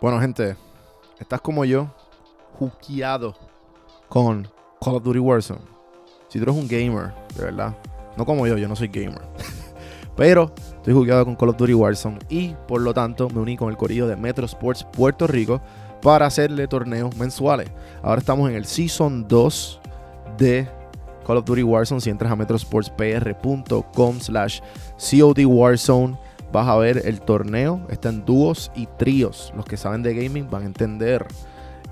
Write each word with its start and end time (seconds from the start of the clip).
Bueno, 0.00 0.18
gente, 0.18 0.56
estás 1.18 1.42
como 1.42 1.62
yo, 1.66 1.90
juqueado 2.58 3.34
con 4.08 4.48
Call 4.80 4.94
of 4.94 5.02
Duty 5.02 5.18
Warzone. 5.18 5.60
Si 6.28 6.38
tú 6.38 6.44
eres 6.44 6.56
un 6.56 6.66
gamer, 6.66 7.12
de 7.36 7.44
verdad, 7.44 7.76
no 8.16 8.24
como 8.24 8.46
yo, 8.46 8.56
yo 8.56 8.66
no 8.66 8.74
soy 8.74 8.88
gamer. 8.88 9.20
Pero 10.16 10.54
estoy 10.56 10.94
jugueado 10.94 11.26
con 11.26 11.36
Call 11.36 11.50
of 11.50 11.58
Duty 11.58 11.74
Warzone 11.74 12.18
y 12.30 12.54
por 12.66 12.80
lo 12.80 12.94
tanto 12.94 13.28
me 13.28 13.40
uní 13.40 13.58
con 13.58 13.68
el 13.68 13.76
corillo 13.76 14.06
de 14.06 14.16
Metro 14.16 14.46
Sports 14.46 14.86
Puerto 14.90 15.26
Rico 15.26 15.60
para 16.00 16.24
hacerle 16.24 16.66
torneos 16.66 17.14
mensuales. 17.16 17.70
Ahora 18.02 18.20
estamos 18.20 18.48
en 18.48 18.56
el 18.56 18.64
Season 18.64 19.28
2 19.28 19.80
de 20.38 20.66
Call 21.26 21.36
of 21.36 21.44
Duty 21.44 21.62
Warzone. 21.62 22.00
Si 22.00 22.08
entras 22.08 22.32
a 22.32 22.36
metrosportspr.com 22.36 24.18
slash 24.18 24.60
COD 24.96 25.44
Warzone, 25.44 26.16
vas 26.52 26.68
a 26.68 26.76
ver 26.76 27.02
el 27.04 27.20
torneo. 27.20 27.80
Está 27.90 28.08
en 28.08 28.24
dúos 28.24 28.70
y 28.74 28.86
tríos. 28.98 29.52
Los 29.56 29.64
que 29.64 29.76
saben 29.76 30.02
de 30.02 30.14
gaming 30.14 30.48
van 30.50 30.62
a 30.62 30.66
entender. 30.66 31.26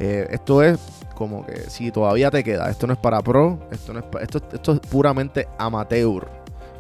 Eh, 0.01 0.29
esto 0.31 0.63
es 0.63 0.79
como 1.15 1.45
que 1.45 1.69
si 1.69 1.91
todavía 1.91 2.31
te 2.31 2.45
queda, 2.45 2.71
esto 2.71 2.87
no 2.87 2.93
es 2.93 2.99
para 2.99 3.21
pro, 3.21 3.59
esto, 3.73 3.93
no 3.93 3.99
es 3.99 4.05
esto, 4.21 4.41
esto 4.53 4.73
es 4.75 4.81
puramente 4.81 5.49
amateur. 5.59 6.29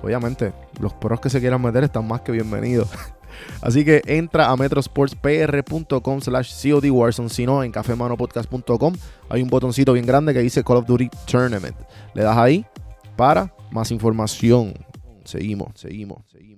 Obviamente, 0.02 0.52
los 0.80 0.92
pros 0.94 1.20
que 1.20 1.28
se 1.28 1.40
quieran 1.40 1.60
meter 1.60 1.82
están 1.82 2.06
más 2.06 2.20
que 2.20 2.30
bienvenidos. 2.30 2.88
Así 3.60 3.84
que 3.84 4.02
entra 4.06 4.50
a 4.50 4.56
metrosportspr.com 4.56 6.20
slash 6.20 6.70
COD 6.70 6.90
Warzone, 6.90 7.28
si 7.28 7.46
no, 7.46 7.62
en 7.62 7.72
cafemanopodcast.com 7.72 8.94
hay 9.28 9.42
un 9.42 9.48
botoncito 9.48 9.92
bien 9.92 10.06
grande 10.06 10.32
que 10.32 10.40
dice 10.40 10.64
Call 10.64 10.78
of 10.78 10.86
Duty 10.86 11.10
Tournament. 11.26 11.76
Le 12.14 12.22
das 12.22 12.36
ahí 12.36 12.64
para 13.16 13.52
más 13.70 13.90
información. 13.90 14.74
Seguimos, 15.24 15.68
seguimos, 15.74 16.22
seguimos. 16.30 16.57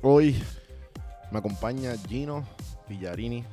Hoy 0.00 0.42
me 1.30 1.38
acompaña 1.38 1.94
Gino 2.08 2.44
Villarini. 2.88 3.44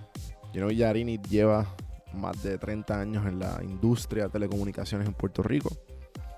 Gino 0.54 0.68
Villarini 0.68 1.20
lleva 1.30 1.68
más 2.14 2.42
de 2.42 2.58
30 2.58 3.00
años 3.00 3.26
en 3.26 3.40
la 3.40 3.60
industria 3.64 4.26
de 4.26 4.30
telecomunicaciones 4.30 5.08
en 5.08 5.14
Puerto 5.14 5.44
Rico. 5.44 5.70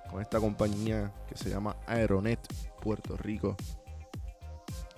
Con 0.10 0.22
esta 0.22 0.40
compañía 0.40 1.14
que 1.30 1.38
se 1.38 1.50
llama 1.50 1.78
Aeronet 1.88 2.40
Puerto 2.82 3.16
Rico. 3.18 3.56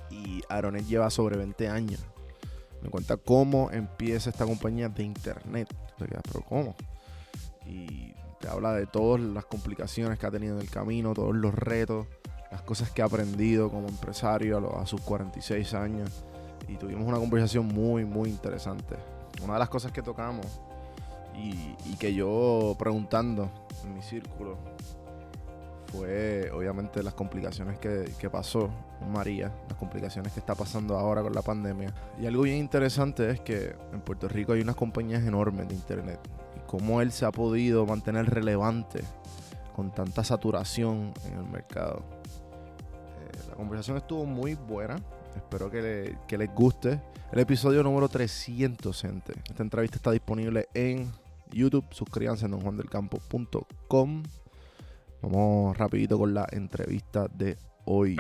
Y 0.10 0.42
Aeronet 0.50 0.86
lleva 0.86 1.10
sobre 1.10 1.38
20 1.38 1.68
años. 1.68 2.00
Me 2.82 2.90
cuenta 2.90 3.18
cómo 3.18 3.70
empieza 3.72 4.30
esta 4.30 4.46
compañía 4.46 4.90
de 4.90 5.04
internet. 5.04 5.74
Te 5.98 6.06
quedas, 6.06 6.24
pero 6.32 6.44
¿cómo? 6.46 6.76
Y 7.66 8.14
te 8.40 8.48
habla 8.50 8.74
de 8.74 8.88
todas 8.88 9.22
las 9.22 9.46
complicaciones 9.46 10.20
que 10.20 10.26
ha 10.26 10.32
tenido 10.32 10.56
en 10.56 10.62
el 10.62 10.70
camino, 10.70 11.14
todos 11.14 11.36
los 11.36 11.54
retos, 11.54 12.08
las 12.54 12.62
cosas 12.62 12.92
que 12.92 13.02
ha 13.02 13.06
aprendido 13.06 13.72
como 13.72 13.88
empresario 13.88 14.78
a, 14.78 14.84
a 14.84 14.86
sus 14.86 15.02
46 15.02 15.74
años. 15.74 16.24
Y 16.68 16.76
tuvimos 16.78 17.08
una 17.08 17.18
conversación 17.18 17.66
muy, 17.68 18.06
muy 18.06 18.30
interesante. 18.30 18.96
Una 19.44 19.54
de 19.54 19.60
las 19.60 19.70
cosas 19.70 19.92
que 19.92 20.04
tocamos 20.04 20.46
y, 21.36 21.76
y 21.86 21.96
que 21.98 22.14
yo 22.14 22.76
preguntando 22.78 23.50
en 23.84 23.96
mi 23.96 24.04
círculo 24.04 24.58
fue 25.92 26.52
obviamente 26.52 27.02
las 27.02 27.16
complicaciones 27.16 27.80
que, 27.80 28.14
que 28.20 28.30
pasó 28.30 28.70
María, 29.12 29.52
las 29.68 29.78
complicaciones 29.78 30.32
que 30.32 30.40
está 30.40 30.54
pasando 30.54 30.96
ahora 30.96 31.24
con 31.24 31.34
la 31.34 31.42
pandemia. 31.42 31.92
Y 32.22 32.28
algo 32.28 32.44
bien 32.44 32.58
interesante 32.58 33.32
es 33.32 33.42
que 33.42 33.76
en 33.92 34.02
Puerto 34.02 34.28
Rico 34.28 34.54
hay 34.54 34.62
unas 34.62 34.76
compañías 34.76 35.24
enormes 35.24 35.68
de 35.68 35.74
internet 35.74 36.20
y 36.56 36.60
cómo 36.68 37.02
él 37.02 37.12
se 37.12 37.26
ha 37.26 37.32
podido 37.32 37.88
mantener 37.88 38.30
relevante 38.30 39.04
con 39.76 39.92
tanta 39.92 40.24
saturación 40.24 41.14
en 41.26 41.40
el 41.40 41.46
mercado. 41.46 42.04
Eh, 43.34 43.40
la 43.50 43.56
conversación 43.56 43.98
estuvo 43.98 44.26
muy 44.26 44.56
buena. 44.56 44.96
Espero 45.36 45.70
que, 45.70 45.82
le- 45.82 46.18
que 46.28 46.38
les 46.38 46.54
guste. 46.54 47.02
El 47.32 47.40
episodio 47.40 47.82
número 47.84 48.08
300, 48.08 49.02
gente. 49.02 49.34
Esta 49.50 49.64
entrevista 49.64 49.98
está 49.98 50.12
disponible 50.12 50.68
en 50.74 51.12
YouTube. 51.52 51.86
Suscríbanse 51.92 52.46
en 52.46 52.52
donjuandelcampo.com. 52.52 54.24
Vamos 55.22 55.78
rapidito 55.78 56.18
con 56.20 56.34
la 56.34 56.46
entrevista 56.52 57.28
de 57.34 57.58
hoy. 57.86 58.16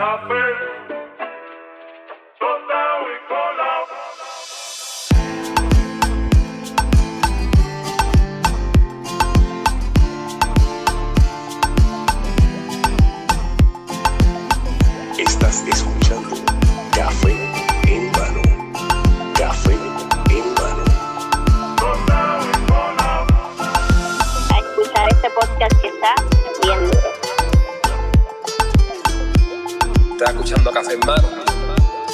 Escuchando 30.34 30.72
Café 30.72 30.94
en 30.94 31.00
mano. 31.06 31.28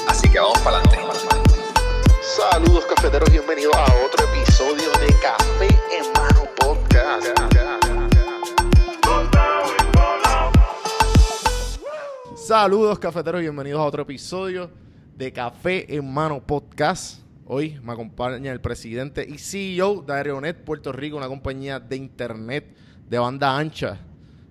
Así 0.10 0.30
que 0.30 0.40
vamos 0.40 0.60
para 0.60 0.80
adelante. 0.80 0.98
Saludos 2.22 2.86
cafeteros, 2.86 3.32
bienvenidos 3.32 3.74
a 3.74 3.86
otro 4.06 4.26
episodio 4.26 4.92
de 5.00 5.16
Café 5.22 5.68
en 5.98 6.12
Mano 6.14 6.50
Podcast. 6.58 7.28
Saludos 12.36 13.00
cafeteros, 13.00 13.40
bienvenidos 13.40 13.80
a 13.80 13.86
otro 13.86 14.02
episodio 14.02 14.70
de 15.16 15.32
Café 15.32 15.96
en 15.96 16.14
Mano 16.14 16.42
Podcast. 16.46 17.22
Hoy 17.46 17.80
me 17.82 17.94
acompaña 17.94 18.52
el 18.52 18.60
presidente 18.60 19.26
y 19.28 19.38
CEO 19.38 20.02
de 20.02 20.14
Aeronet 20.14 20.62
Puerto 20.66 20.92
Rico, 20.92 21.16
una 21.16 21.30
compañía 21.30 21.80
de 21.80 21.96
internet 21.96 22.76
de 23.10 23.18
banda 23.18 23.58
ancha, 23.58 23.98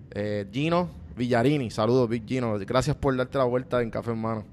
eh, 0.09 0.47
Gino 0.51 0.89
Villarini. 1.19 1.69
Saludos, 1.69 2.07
Big 2.09 2.25
Gino. 2.25 2.57
Gracias 2.59 2.95
por 2.95 3.15
darte 3.15 3.37
la 3.37 3.43
vuelta 3.43 3.81
en 3.81 3.91
Café 3.91 4.11
en 4.11 4.21
Mano. 4.21 4.45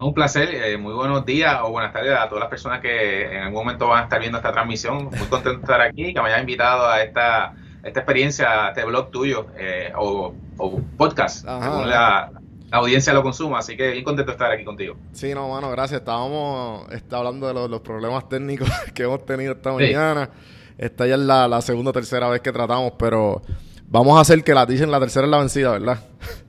Un 0.00 0.12
placer, 0.12 0.48
eh, 0.52 0.76
muy 0.76 0.92
buenos 0.94 1.24
días 1.24 1.60
o 1.62 1.70
buenas 1.70 1.92
tardes 1.92 2.18
a 2.18 2.26
todas 2.28 2.40
las 2.40 2.50
personas 2.50 2.80
que 2.80 3.26
en 3.36 3.42
algún 3.42 3.60
momento 3.64 3.86
van 3.86 4.00
a 4.00 4.02
estar 4.04 4.18
viendo 4.18 4.38
esta 4.38 4.50
transmisión. 4.50 5.04
Muy 5.04 5.26
contento 5.30 5.50
de 5.50 5.56
estar 5.62 5.80
aquí, 5.80 6.12
que 6.12 6.20
me 6.20 6.28
hayas 6.28 6.40
invitado 6.40 6.86
a 6.88 7.02
esta, 7.02 7.54
esta 7.84 8.00
experiencia, 8.00 8.66
a 8.66 8.68
este 8.70 8.84
blog 8.84 9.10
tuyo 9.10 9.46
eh, 9.56 9.92
o, 9.96 10.34
o 10.58 10.80
podcast, 10.96 11.46
Ajá. 11.46 11.70
según 11.70 11.88
la, 11.90 12.30
la 12.70 12.78
audiencia 12.78 13.12
lo 13.12 13.22
consuma. 13.22 13.58
Así 13.60 13.76
que 13.76 13.92
bien 13.92 14.04
contento 14.04 14.32
de 14.32 14.34
estar 14.34 14.50
aquí 14.50 14.64
contigo. 14.64 14.96
Sí, 15.12 15.32
no, 15.34 15.48
mano, 15.48 15.70
gracias. 15.70 16.00
Estábamos 16.00 16.90
está 16.92 17.18
hablando 17.18 17.46
de 17.46 17.54
los, 17.54 17.70
los 17.70 17.80
problemas 17.80 18.28
técnicos 18.28 18.68
que 18.94 19.04
hemos 19.04 19.24
tenido 19.24 19.52
esta 19.52 19.70
Sí. 19.70 19.76
mañana. 19.76 20.28
Esta 20.76 21.06
ya 21.06 21.14
es 21.14 21.20
la, 21.20 21.46
la 21.46 21.60
segunda 21.62 21.90
o 21.90 21.92
tercera 21.92 22.28
vez 22.28 22.40
que 22.40 22.50
tratamos, 22.52 22.94
pero 22.98 23.42
vamos 23.88 24.16
a 24.18 24.20
hacer 24.20 24.42
que 24.44 24.54
la 24.54 24.66
dicen 24.66 24.90
la 24.90 25.00
tercera 25.00 25.26
es 25.26 25.30
la 25.30 25.38
vencida, 25.38 25.72
¿verdad? 25.72 25.98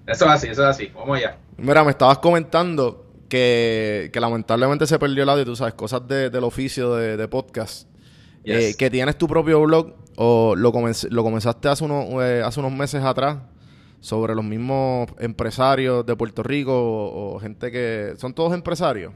Eso 0.07 0.25
es 0.25 0.31
así, 0.31 0.47
eso 0.47 0.61
es 0.63 0.67
así. 0.69 0.91
Vamos 0.95 1.17
allá. 1.17 1.37
Mira, 1.57 1.83
me 1.83 1.91
estabas 1.91 2.17
comentando 2.19 3.05
que, 3.29 4.09
que 4.13 4.19
lamentablemente 4.19 4.85
se 4.87 4.99
perdió 4.99 5.23
el 5.23 5.29
audio, 5.29 5.45
tú 5.45 5.55
sabes, 5.55 5.73
cosas 5.73 6.07
de- 6.07 6.29
del 6.29 6.43
oficio 6.43 6.95
de, 6.95 7.17
de 7.17 7.27
podcast. 7.27 7.87
Yes. 8.43 8.55
Eh, 8.55 8.75
que 8.77 8.89
tienes 8.91 9.17
tu 9.17 9.27
propio 9.27 9.61
blog 9.61 9.93
o 10.17 10.55
lo, 10.55 10.71
comenz- 10.71 11.09
lo 11.09 11.23
comenzaste 11.23 11.67
hace 11.67 11.83
unos, 11.83 12.05
eh, 12.23 12.41
hace 12.45 12.59
unos 12.59 12.71
meses 12.71 13.03
atrás 13.03 13.37
sobre 13.99 14.35
los 14.35 14.45
mismos 14.45 15.09
empresarios 15.19 16.05
de 16.05 16.15
Puerto 16.15 16.43
Rico 16.43 16.71
o, 16.73 17.35
o 17.35 17.39
gente 17.39 17.71
que... 17.71 18.13
¿Son 18.17 18.33
todos 18.35 18.53
empresarios? 18.53 19.11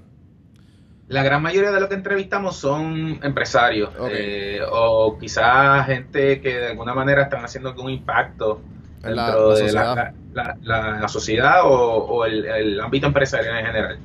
La 1.10 1.24
gran 1.24 1.42
mayoría 1.42 1.72
de 1.72 1.80
los 1.80 1.90
que 1.90 1.96
entrevistamos 1.96 2.56
son 2.56 3.20
empresarios 3.24 3.90
eh, 4.12 4.62
o 4.72 5.18
quizás 5.20 5.86
gente 5.88 6.40
que 6.40 6.56
de 6.58 6.68
alguna 6.68 6.94
manera 6.94 7.24
están 7.24 7.44
haciendo 7.44 7.70
algún 7.70 7.90
impacto 7.92 8.62
En 9.04 9.16
la- 9.16 9.26
dentro 9.26 9.50
la 9.50 9.56
de 9.56 9.62
sociedad. 9.62 10.14
la, 10.34 10.58
la- 10.62 11.00
sociedad 11.08 11.62
o, 11.66 11.72
o 11.72 12.26
el, 12.26 12.46
el 12.46 12.80
ámbito 12.80 13.08
empresarial 13.08 13.58
en 13.58 13.66
general. 13.66 14.00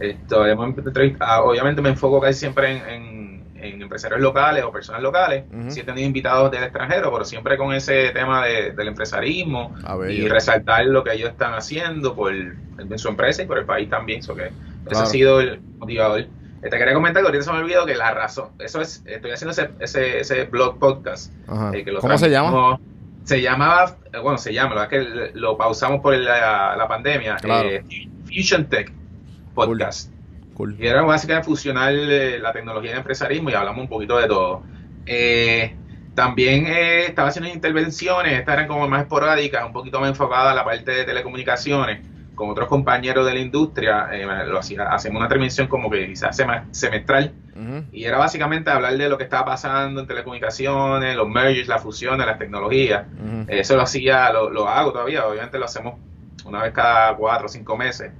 Esto, 0.00 0.46
entrevistado- 0.46 1.44
obviamente 1.46 1.80
me 1.80 1.88
enfoco 1.88 2.20
casi 2.20 2.38
siempre 2.40 2.72
en, 2.76 2.88
en- 2.90 3.32
en 3.62 3.80
empresarios 3.80 4.20
locales 4.20 4.64
o 4.64 4.72
personas 4.72 5.00
locales. 5.02 5.44
Ujú. 5.52 5.70
Sí 5.70 5.80
he 5.80 5.84
tenido 5.84 6.04
invitados 6.06 6.50
del 6.50 6.64
extranjero, 6.64 7.12
pero 7.12 7.24
siempre 7.24 7.56
con 7.56 7.72
ese 7.72 8.10
tema 8.10 8.44
de- 8.44 8.72
del 8.72 8.88
empresarismo 8.88 9.74
A 9.84 9.96
ver, 9.96 10.10
y 10.10 10.22
yo- 10.24 10.28
resaltar 10.28 10.84
lo 10.84 11.02
que 11.04 11.12
ellos 11.14 11.30
están 11.30 11.54
haciendo 11.54 12.14
por 12.14 12.32
en 12.34 12.98
su 12.98 13.08
empresa 13.08 13.42
y 13.42 13.46
por 13.46 13.58
el 13.58 13.64
país 13.64 13.88
también. 13.88 14.18
Eso 14.18 14.34
que 14.34 14.48
ese 14.48 15.00
ha 15.02 15.06
sido 15.06 15.40
el 15.40 15.60
motivador. 15.78 16.26
Te 16.62 16.70
quería 16.70 16.94
comentar 16.94 17.22
que 17.22 17.26
ahorita 17.26 17.44
se 17.44 17.52
me 17.52 17.58
olvidó 17.58 17.84
que 17.84 17.94
la 17.94 18.12
razón, 18.14 18.50
eso 18.60 18.80
es, 18.80 19.02
estoy 19.04 19.32
haciendo 19.32 19.50
ese, 19.50 19.70
ese, 19.80 20.20
ese 20.20 20.44
blog 20.44 20.78
podcast. 20.78 21.32
Eh, 21.74 21.84
que 21.84 21.90
lo 21.92 22.00
¿Cómo 22.00 22.16
se 22.16 22.30
llama? 22.30 22.78
Se 23.24 23.40
llamaba, 23.42 23.96
eh, 24.12 24.18
bueno, 24.18 24.38
se 24.38 24.52
llama, 24.52 24.74
la 24.74 24.86
verdad 24.86 25.00
es 25.00 25.32
que 25.32 25.38
lo 25.38 25.56
pausamos 25.56 26.00
por 26.00 26.16
la, 26.16 26.74
la 26.76 26.88
pandemia, 26.88 27.36
Claro. 27.36 27.68
eh, 27.68 27.84
Fusion 28.26 28.66
Tech 28.68 28.92
Podcast. 29.54 30.12
Cool. 30.54 30.76
Y 30.78 30.86
era 30.86 31.02
básicamente 31.02 31.46
fusionar 31.48 31.92
la 31.92 32.52
tecnología 32.52 32.90
y 32.90 32.92
el 32.92 32.98
empresarismo 32.98 33.50
y 33.50 33.54
hablamos 33.54 33.82
un 33.82 33.88
poquito 33.88 34.18
de 34.18 34.26
todo. 34.28 34.62
Eh, 35.06 35.74
también 36.14 36.66
eh, 36.66 37.06
estaba 37.06 37.28
haciendo 37.28 37.50
intervenciones, 37.50 38.34
estas 38.38 38.54
eran 38.54 38.68
como 38.68 38.86
más 38.88 39.02
esporádicas, 39.02 39.64
un 39.64 39.72
poquito 39.72 39.98
más 40.00 40.10
enfocadas 40.10 40.52
a 40.52 40.54
la 40.54 40.64
parte 40.64 40.90
de 40.90 41.04
telecomunicaciones, 41.04 42.06
con 42.42 42.50
otros 42.50 42.68
compañeros 42.68 43.24
de 43.24 43.34
la 43.34 43.40
industria. 43.40 44.08
eh, 44.12 44.26
lo 44.46 44.58
hacía, 44.58 44.88
hacemos 44.88 45.20
una 45.20 45.28
transmisión 45.28 45.68
como 45.68 45.88
que 45.88 46.08
quizás 46.08 46.36
semestral 46.72 47.32
y 47.92 48.04
era 48.04 48.18
básicamente 48.18 48.68
hablar 48.70 48.96
de 48.96 49.08
lo 49.08 49.16
que 49.16 49.22
estaba 49.22 49.44
pasando 49.44 50.00
en 50.00 50.08
telecomunicaciones, 50.08 51.14
los 51.14 51.28
mergers, 51.28 51.68
las 51.68 51.80
fusiones, 51.80 52.26
las 52.26 52.36
tecnologías. 52.36 53.06
Eso 53.46 53.76
lo 53.76 53.82
hacía, 53.82 54.32
lo, 54.32 54.50
lo 54.50 54.68
hago 54.68 54.92
todavía, 54.92 55.24
obviamente 55.24 55.56
lo 55.56 55.66
hacemos 55.66 55.94
una 56.44 56.64
vez 56.64 56.72
cada 56.72 57.14
cuatro 57.14 57.46
o 57.46 57.48
cinco 57.48 57.76
meses, 57.76 58.10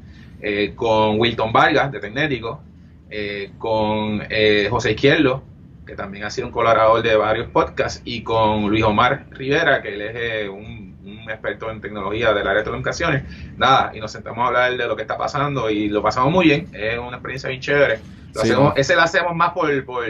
eh, 0.40 0.72
con 0.76 1.18
Wilton 1.18 1.52
Vargas 1.52 1.90
de 1.90 1.98
Tecnético, 1.98 2.62
eh, 3.10 3.50
con 3.58 4.22
eh, 4.30 4.68
José 4.70 4.92
Izquierdo, 4.92 5.42
que 5.84 5.96
también 5.96 6.24
ha 6.24 6.30
sido 6.30 6.46
un 6.46 6.52
colaborador 6.52 7.02
de 7.02 7.16
varios 7.16 7.48
podcasts, 7.48 8.00
y 8.04 8.22
con 8.22 8.68
Luis 8.68 8.84
Omar 8.84 9.26
Rivera, 9.30 9.82
que 9.82 9.94
él 9.94 10.02
es 10.02 10.48
un, 10.48 10.81
un 11.24 11.30
experto 11.30 11.70
en 11.70 11.80
tecnología 11.80 12.28
del 12.32 12.46
área 12.46 12.58
de 12.58 12.64
telecomunicaciones. 12.64 13.24
Nada, 13.56 13.92
y 13.94 14.00
nos 14.00 14.10
sentamos 14.12 14.42
a 14.44 14.46
hablar 14.48 14.76
de 14.76 14.86
lo 14.86 14.96
que 14.96 15.02
está 15.02 15.16
pasando 15.16 15.70
y 15.70 15.88
lo 15.88 16.02
pasamos 16.02 16.32
muy 16.32 16.46
bien, 16.46 16.68
es 16.72 16.98
una 16.98 17.16
experiencia 17.16 17.48
bien 17.48 17.60
chévere. 17.60 18.00
Lo 18.34 18.40
Sí, 18.42 18.48
hacemos- 18.50 18.64
¿no? 18.70 18.74
Ese 18.76 18.94
lo 18.94 19.02
hacemos 19.02 19.34
más 19.36 19.52
por, 19.52 19.84
por, 19.84 20.04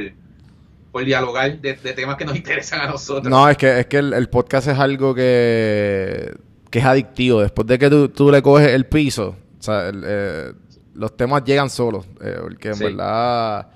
por 0.93 1.05
dialogar 1.05 1.59
de, 1.61 1.75
de 1.75 1.93
temas 1.93 2.17
que 2.17 2.25
nos 2.25 2.37
interesan 2.43 2.81
a 2.83 2.87
nosotros. 2.87 3.29
No, 3.31 3.49
es 3.49 3.57
que, 3.57 3.81
es 3.81 3.87
que 3.87 3.99
el, 3.99 4.13
el 4.15 4.29
podcast 4.29 4.69
es 4.69 4.79
algo 4.79 5.15
que, 5.15 6.33
que 6.71 6.79
es 6.79 6.85
adictivo. 6.85 7.41
Después 7.41 7.67
de 7.67 7.79
que 7.79 7.91
tú, 7.91 8.09
tú 8.09 8.31
le 8.31 8.41
coges 8.43 8.69
el 8.69 8.87
piso, 8.87 9.37
o 9.59 9.63
sea, 9.63 9.89
el, 9.89 10.03
eh, 10.07 10.53
los 10.95 11.17
temas 11.17 11.43
llegan 11.45 11.71
solos. 11.71 12.07
eh, 12.21 12.37
porque 12.43 12.69
en 12.69 12.75
Sí. 12.75 12.85
verdad, 12.85 13.69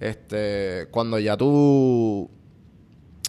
este, 0.00 0.88
cuando 0.90 1.18
ya 1.18 1.36
tú... 1.36 2.30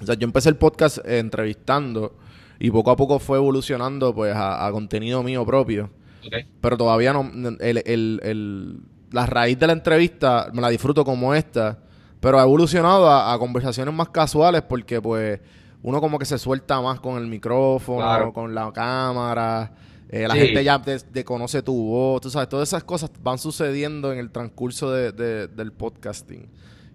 O 0.01 0.05
sea, 0.05 0.15
yo 0.15 0.25
empecé 0.25 0.49
el 0.49 0.57
podcast 0.57 0.97
eh, 1.05 1.19
entrevistando 1.19 2.17
y 2.65 2.71
poco 2.71 2.91
a 2.91 2.95
poco 2.95 3.19
fue 3.19 3.37
evolucionando 3.37 4.13
pues 4.13 4.35
a, 4.35 4.65
a 4.65 4.71
contenido 4.71 5.21
mío 5.23 5.45
propio. 5.45 5.89
Pero 6.61 6.77
todavía 6.77 7.13
no... 7.13 7.29
El, 7.59 7.83
el- 7.85 8.19
el- 8.23 8.79
la 9.11 9.25
raíz 9.27 9.57
de 9.59 9.67
la 9.67 9.73
entrevista 9.73 10.49
me 10.51 10.61
la 10.61 10.69
disfruto 10.69 11.05
como 11.05 11.33
esta. 11.35 11.77
Pero 12.19 12.39
ha 12.39 12.43
evolucionado 12.43 13.07
a, 13.09 13.33
a 13.33 13.37
conversaciones 13.37 13.93
más 13.93 14.09
casuales 14.09 14.63
porque 14.63 14.99
pues 14.99 15.39
uno 15.83 16.01
como 16.01 16.17
que 16.17 16.25
se 16.25 16.39
suelta 16.39 16.81
más 16.81 16.99
con 16.99 17.17
el 17.17 17.27
micrófono, 17.27 17.99
Claro. 17.99 18.33
con 18.33 18.55
la 18.55 18.71
cámara. 18.73 19.71
eh, 20.09 20.27
la 20.27 20.33
Sí. 20.33 20.39
gente 20.41 20.63
ya 20.63 20.81
te, 20.81 20.99
te 20.99 21.23
conoce 21.23 21.61
tu 21.61 21.75
voz. 21.89 22.21
Tú 22.21 22.29
sabes, 22.31 22.49
todas 22.49 22.67
esas 22.69 22.83
cosas 22.83 23.11
van 23.21 23.37
sucediendo 23.37 24.11
en 24.11 24.17
el 24.19 24.31
transcurso 24.31 24.91
de- 24.91 25.11
de- 25.11 25.47
del 25.47 25.71
podcasting. 25.71 26.49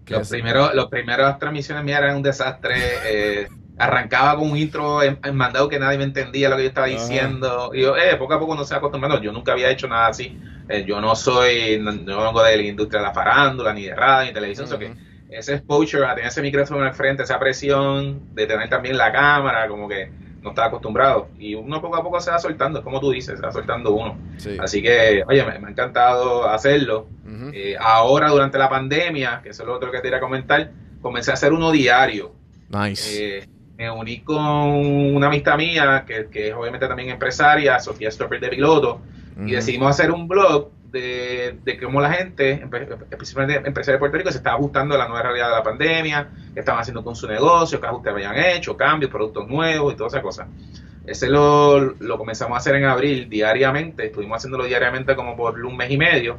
Los 0.07 0.27
primeros, 0.29 0.73
los 0.75 0.87
primeras 0.87 1.39
transmisiones 1.39 1.83
mías 1.85 1.99
eran 2.01 2.17
un 2.17 2.23
desastre. 2.23 2.75
eh, 3.05 3.47
arrancaba 3.77 4.37
con 4.37 4.51
un 4.51 4.57
intro 4.57 5.01
en, 5.01 5.17
en 5.23 5.35
mandado 5.35 5.67
que 5.67 5.79
nadie 5.79 5.97
me 5.97 6.03
entendía 6.03 6.49
lo 6.49 6.55
que 6.57 6.63
yo 6.63 6.69
estaba 6.69 6.87
Ajá. 6.87 6.95
diciendo. 6.95 7.71
Y 7.73 7.81
yo, 7.81 7.97
eh, 7.97 8.15
poco 8.17 8.33
a 8.33 8.39
poco 8.39 8.53
uno 8.53 8.63
se 8.63 8.75
acostumbrando. 8.75 9.21
Yo 9.21 9.31
nunca 9.31 9.53
había 9.53 9.69
hecho 9.69 9.87
nada 9.87 10.07
así. 10.07 10.37
Eh, 10.69 10.85
yo 10.85 11.01
no 11.01 11.15
soy, 11.15 11.79
no, 11.79 11.91
no 11.91 12.23
vengo 12.23 12.43
de 12.43 12.57
la 12.57 12.63
industria 12.63 13.01
de 13.01 13.07
la 13.07 13.13
farándula, 13.13 13.73
ni 13.73 13.83
de 13.83 13.95
radio, 13.95 14.21
ni 14.21 14.27
de 14.27 14.33
televisión. 14.33 14.67
so 14.67 14.77
que 14.77 14.93
ese 15.29 15.55
exposure 15.55 16.05
a 16.05 16.13
tener 16.13 16.29
ese 16.29 16.41
micrófono 16.41 16.83
al 16.83 16.93
frente, 16.93 17.23
esa 17.23 17.39
presión 17.39 18.35
de 18.35 18.45
tener 18.45 18.69
también 18.69 18.97
la 18.97 19.11
cámara, 19.11 19.67
como 19.67 19.87
que 19.87 20.11
no 20.41 20.49
estaba 20.49 20.67
acostumbrado. 20.67 21.29
Y 21.39 21.55
uno 21.55 21.81
poco 21.81 21.95
a 21.95 22.03
poco 22.03 22.19
se 22.19 22.31
va 22.31 22.39
soltando, 22.39 22.79
es 22.79 22.83
como 22.83 22.99
tú 22.99 23.11
dices, 23.11 23.39
se 23.39 23.45
va 23.45 23.51
soltando 23.51 23.93
uno. 23.93 24.17
Sí. 24.37 24.57
Así 24.59 24.81
que, 24.81 25.23
oye, 25.27 25.43
me, 25.45 25.57
me 25.59 25.67
ha 25.67 25.69
encantado 25.71 26.47
hacerlo. 26.49 27.07
Eh, 27.53 27.75
ahora, 27.79 28.29
durante 28.29 28.57
la 28.57 28.69
pandemia, 28.69 29.39
que 29.41 29.49
eso 29.49 29.63
es 29.63 29.67
lo 29.67 29.75
otro 29.75 29.89
que 29.89 29.97
te 29.97 30.03
quería 30.03 30.19
comentar, 30.19 30.71
comencé 31.01 31.31
a 31.31 31.35
hacer 31.35 31.53
uno 31.53 31.71
diario. 31.71 32.33
Nice. 32.69 33.39
Eh, 33.39 33.47
me 33.81 33.89
uní 33.89 34.19
con 34.19 34.39
una 34.39 35.27
amistad 35.27 35.57
mía, 35.57 36.03
que, 36.05 36.27
que 36.27 36.49
es 36.49 36.53
obviamente 36.53 36.87
también 36.87 37.09
empresaria, 37.09 37.79
Sofía 37.79 38.11
Stopper 38.11 38.39
de 38.39 38.49
Piloto, 38.49 39.01
y 39.43 39.51
decidimos 39.53 39.89
hacer 39.89 40.11
un 40.11 40.27
blog 40.27 40.69
de, 40.91 41.57
de 41.63 41.79
cómo 41.79 41.99
la 41.99 42.11
gente, 42.11 42.63
especialmente 43.09 43.55
empresarios 43.67 43.95
de 43.95 43.97
Puerto 43.97 44.17
Rico, 44.17 44.29
se 44.29 44.37
estaba 44.37 44.57
ajustando 44.57 44.93
a 44.93 44.99
la 44.99 45.07
nueva 45.07 45.23
realidad 45.23 45.47
de 45.47 45.55
la 45.55 45.63
pandemia, 45.63 46.29
qué 46.53 46.59
estaban 46.59 46.81
haciendo 46.81 47.03
con 47.03 47.15
su 47.15 47.27
negocio, 47.27 47.81
qué 47.81 47.87
ajustes 47.87 48.13
habían 48.13 48.37
hecho, 48.37 48.77
cambios, 48.77 49.09
productos 49.09 49.47
nuevos 49.47 49.93
y 49.93 49.97
todas 49.97 50.13
esas 50.13 50.23
cosas. 50.23 50.47
Ese 51.07 51.27
lo, 51.27 51.79
lo 51.79 52.17
comenzamos 52.19 52.55
a 52.55 52.59
hacer 52.59 52.75
en 52.75 52.85
abril 52.85 53.29
diariamente, 53.29 54.05
estuvimos 54.05 54.37
haciéndolo 54.37 54.65
diariamente 54.65 55.15
como 55.15 55.35
por 55.35 55.59
un 55.59 55.75
mes 55.75 55.89
y 55.89 55.97
medio, 55.97 56.37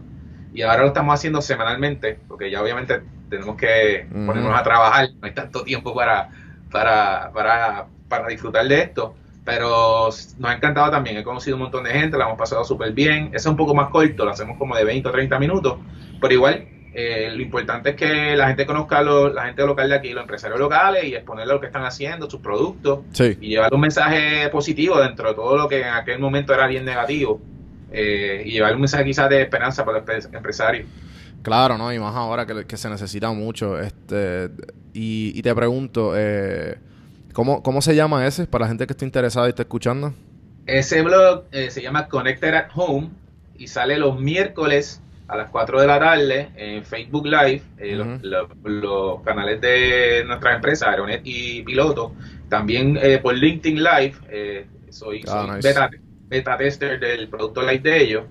y 0.54 0.62
ahora 0.62 0.82
lo 0.82 0.88
estamos 0.88 1.14
haciendo 1.14 1.42
semanalmente, 1.42 2.20
porque 2.28 2.52
ya 2.52 2.62
obviamente 2.62 3.00
tenemos 3.28 3.56
que 3.56 4.06
ponernos 4.10 4.54
a 4.56 4.62
trabajar, 4.62 5.08
no 5.20 5.26
hay 5.26 5.32
tanto 5.32 5.64
tiempo 5.64 5.92
para, 5.92 6.28
para, 6.72 7.30
para, 7.32 7.86
para 8.08 8.26
disfrutar 8.28 8.66
de 8.66 8.80
esto. 8.80 9.14
Pero 9.44 10.06
nos 10.06 10.44
ha 10.44 10.54
encantado 10.54 10.90
también, 10.90 11.16
he 11.16 11.24
conocido 11.24 11.56
un 11.56 11.62
montón 11.62 11.82
de 11.84 11.90
gente, 11.90 12.16
la 12.16 12.26
hemos 12.26 12.38
pasado 12.38 12.64
súper 12.64 12.92
bien. 12.92 13.26
Ese 13.28 13.36
es 13.38 13.46
un 13.46 13.56
poco 13.56 13.74
más 13.74 13.90
corto, 13.90 14.24
lo 14.24 14.30
hacemos 14.30 14.56
como 14.56 14.76
de 14.76 14.84
20 14.84 15.08
o 15.08 15.12
30 15.12 15.38
minutos, 15.40 15.78
pero 16.20 16.32
igual 16.32 16.64
eh, 16.94 17.28
lo 17.34 17.42
importante 17.42 17.90
es 17.90 17.96
que 17.96 18.36
la 18.36 18.46
gente 18.48 18.66
conozca 18.66 19.02
lo- 19.02 19.32
la 19.32 19.46
gente 19.46 19.64
local 19.66 19.88
de 19.88 19.96
aquí, 19.96 20.10
los 20.12 20.22
empresarios 20.22 20.60
locales 20.60 21.04
y 21.04 21.14
exponerle 21.14 21.54
lo 21.54 21.60
que 21.60 21.66
están 21.66 21.84
haciendo, 21.84 22.30
sus 22.30 22.40
productos 22.40 23.00
Sí. 23.12 23.36
y 23.40 23.48
llevar 23.48 23.72
un 23.74 23.80
mensaje 23.80 24.48
positivo 24.50 25.00
dentro 25.00 25.30
de 25.30 25.34
todo 25.34 25.56
lo 25.56 25.68
que 25.68 25.80
en 25.80 25.88
aquel 25.88 26.18
momento 26.20 26.52
era 26.54 26.66
bien 26.68 26.84
negativo 26.84 27.40
eh, 27.90 28.42
y 28.46 28.52
llevar 28.52 28.74
un 28.74 28.80
mensaje 28.82 29.04
quizás 29.04 29.28
de 29.28 29.42
esperanza 29.42 29.84
para 29.84 29.98
los 29.98 30.06
empre- 30.06 30.36
empresarios. 30.36 30.86
Claro, 31.42 31.76
¿no? 31.76 31.92
Y 31.92 31.98
más 31.98 32.14
ahora 32.14 32.46
que, 32.46 32.64
que 32.66 32.76
se 32.76 32.88
necesita 32.88 33.32
mucho. 33.32 33.78
Este, 33.80 34.50
y, 34.92 35.32
y 35.38 35.42
te 35.42 35.54
pregunto, 35.54 36.12
eh, 36.16 36.78
¿cómo, 37.32 37.62
¿cómo 37.62 37.82
se 37.82 37.94
llama 37.96 38.26
ese 38.26 38.46
para 38.46 38.64
la 38.64 38.68
gente 38.68 38.86
que 38.86 38.92
esté 38.92 39.04
interesada 39.04 39.46
y 39.48 39.50
esté 39.50 39.62
escuchando? 39.62 40.14
Ese 40.66 41.02
blog 41.02 41.44
eh, 41.50 41.70
se 41.70 41.82
llama 41.82 42.08
Connected 42.08 42.54
at 42.54 42.68
Home 42.74 43.10
y 43.58 43.66
sale 43.68 43.98
los 43.98 44.20
miércoles 44.20 45.00
a 45.28 45.36
las 45.36 45.50
4 45.50 45.80
de 45.80 45.86
la 45.86 45.98
tarde 45.98 46.50
en 46.56 46.84
Facebook 46.84 47.26
Live, 47.26 47.62
eh, 47.78 47.96
los- 47.96 48.06
Ujú. 48.06 48.18
los, 48.22 48.48
los 48.64 49.22
canales 49.22 49.60
de 49.60 50.24
nuestras 50.26 50.56
empresas, 50.56 50.88
Aeronet 50.88 51.22
y 51.24 51.62
Piloto, 51.62 52.14
también 52.48 52.98
eh, 53.02 53.18
por 53.18 53.34
LinkedIn 53.34 53.82
Live, 53.82 54.14
eh, 54.30 54.66
soy, 54.90 55.24
Ah, 55.26 55.46
soy 55.46 55.50
nice. 55.56 55.68
beta, 55.68 55.90
beta 56.28 56.56
tester 56.58 57.00
del 57.00 57.28
producto 57.28 57.62
live 57.62 57.78
de 57.80 58.02
ellos, 58.02 58.24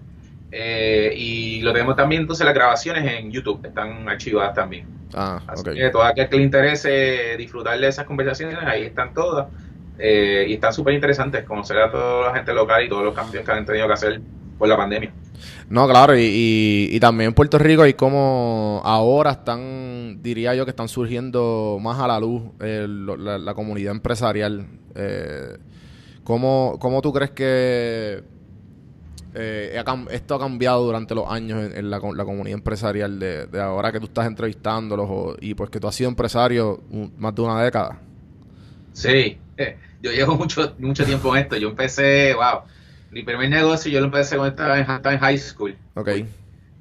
eh, 0.52 1.14
y 1.16 1.62
lo 1.62 1.74
tenemos 1.74 1.96
también 1.96 2.24
entonces 2.24 2.46
las 2.46 2.54
grabaciones 2.56 3.12
en 3.12 3.32
YouTube, 3.32 3.66
están 3.66 4.08
archivadas 4.08 4.54
también. 4.54 4.86
Ah, 5.14 5.42
Así 5.48 5.62
ok. 5.62 5.76
que 5.76 5.90
todo 5.90 6.04
aquel 6.04 6.30
que 6.30 6.38
le 6.38 6.44
interese 6.44 7.36
disfrutar 7.38 7.80
de 7.80 7.88
esas 7.88 8.06
conversaciones, 8.06 8.58
ahí 8.66 8.84
están 8.84 9.14
todas. 9.14 9.48
Eh, 9.98 10.46
y 10.48 10.54
están 10.54 10.74
súper 10.74 10.94
interesantes 10.96 11.44
conocer 11.46 11.78
a 11.78 11.92
toda 11.92 12.28
la 12.30 12.36
gente 12.36 12.54
local 12.54 12.84
y 12.84 12.90
todos 12.90 13.04
los 13.04 13.14
cambios 13.14 13.46
que 13.46 13.52
han 13.52 13.66
tenido 13.66 13.88
que 13.88 13.94
hacer 13.94 14.22
por 14.58 14.68
la 14.68 14.76
pandemia. 14.78 15.14
No, 15.70 15.88
claro, 15.88 16.16
y, 16.18 16.22
y, 16.22 16.90
y 16.92 17.00
también 17.00 17.30
en 17.30 17.34
Puerto 17.34 17.58
Rico 17.58 17.84
hay 17.84 17.94
como 17.94 18.82
ahora 18.84 19.32
están, 19.32 20.22
diría 20.22 20.54
yo, 20.56 20.66
que 20.66 20.72
están 20.72 20.88
surgiendo 20.88 21.78
más 21.82 22.00
a 22.00 22.08
la 22.08 22.20
luz 22.20 22.44
eh, 22.60 22.86
lo- 22.88 23.18
la, 23.18 23.38
la 23.38 23.54
comunidad 23.54 23.92
empresarial. 23.94 24.66
Eh, 24.96 25.58
¿cómo, 26.24 26.78
cómo 26.80 27.02
tú 27.02 27.14
crees 27.14 27.32
que 27.32 28.24
eh, 29.34 29.82
ha 29.86 30.06
esto 30.12 30.36
ha 30.36 30.40
cambiado 30.40 30.84
durante 30.86 31.16
los 31.16 31.30
años 31.30 31.64
en, 31.66 31.78
en 31.78 31.90
la, 31.90 32.00
co- 32.00 32.14
la 32.16 32.26
comunidad 32.26 32.56
empresarial 32.58 33.20
de, 33.20 33.48
de 33.48 33.62
ahora 33.62 33.92
que 33.92 34.00
tú 34.00 34.06
estás 34.08 34.28
entrevistándolos 34.28 35.08
o- 35.10 35.36
y 35.40 35.54
pues 35.56 35.70
que 35.70 35.80
tú 35.80 35.88
has 35.88 35.96
sido 35.96 36.10
empresario 36.10 36.84
un- 36.90 37.14
más 37.18 37.34
de 37.36 37.42
una 37.42 37.62
década? 37.64 38.00
Sí, 38.94 39.46
eh, 39.58 39.80
yo 40.00 40.12
llevo 40.12 40.36
mucho, 40.36 40.76
mucho 40.80 41.06
tiempo 41.06 41.36
en 41.36 41.44
esto. 41.44 41.58
Yo 41.58 41.70
empecé, 41.70 42.34
wow, 42.36 42.64
mi 43.10 43.24
primer 43.24 43.50
negocio 43.50 43.92
yo 43.92 44.00
lo 44.00 44.06
empecé 44.08 44.36
cuando 44.38 44.52
estaba 44.52 44.76
en, 44.80 44.82
estaba 44.90 45.14
en 45.16 45.20
high 45.22 45.38
school. 45.38 45.82
Ok. 45.96 46.10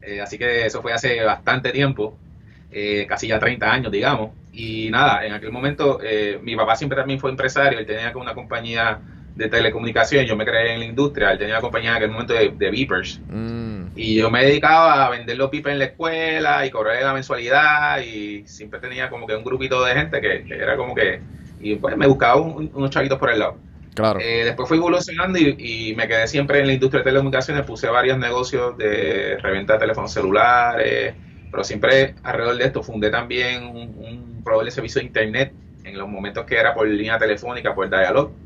Eh, 0.00 0.20
así 0.20 0.38
que 0.38 0.66
eso 0.66 0.80
fue 0.82 0.92
hace 0.92 1.22
bastante 1.24 1.72
tiempo, 1.72 2.22
eh, 2.70 3.06
casi 3.08 3.28
ya 3.28 3.38
30 3.38 3.70
años, 3.72 3.92
digamos. 3.92 4.36
Y 4.50 4.90
nada, 4.90 5.24
en 5.26 5.32
aquel 5.34 5.52
momento 5.52 6.00
eh, 6.02 6.38
mi 6.42 6.56
papá 6.56 6.76
siempre 6.76 6.96
también 6.98 7.20
fue 7.20 7.30
empresario, 7.30 7.78
él 7.78 7.86
tenía 7.86 8.12
una 8.16 8.34
compañía 8.34 9.02
de 9.34 9.48
telecomunicaciones, 9.48 10.28
yo 10.28 10.36
me 10.36 10.44
creé 10.44 10.74
en 10.74 10.80
la 10.80 10.86
industria, 10.86 11.32
él 11.32 11.38
tenía 11.38 11.54
una 11.54 11.60
compañía 11.62 11.90
en 11.90 11.96
aquel 11.96 12.10
momento 12.10 12.34
de, 12.34 12.50
de 12.50 12.70
beepers. 12.70 13.24
Mm, 13.28 13.94
Y 13.94 14.16
yo 14.16 14.30
me 14.30 14.44
dedicaba 14.44 15.06
a 15.06 15.10
vender 15.10 15.36
los 15.36 15.50
beepers 15.50 15.72
en 15.74 15.78
la 15.80 15.84
escuela 15.86 16.64
y 16.66 16.70
cobrarle 16.70 17.02
la 17.04 17.12
mensualidad 17.14 18.00
y 18.00 18.46
siempre 18.46 18.80
tenía 18.80 19.10
como 19.10 19.26
que 19.26 19.34
un 19.36 19.44
grupito 19.44 19.84
de 19.84 19.94
gente 19.94 20.20
que, 20.20 20.44
que 20.46 20.54
era 20.54 20.76
como 20.76 20.94
que... 20.94 21.26
Y 21.58 21.76
pues 21.76 21.96
me 21.96 22.06
buscaba 22.06 22.36
un- 22.40 22.70
unos 22.74 22.90
chavitos 22.90 23.18
por 23.18 23.30
el 23.30 23.40
lado. 23.40 23.64
claro. 23.94 24.22
Eh, 24.22 24.44
después 24.44 24.68
fui 24.68 24.78
evolucionando 24.78 25.38
y, 25.38 25.90
y 25.90 25.94
me 25.96 26.08
quedé 26.08 26.26
siempre 26.28 26.60
en 26.60 26.66
la 26.66 26.72
industria 26.74 27.00
de 27.00 27.04
telecomunicaciones. 27.04 27.64
Puse 27.64 27.88
varios 27.88 28.18
negocios 28.18 28.76
de 28.76 29.38
reventa 29.42 29.74
de 29.74 29.78
teléfonos 29.80 30.12
celulares, 30.12 31.16
pero 31.50 31.64
siempre 31.64 32.14
alrededor 32.22 32.56
de 32.56 32.64
esto 32.64 32.82
fundé 32.82 33.10
también 33.10 33.64
un, 33.64 33.94
un 33.96 34.42
proveedor 34.42 34.66
de 34.66 34.70
servicio 34.72 35.00
de 35.00 35.06
internet 35.06 35.56
en 35.82 35.98
los 35.98 36.08
momentos 36.08 36.44
que 36.46 36.56
era 36.58 36.74
por 36.74 36.86
línea 36.88 37.18
telefónica, 37.18 37.74
por 37.74 37.88
dialog. 37.90 38.38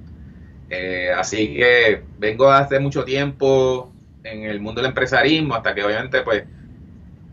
Eh, 0.69 1.11
así 1.17 1.55
que 1.55 2.09
vengo 2.17 2.51
hace 2.51 2.79
mucho 2.81 3.05
tiempo 3.05 3.97
en 4.23 4.45
el 4.45 4.61
mundo 4.61 4.81
del 4.81 4.91
empresarismo, 4.91 5.55
hasta 5.55 5.75
que 5.75 5.85
obviamente 5.85 6.23
pues 6.23 6.45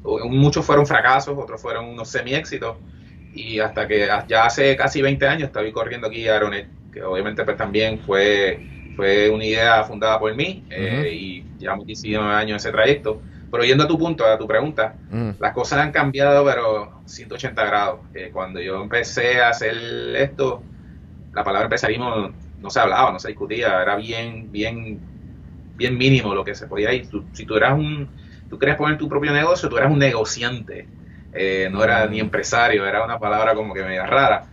muchos 0.04 0.66
fueron 0.66 0.86
fracasos, 0.86 1.38
otros 1.38 1.62
fueron 1.62 1.86
unos 1.86 2.10
semi-éxitos, 2.10 2.78
y 3.32 3.60
hasta 3.60 3.88
que 3.88 4.08
ya 4.28 4.46
hace 4.46 4.76
casi 4.76 5.02
20 5.02 5.28
años 5.28 5.48
estoy 5.48 5.72
corriendo 5.72 6.08
aquí 6.08 6.28
a 6.28 6.34
Aeronet, 6.34 6.70
que 6.92 7.04
obviamente 7.04 7.44
pues 7.46 7.56
también 7.58 8.00
fue, 8.00 8.66
fue 8.96 9.30
una 9.30 9.46
idea 9.46 9.84
fundada 9.84 10.20
por 10.20 10.36
mí, 10.36 10.66
eh, 10.70 10.98
Ujú. 10.98 11.06
y 11.08 11.48
llevamos 11.58 11.86
19 11.86 12.34
años 12.34 12.52
en 12.52 12.56
ese 12.58 12.72
trayecto. 12.72 13.24
Pero 13.50 13.64
yendo 13.64 13.84
a 13.84 13.88
tu 13.88 13.98
punto, 13.98 14.26
a 14.26 14.38
tu 14.38 14.48
pregunta, 14.48 14.98
Mm, 15.10 15.32
las 15.40 15.54
cosas 15.54 15.80
han 15.80 15.92
cambiado, 15.92 16.46
pero 16.46 17.02
180 17.06 17.66
grados. 17.66 18.02
Eh, 18.14 18.30
cuando 18.32 18.60
yo 18.62 18.82
empecé 18.82 19.42
a 19.42 19.50
hacer 19.50 19.76
esto, 20.16 20.64
la 21.34 21.44
palabra 21.44 21.66
empresarismo 21.66 22.34
no 22.62 22.70
se 22.70 22.80
hablaba, 22.80 23.12
no 23.12 23.20
se 23.20 23.30
discutía, 23.30 23.82
era 23.82 23.96
bien, 23.98 24.52
bien, 24.52 25.04
bien 25.76 25.98
mínimo 25.98 26.34
lo 26.36 26.44
que 26.44 26.56
se 26.56 26.68
podía 26.68 26.94
ir. 26.94 27.10
Tú- 27.10 27.30
si 27.34 27.46
tú 27.46 27.56
eras 27.58 27.74
un, 27.74 28.10
tú 28.50 28.58
querías 28.60 28.78
poner 28.78 28.98
tu 28.98 29.10
propio 29.10 29.32
negocio, 29.34 29.70
tú 29.70 29.78
eras 29.78 29.92
un 29.92 30.00
negociante, 30.00 30.90
eh, 31.32 31.70
no 31.72 31.84
era 31.84 32.06
ni 32.08 32.20
empresario, 32.20 32.86
era 32.86 33.04
una 33.06 33.20
palabra 33.20 33.56
como 33.56 33.74
que 33.74 33.84
media 33.84 34.06
rara. 34.06 34.46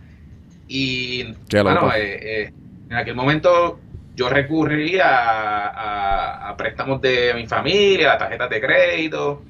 Y 0.67 1.25
bueno, 1.61 1.91
eh, 1.93 2.43
eh, 2.43 2.53
en 2.89 2.97
aquel 2.97 3.15
momento 3.15 3.81
yo 4.15 4.29
recurrí 4.29 4.99
a, 4.99 5.67
a- 5.69 6.49
a 6.49 6.57
préstamos 6.57 7.01
de 7.01 7.33
mi 7.35 7.47
familia, 7.47 8.13
a 8.13 8.17
tarjetas 8.17 8.49
de 8.49 8.61
crédito, 8.61 9.45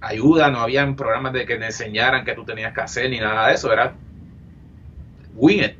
ayuda, 0.00 0.50
no 0.50 0.60
habían 0.62 0.96
programas 0.96 1.32
de 1.34 1.46
que 1.46 1.56
te 1.58 1.66
enseñaran 1.66 2.24
qué 2.24 2.34
tú 2.34 2.44
tenías 2.44 2.74
que 2.74 2.82
hacer 2.82 3.10
ni 3.10 3.20
nada 3.20 3.48
de 3.48 3.54
eso, 3.54 3.72
era 3.72 3.96
wing 5.34 5.60
it, 5.60 5.76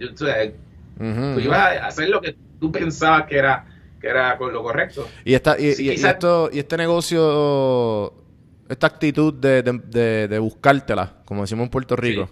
tú 1.34 1.40
ibas 1.40 1.58
a 1.58 1.86
hacer 1.86 2.08
lo 2.08 2.20
que 2.20 2.36
tú 2.60 2.70
pensabas 2.72 3.26
que 3.26 3.36
era 3.38 3.66
que 4.00 4.08
era 4.08 4.36
con 4.36 4.52
lo 4.52 4.62
correcto. 4.64 5.06
Y, 5.24 5.34
esta, 5.34 5.56
y, 5.58 5.74
Sí, 5.74 5.84
y- 5.84 5.90
y 5.90 5.94
quizás- 5.94 6.12
esto, 6.14 6.50
y 6.52 6.58
este 6.58 6.76
negocio, 6.76 8.12
esta 8.68 8.86
actitud 8.88 9.32
de, 9.34 9.62
de, 9.62 9.80
de- 9.86 10.28
de 10.28 10.38
buscártela, 10.40 11.22
como 11.24 11.42
decimos 11.42 11.64
en 11.64 11.70
Puerto 11.70 11.94
Rico, 11.96 12.28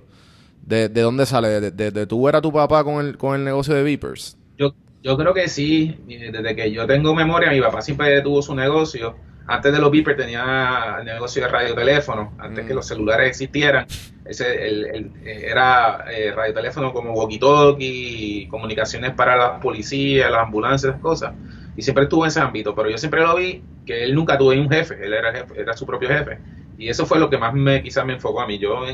de, 0.62 0.88
de 0.88 1.00
dónde 1.00 1.26
sale? 1.26 1.48
¿De, 1.60 1.70
de, 1.70 1.90
de 1.92 2.06
tú 2.06 2.24
ver 2.24 2.36
a 2.36 2.40
tu 2.40 2.52
papá 2.52 2.82
con 2.84 3.04
el, 3.06 3.16
con 3.16 3.36
el 3.36 3.44
negocio 3.44 3.72
de 3.74 3.82
Beepers? 3.84 4.36
Yo, 4.58 4.74
yo 5.02 5.16
creo 5.16 5.32
que 5.32 5.48
sí, 5.48 5.96
desde 6.08 6.56
que 6.56 6.70
yo 6.72 6.86
tengo 6.86 7.14
memoria, 7.14 7.50
mi 7.50 7.60
papá 7.60 7.82
siempre 7.82 8.20
tuvo 8.22 8.42
su 8.42 8.54
negocio. 8.54 9.16
Antes 9.52 9.72
de 9.72 9.78
los 9.80 9.90
beepers 9.90 10.16
tenía 10.16 10.96
el 11.00 11.04
negocio 11.04 11.42
de 11.42 11.48
radioteléfono, 11.48 12.34
antes 12.38 12.64
Mm. 12.64 12.68
que 12.68 12.74
los 12.74 12.86
celulares 12.86 13.28
existieran. 13.28 13.84
Ese, 14.24 14.68
el, 14.68 14.84
el- 14.86 15.10
eh, 15.24 15.46
era 15.50 16.04
eh, 16.08 16.32
radioteléfono 16.32 16.92
como 16.92 17.12
walkie-talkie, 17.14 18.48
comunicaciones 18.48 19.12
para 19.12 19.36
las 19.36 19.60
policías, 19.60 20.30
las 20.30 20.42
ambulancias, 20.42 20.90
esas 20.90 21.02
cosas. 21.02 21.34
Y 21.76 21.82
siempre 21.82 22.04
estuvo 22.04 22.24
en 22.24 22.28
ese 22.28 22.40
ámbito, 22.40 22.74
pero 22.74 22.90
yo 22.90 22.96
siempre 22.98 23.22
lo 23.22 23.34
vi 23.36 23.62
que 23.84 24.04
él 24.04 24.14
nunca 24.14 24.38
tuvo 24.38 24.50
un 24.50 24.70
jefe, 24.70 24.96
él 25.04 25.12
era, 25.14 25.32
jefe, 25.32 25.60
era 25.60 25.72
su 25.76 25.84
propio 25.84 26.08
jefe. 26.08 26.38
Y 26.78 26.88
eso 26.88 27.04
fue 27.04 27.18
lo 27.18 27.28
que 27.28 27.36
más 27.38 27.52
me 27.52 27.82
quizás 27.82 28.06
me 28.06 28.12
enfocó 28.14 28.40
a 28.40 28.46
mí. 28.46 28.56
Yo, 28.58 28.84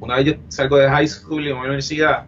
una 0.00 0.16
vez 0.16 0.24
yo 0.26 0.32
salgo 0.48 0.76
de 0.76 0.88
high 0.88 1.08
school 1.08 1.44
y 1.44 1.48
en 1.50 1.54
la 1.56 1.60
universidad, 1.62 2.26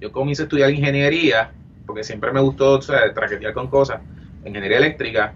yo 0.00 0.12
comienzo 0.12 0.42
a 0.42 0.44
estudiar 0.44 0.70
ingeniería, 0.70 1.50
porque 1.84 2.04
siempre 2.04 2.30
me 2.32 2.40
gustó 2.40 2.74
o 2.78 2.82
sea, 2.82 3.12
traquetear 3.12 3.52
con 3.54 3.66
cosas, 3.66 4.00
ingeniería 4.44 4.78
eléctrica. 4.78 5.32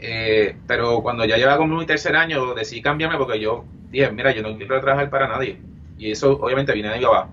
Eh, 0.00 0.56
pero 0.66 1.02
cuando 1.02 1.24
ya 1.24 1.36
llevaba 1.36 1.58
como 1.58 1.76
mi 1.76 1.86
tercer 1.86 2.16
año, 2.16 2.54
decidí 2.54 2.82
cambiarme 2.82 3.18
porque 3.18 3.38
yo 3.38 3.64
dije, 3.90 4.10
mira, 4.10 4.32
yo 4.32 4.42
no 4.42 4.56
quiero 4.56 4.80
trabajar 4.80 5.10
para 5.10 5.28
nadie. 5.28 5.58
Y 5.98 6.10
eso 6.10 6.32
obviamente 6.40 6.72
viene 6.72 6.90
de 6.90 6.98
mi 6.98 7.04
papá. 7.04 7.28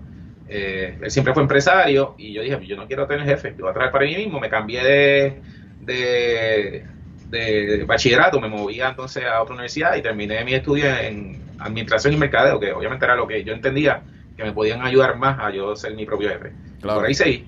Eh, 0.48 0.98
él 1.00 1.10
siempre 1.10 1.34
fue 1.34 1.42
empresario 1.42 2.14
y 2.18 2.32
yo 2.32 2.42
dije, 2.42 2.58
yo 2.66 2.76
no 2.76 2.86
quiero 2.86 3.06
tener 3.06 3.24
jefe, 3.26 3.54
yo 3.56 3.64
voy 3.64 3.70
a 3.70 3.72
trabajar 3.72 3.92
para 3.92 4.04
mí 4.04 4.16
mismo. 4.16 4.40
Me 4.40 4.48
cambié 4.48 4.82
de, 4.82 5.42
de, 5.80 6.86
de 7.30 7.84
bachillerato, 7.84 8.40
me 8.40 8.48
movía 8.48 8.88
entonces 8.88 9.24
a 9.24 9.42
otra 9.42 9.54
universidad 9.54 9.96
y 9.96 10.02
terminé 10.02 10.44
mi 10.44 10.54
estudio 10.54 10.86
en 10.86 11.40
administración 11.58 12.14
y 12.14 12.16
mercadeo, 12.16 12.60
que 12.60 12.72
obviamente 12.72 13.04
era 13.04 13.16
lo 13.16 13.26
que 13.26 13.42
yo 13.44 13.52
entendía 13.52 14.02
que 14.36 14.44
me 14.44 14.52
podían 14.52 14.82
ayudar 14.82 15.16
más 15.16 15.38
a 15.40 15.50
yo 15.50 15.74
ser 15.74 15.94
mi 15.94 16.06
propio 16.06 16.28
jefe. 16.28 16.52
Claro. 16.80 17.00
Por 17.00 17.08
ahí 17.08 17.14
seguí. 17.14 17.44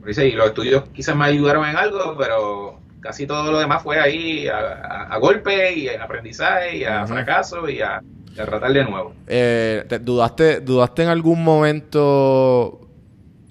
Por 0.00 0.08
ahí 0.08 0.14
seguí. 0.14 0.32
Los 0.32 0.48
estudios 0.48 0.84
quizás 0.92 1.14
me 1.14 1.24
ayudaron 1.26 1.64
en 1.68 1.76
algo, 1.76 2.16
pero 2.18 2.80
casi 3.00 3.26
todo 3.26 3.50
lo 3.52 3.58
demás 3.58 3.82
fue 3.82 3.98
ahí 4.00 4.46
a, 4.48 4.56
a- 4.58 5.02
a 5.14 5.18
golpe 5.18 5.74
y 5.74 5.88
a 5.88 6.02
aprendizaje 6.02 6.78
y 6.78 6.84
a 6.84 7.06
fracaso 7.06 7.68
y 7.68 7.80
a, 7.80 8.00
y 8.36 8.40
a 8.40 8.44
tratar 8.44 8.72
de 8.72 8.84
nuevo. 8.84 9.14
Eh, 9.26 9.84
te- 9.88 9.98
¿dudaste, 9.98 10.60
¿Dudaste 10.60 11.02
en 11.04 11.08
algún 11.08 11.42
momento 11.44 12.80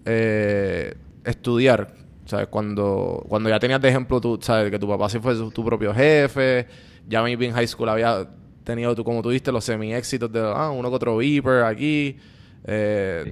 eh, 0.06 0.94
estudiar? 1.24 1.94
¿Sabes? 2.26 2.48
Cuando, 2.48 3.24
cuando 3.30 3.50
ya 3.50 3.60
tenías 3.60 3.80
de 3.82 3.90
ejemplo, 3.90 4.20
tú, 4.20 4.40
¿sabes? 4.42 4.72
Que 4.72 4.80
tu 4.80 4.88
papá 4.88 5.08
sí 5.10 5.20
fue 5.20 5.36
su- 5.36 5.52
tu 5.52 5.64
propio 5.64 5.94
jefe. 5.94 6.66
Ya 7.08 7.22
maybe 7.22 7.46
en 7.46 7.54
high 7.54 7.68
school 7.68 7.88
había 7.90 8.28
tenido, 8.64 8.96
tú, 8.96 9.04
como 9.04 9.22
tú 9.22 9.30
diste, 9.30 9.52
los 9.52 9.64
semi-éxitos 9.64 10.32
de 10.32 10.40
ah, 10.42 10.72
uno 10.72 10.90
que 10.90 10.96
otro 10.96 11.18
beeper 11.18 11.64
aquí. 11.64 12.18
Eh, 12.66 13.32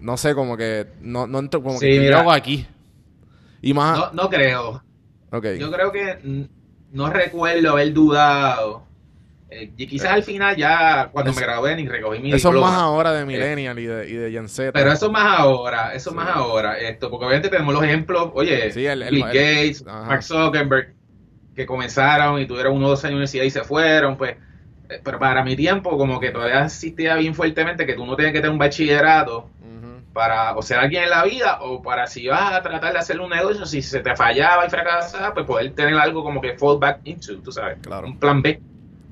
No 0.00 0.16
sé, 0.16 0.34
como 0.34 0.56
que 0.56 0.88
no, 1.02 1.28
no 1.28 1.38
entro, 1.38 1.62
como 1.62 1.78
Sí, 1.78 1.86
que 1.86 1.92
¿qué 1.92 2.00
mira. 2.00 2.18
hago 2.20 2.32
aquí. 2.32 2.66
Y 3.60 3.72
más. 3.72 3.96
No, 3.96 4.10
no 4.24 4.28
creo. 4.28 4.82
Yo 5.58 5.70
creo 5.72 5.92
que 5.92 6.46
no 6.92 7.10
recuerdo 7.10 7.70
haber 7.70 7.92
dudado. 7.92 8.84
Eh, 9.50 9.70
y 9.76 9.86
quizás 9.86 10.12
al 10.12 10.22
final 10.22 10.56
ya 10.56 11.10
cuando 11.12 11.30
Eso- 11.30 11.40
me 11.40 11.46
gradué 11.46 11.76
ni 11.76 11.86
recogí 11.86 12.20
mi 12.20 12.32
Eso 12.32 12.48
es 12.54 12.60
más 12.60 12.72
ahora 12.72 13.12
de 13.12 13.26
Millennial 13.26 13.78
y 13.78 13.84
de, 13.86 14.08
y 14.08 14.12
de 14.14 14.30
Gen 14.30 14.48
Z. 14.48 14.72
Pero 14.72 14.90
eso 14.92 15.10
más 15.12 15.38
ahora, 15.40 15.92
eso 15.94 16.10
Sí. 16.10 16.16
más 16.16 16.28
ahora, 16.34 16.78
esto, 16.78 17.10
porque 17.10 17.26
obviamente 17.26 17.50
tenemos 17.50 17.74
los 17.74 17.84
ejemplos, 17.84 18.30
oye, 18.34 18.70
Sí, 18.72 18.86
el- 18.86 19.02
el- 19.02 19.10
Bill 19.14 19.26
el- 19.26 19.32
Gates, 19.34 19.84
ajá. 19.86 20.06
Mark 20.06 20.22
Zuckerberg, 20.22 20.94
que 21.54 21.66
comenzaron 21.66 22.40
y 22.40 22.46
tuvieron 22.46 22.76
unos 22.76 22.88
dos 22.90 23.04
años 23.04 23.10
de 23.10 23.14
universidad 23.16 23.44
y 23.44 23.50
se 23.50 23.62
fueron, 23.62 24.16
pues, 24.16 24.36
eh, 24.88 25.00
pero 25.04 25.18
para 25.18 25.44
mi 25.44 25.54
tiempo 25.54 25.98
como 25.98 26.18
que 26.18 26.30
todavía 26.30 26.64
existía 26.64 27.16
bien 27.16 27.34
fuertemente 27.34 27.84
que 27.84 27.92
tú 27.92 28.06
no 28.06 28.16
tienes 28.16 28.32
que 28.32 28.38
tener 28.38 28.52
un 28.52 28.58
bachillerato. 28.58 29.50
Para 30.12 30.54
o 30.56 30.62
ser 30.62 30.78
alguien 30.78 31.04
en 31.04 31.10
la 31.10 31.24
vida 31.24 31.58
o 31.62 31.82
para 31.82 32.06
si 32.06 32.26
vas 32.28 32.52
a 32.52 32.62
tratar 32.62 32.92
de 32.92 32.98
hacer 32.98 33.20
un 33.20 33.30
negocio, 33.30 33.64
si 33.66 33.80
se 33.82 34.00
te 34.00 34.14
fallaba 34.14 34.66
y 34.66 34.70
fracasaba, 34.70 35.32
pues 35.32 35.46
poder 35.46 35.72
tener 35.72 35.94
algo 35.94 36.22
como 36.22 36.40
que 36.40 36.56
fall 36.58 36.78
back 36.78 37.00
into, 37.04 37.38
tú 37.38 37.50
sabes, 37.52 37.78
Claro. 37.82 38.06
un 38.06 38.18
plan 38.18 38.42
B. 38.42 38.60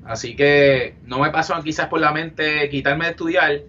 Así 0.05 0.35
que 0.35 0.95
no 1.05 1.19
me 1.19 1.29
pasó 1.31 1.59
quizás 1.63 1.87
por 1.87 1.99
la 1.99 2.11
mente 2.11 2.67
quitarme 2.69 3.05
de 3.05 3.11
estudiar, 3.11 3.61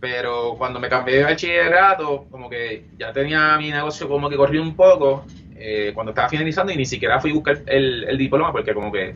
pero 0.00 0.54
cuando 0.58 0.78
me 0.80 0.88
cambié 0.88 1.16
de 1.18 1.24
bachillerato, 1.24 2.26
como 2.30 2.48
que 2.50 2.86
ya 2.98 3.12
tenía 3.12 3.56
mi 3.58 3.70
negocio 3.70 4.08
como 4.08 4.28
que 4.28 4.36
corrió 4.36 4.62
un 4.62 4.74
poco 4.76 5.24
eh, 5.54 5.92
cuando 5.94 6.10
estaba 6.10 6.28
finalizando 6.28 6.72
y 6.72 6.76
ni 6.76 6.84
siquiera 6.84 7.20
fui 7.20 7.30
a 7.30 7.34
buscar 7.34 7.62
el, 7.66 8.04
el 8.04 8.18
diploma 8.18 8.52
porque 8.52 8.74
como 8.74 8.92
que 8.92 9.14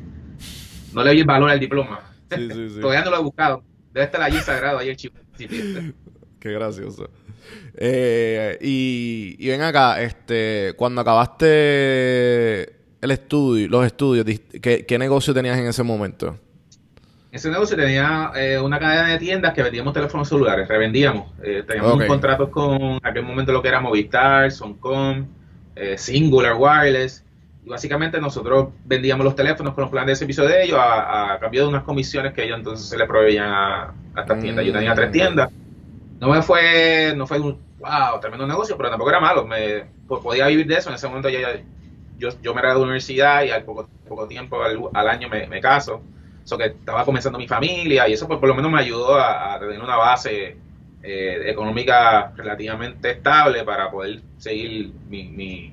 no 0.94 1.02
le 1.04 1.12
di 1.12 1.20
el 1.20 1.26
valor 1.26 1.50
al 1.50 1.60
diploma. 1.60 2.00
Sí, 2.30 2.48
sí, 2.50 2.68
sí. 2.70 2.80
Todavía 2.80 3.04
no 3.04 3.10
lo 3.10 3.16
he 3.18 3.22
buscado. 3.22 3.62
Debe 3.92 4.06
estar 4.06 4.22
allí 4.22 4.38
sagrado, 4.38 4.78
ahí 4.78 4.88
el 4.88 4.96
chivo. 4.96 5.14
Qué 5.36 6.52
gracioso. 6.52 7.08
Eh, 7.76 8.58
y, 8.60 9.36
y 9.38 9.48
ven 9.48 9.62
acá, 9.62 10.00
este, 10.02 10.74
cuando 10.76 11.00
acabaste 11.00 12.62
el 13.00 13.10
estudio, 13.10 13.68
los 13.68 13.86
estudios, 13.86 14.26
¿qué, 14.60 14.84
qué 14.86 14.98
negocio 14.98 15.32
tenías 15.34 15.58
en 15.58 15.66
ese 15.66 15.82
momento? 15.82 16.38
Ese 17.32 17.48
negocio 17.48 17.76
tenía 17.76 18.32
eh, 18.34 18.58
una 18.58 18.78
cadena 18.80 19.06
de 19.08 19.18
tiendas 19.18 19.54
que 19.54 19.62
vendíamos 19.62 19.94
teléfonos 19.94 20.28
celulares, 20.28 20.66
revendíamos. 20.66 21.32
Eh, 21.44 21.62
teníamos 21.66 21.92
Ok. 21.92 21.96
unos 21.98 22.08
contratos 22.08 22.48
con 22.50 22.74
en 22.80 23.00
aquel 23.02 23.22
momento 23.22 23.52
lo 23.52 23.62
que 23.62 23.68
era 23.68 23.80
Movistar, 23.80 24.50
Soncom, 24.50 25.26
Singular 25.96 26.54
Wireless. 26.58 27.24
Y 27.64 27.68
básicamente 27.68 28.20
nosotros 28.20 28.68
vendíamos 28.84 29.24
los 29.24 29.36
teléfonos 29.36 29.74
con 29.74 29.82
los 29.82 29.90
planes 29.90 30.08
de 30.08 30.16
servicio 30.16 30.44
de 30.44 30.64
ellos 30.64 30.78
a, 30.78 31.34
a 31.34 31.38
cambio 31.38 31.62
de 31.62 31.68
unas 31.68 31.84
comisiones 31.84 32.32
que 32.34 32.42
ellos 32.44 32.58
entonces 32.58 32.86
se 32.88 32.96
le 32.98 33.06
proveían 33.06 33.48
a, 33.48 33.82
a 34.14 34.20
estas 34.22 34.40
tiendas. 34.40 34.64
Yo 34.66 34.72
tenía 34.72 34.94
tres 34.94 35.08
Mm. 35.08 35.12
tiendas. 35.12 35.48
No 36.20 36.28
me 36.28 36.42
fue, 36.42 37.14
no 37.16 37.26
fue 37.26 37.40
un 37.40 37.58
wow, 37.78 38.20
tremendo 38.20 38.46
negocio, 38.46 38.76
pero 38.76 38.90
tampoco 38.90 39.10
era 39.10 39.20
malo. 39.20 39.46
Me 39.46 39.86
pues, 40.06 40.22
podía 40.22 40.46
vivir 40.48 40.66
de 40.66 40.76
eso. 40.76 40.90
En 40.90 40.96
ese 40.96 41.08
momento 41.08 41.28
ya, 41.30 41.60
yo, 42.18 42.28
yo 42.42 42.54
me 42.54 42.60
gradué 42.60 42.74
de 42.74 42.80
la 42.80 42.84
universidad 42.84 43.42
y 43.44 43.50
al 43.50 43.64
poco, 43.64 43.88
poco 44.06 44.28
tiempo, 44.28 44.62
al, 44.62 44.78
al 44.92 45.08
año 45.08 45.28
me, 45.28 45.46
me 45.46 45.60
caso. 45.60 46.02
eso 46.44 46.58
que 46.58 46.66
estaba 46.66 47.04
comenzando 47.04 47.38
mi 47.38 47.48
familia 47.48 48.08
y 48.08 48.12
eso 48.12 48.26
pues 48.26 48.38
por 48.38 48.48
lo 48.48 48.54
menos 48.54 48.70
me 48.70 48.80
ayudó 48.80 49.14
a, 49.14 49.54
a 49.54 49.60
tener 49.60 49.80
una 49.80 49.96
base 49.96 50.56
eh, 51.02 51.42
económica 51.46 52.32
relativamente 52.36 53.10
estable 53.12 53.64
para 53.64 53.90
poder 53.90 54.20
seguir 54.38 54.92
mi, 55.08 55.24
mi, 55.28 55.72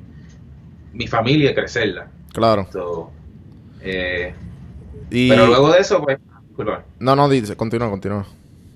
mi 0.94 1.08
familia 1.08 1.52
y 1.52 1.54
crecerla. 1.54 2.08
Claro. 2.34 2.68
So, 2.72 3.12
eh, 3.82 4.34
Y... 5.10 5.30
Pero 5.30 5.48
luego 5.48 5.72
de 5.72 5.80
eso, 5.80 6.02
pues, 6.02 6.20
disculpa. 6.48 6.84
No, 7.00 7.16
no, 7.16 7.28
dice, 7.30 7.56
continúa, 7.56 7.90
continúa. 7.90 8.26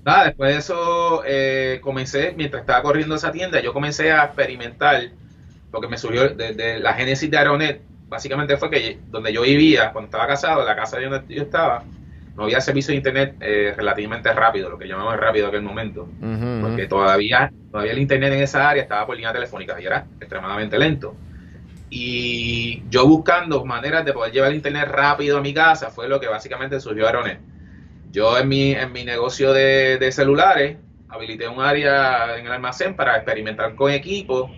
Nada, 0.04 0.24
después 0.24 0.52
de 0.52 0.58
eso 0.58 1.22
eh, 1.24 1.80
comencé, 1.82 2.32
mientras 2.36 2.62
estaba 2.62 2.82
corriendo 2.82 3.14
esa 3.14 3.30
tienda, 3.30 3.60
yo 3.60 3.72
comencé 3.72 4.10
a 4.10 4.24
experimentar, 4.24 5.00
porque 5.70 5.86
me 5.88 5.96
surgió 5.96 6.28
desde 6.30 6.80
la 6.80 6.94
génesis 6.94 7.30
de 7.30 7.38
Aeronet, 7.38 7.82
básicamente 8.08 8.56
fue 8.56 8.68
que 8.70 9.00
donde 9.10 9.32
yo 9.32 9.42
vivía, 9.42 9.92
cuando 9.92 10.06
estaba 10.06 10.26
casado, 10.26 10.64
la 10.64 10.74
casa 10.74 10.98
donde 11.00 11.32
yo 11.34 11.42
estaba, 11.42 11.86
no 12.36 12.44
había 12.44 12.60
servicio 12.60 12.90
de 12.92 12.96
internet 12.96 13.36
eh, 13.40 13.74
relativamente 13.76 14.32
rápido, 14.32 14.70
lo 14.70 14.78
que 14.78 14.88
llamamos 14.88 15.16
rápido 15.18 15.44
en 15.46 15.48
aquel 15.50 15.62
momento, 15.62 16.08
Ujú, 16.20 16.46
porque 16.58 16.82
ujú. 16.82 16.88
todavía, 16.88 17.52
todavía 17.70 17.92
el 17.92 17.98
internet 18.00 18.32
en 18.32 18.42
esa 18.42 18.68
área 18.68 18.82
estaba 18.82 19.06
por 19.06 19.14
línea 19.16 19.32
telefónica 19.32 19.80
y 19.80 19.86
era 19.86 20.08
extremadamente 20.18 20.78
lento. 20.78 21.16
Y 21.88 22.88
yo 22.88 23.06
buscando 23.06 23.64
maneras 23.64 24.04
de 24.04 24.12
poder 24.14 24.32
llevar 24.32 24.50
el 24.50 24.56
internet 24.56 24.88
rápido 24.88 25.38
a 25.38 25.40
mi 25.42 25.52
casa 25.52 25.90
fue 25.90 26.08
lo 26.08 26.18
que 26.20 26.26
básicamente 26.28 26.80
surgió 26.80 27.06
Aeronet. 27.06 27.40
Yo 28.12 28.38
en 28.38 28.48
mi, 28.48 28.72
en 28.72 28.92
mi 28.92 29.04
negocio 29.04 29.52
de, 29.52 29.98
de 29.98 30.12
celulares 30.12 30.78
habilité 31.08 31.48
un 31.48 31.60
área 31.62 32.38
en 32.38 32.46
el 32.46 32.52
almacén 32.52 32.96
para 32.96 33.16
experimentar 33.16 33.74
con 33.74 33.90
equipos, 33.90 34.52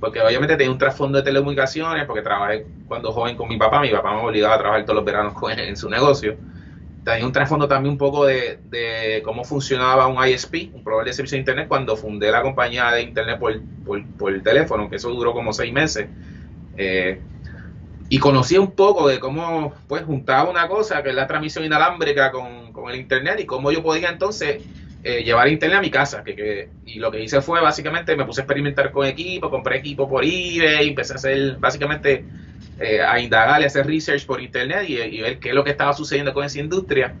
porque 0.00 0.20
obviamente 0.20 0.56
tenía 0.56 0.72
un 0.72 0.78
trasfondo 0.78 1.18
de 1.18 1.24
telecomunicaciones, 1.24 2.06
porque 2.06 2.22
trabajé 2.22 2.66
cuando 2.86 3.12
joven 3.12 3.36
con 3.36 3.48
mi 3.48 3.58
papá, 3.58 3.80
mi 3.80 3.90
papá 3.90 4.14
me 4.14 4.22
obligaba 4.22 4.56
a 4.56 4.58
trabajar 4.58 4.84
todos 4.84 4.96
los 4.96 5.04
veranos 5.04 5.34
con 5.34 5.52
él 5.52 5.60
en 5.60 5.76
su 5.76 5.88
negocio. 5.90 6.38
Tenía 7.04 7.26
un 7.26 7.32
trasfondo 7.32 7.68
también 7.68 7.92
un 7.92 7.98
poco 7.98 8.26
de, 8.26 8.60
de 8.64 9.22
cómo 9.24 9.44
funcionaba 9.44 10.06
un 10.08 10.26
ISP, 10.26 10.70
un 10.74 10.84
proveedor 10.84 11.06
de 11.06 11.12
servicio 11.14 11.36
de 11.36 11.40
internet, 11.40 11.68
cuando 11.68 11.96
fundé 11.96 12.30
la 12.30 12.42
compañía 12.42 12.90
de 12.92 13.02
internet 13.02 13.38
por, 13.38 13.54
por, 13.84 14.02
por 14.16 14.42
teléfono, 14.42 14.88
que 14.90 14.96
eso 14.96 15.10
duró 15.10 15.32
como 15.34 15.52
seis 15.52 15.72
meses. 15.72 16.08
Eh, 16.76 17.22
y 18.08 18.18
conocí 18.18 18.58
un 18.58 18.74
poco 18.74 19.08
de 19.08 19.18
cómo 19.20 19.74
pues 19.86 20.04
juntaba 20.04 20.50
una 20.50 20.68
cosa 20.68 21.02
que 21.02 21.10
es 21.10 21.14
la 21.14 21.26
transmisión 21.26 21.64
inalámbrica 21.64 22.30
con, 22.30 22.72
con 22.72 22.90
el 22.90 22.96
internet 23.00 23.40
y 23.40 23.46
cómo 23.46 23.72
yo 23.72 23.82
podía 23.82 24.10
entonces 24.10 24.62
eh, 25.02 25.22
llevar 25.24 25.48
internet 25.48 25.78
a 25.78 25.82
mi 25.82 25.90
casa 25.90 26.22
que, 26.24 26.34
que- 26.36 26.74
y 26.84 26.98
lo 26.98 27.10
que 27.10 27.22
hice 27.22 27.40
fue 27.42 27.60
básicamente 27.60 28.16
me 28.16 28.24
puse 28.26 28.40
a 28.40 28.44
experimentar 28.44 28.90
con 28.92 29.06
equipo 29.06 29.50
compré 29.50 29.78
equipo 29.78 30.08
por 30.08 30.24
eBay 30.24 30.88
empecé 30.88 31.14
a 31.14 31.16
hacer 31.16 31.56
básicamente 31.58 32.28
eh, 32.76 33.00
a 33.02 33.20
indagar 33.20 33.60
y 33.62 33.64
hacer 33.64 33.86
research 33.86 34.26
por 34.26 34.40
internet 34.40 34.84
y, 34.88 34.96
y 35.00 35.20
ver 35.22 35.38
qué 35.38 35.50
es 35.50 35.54
lo 35.54 35.64
que 35.64 35.70
estaba 35.70 35.92
sucediendo 35.92 36.32
con 36.34 36.44
esa 36.44 36.58
industria. 36.60 37.16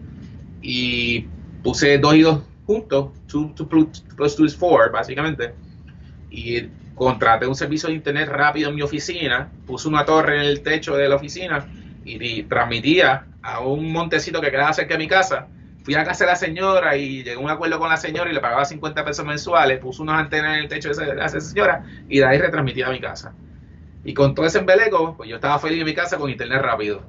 Y 0.60 1.30
puse 1.62 1.98
dos 1.98 2.14
y 2.16 2.22
dos 2.22 2.44
juntos 2.64 3.12
two, 3.26 3.52
two 3.54 3.68
plus, 3.68 4.36
two 4.36 4.44
is 4.46 4.56
four 4.56 4.90
básicamente. 4.92 5.56
Y 6.28 6.72
contraté 6.94 7.46
un 7.46 7.54
servicio 7.54 7.88
de 7.88 7.96
internet 7.96 8.28
rápido 8.28 8.70
en 8.70 8.76
mi 8.76 8.82
oficina, 8.82 9.50
puse 9.66 9.88
una 9.88 10.04
torre 10.04 10.36
en 10.36 10.42
el 10.42 10.62
techo 10.62 10.96
de 10.96 11.08
la 11.08 11.16
oficina 11.16 11.66
y, 12.04 12.42
transmitía 12.44 13.26
a 13.42 13.60
un 13.60 13.92
montecito 13.92 14.40
que 14.40 14.50
quedaba 14.50 14.72
cerca 14.72 14.94
de 14.94 14.98
mi 14.98 15.08
casa. 15.08 15.48
Fui 15.82 15.94
a 15.94 16.04
casa 16.04 16.24
de 16.24 16.30
la 16.30 16.36
señora 16.36 16.96
y 16.96 17.18
llegué 17.18 17.34
a 17.34 17.38
un 17.38 17.50
acuerdo 17.50 17.78
con 17.78 17.90
la 17.90 17.96
señora 17.96 18.30
y 18.30 18.34
le 18.34 18.40
pagaba 18.40 18.64
50 18.64 19.04
pesos 19.04 19.24
mensuales, 19.24 19.78
puse 19.80 20.00
unas 20.00 20.20
antenas 20.20 20.56
en 20.56 20.62
el 20.62 20.68
techo 20.68 20.88
de 20.88 21.24
esa, 21.24 21.40
señora 21.40 21.84
y 22.08 22.18
de 22.18 22.24
ahí 22.24 22.38
retransmitía 22.38 22.86
a 22.86 22.90
mi 22.90 23.00
casa. 23.00 23.34
Y 24.04 24.14
con 24.14 24.34
todo 24.34 24.46
ese 24.46 24.58
embeleco, 24.58 25.16
pues 25.16 25.28
yo 25.28 25.36
estaba 25.36 25.58
feliz 25.58 25.80
en 25.80 25.86
mi 25.86 25.94
casa 25.94 26.16
con 26.16 26.30
internet 26.30 26.62
rápido. 26.62 27.02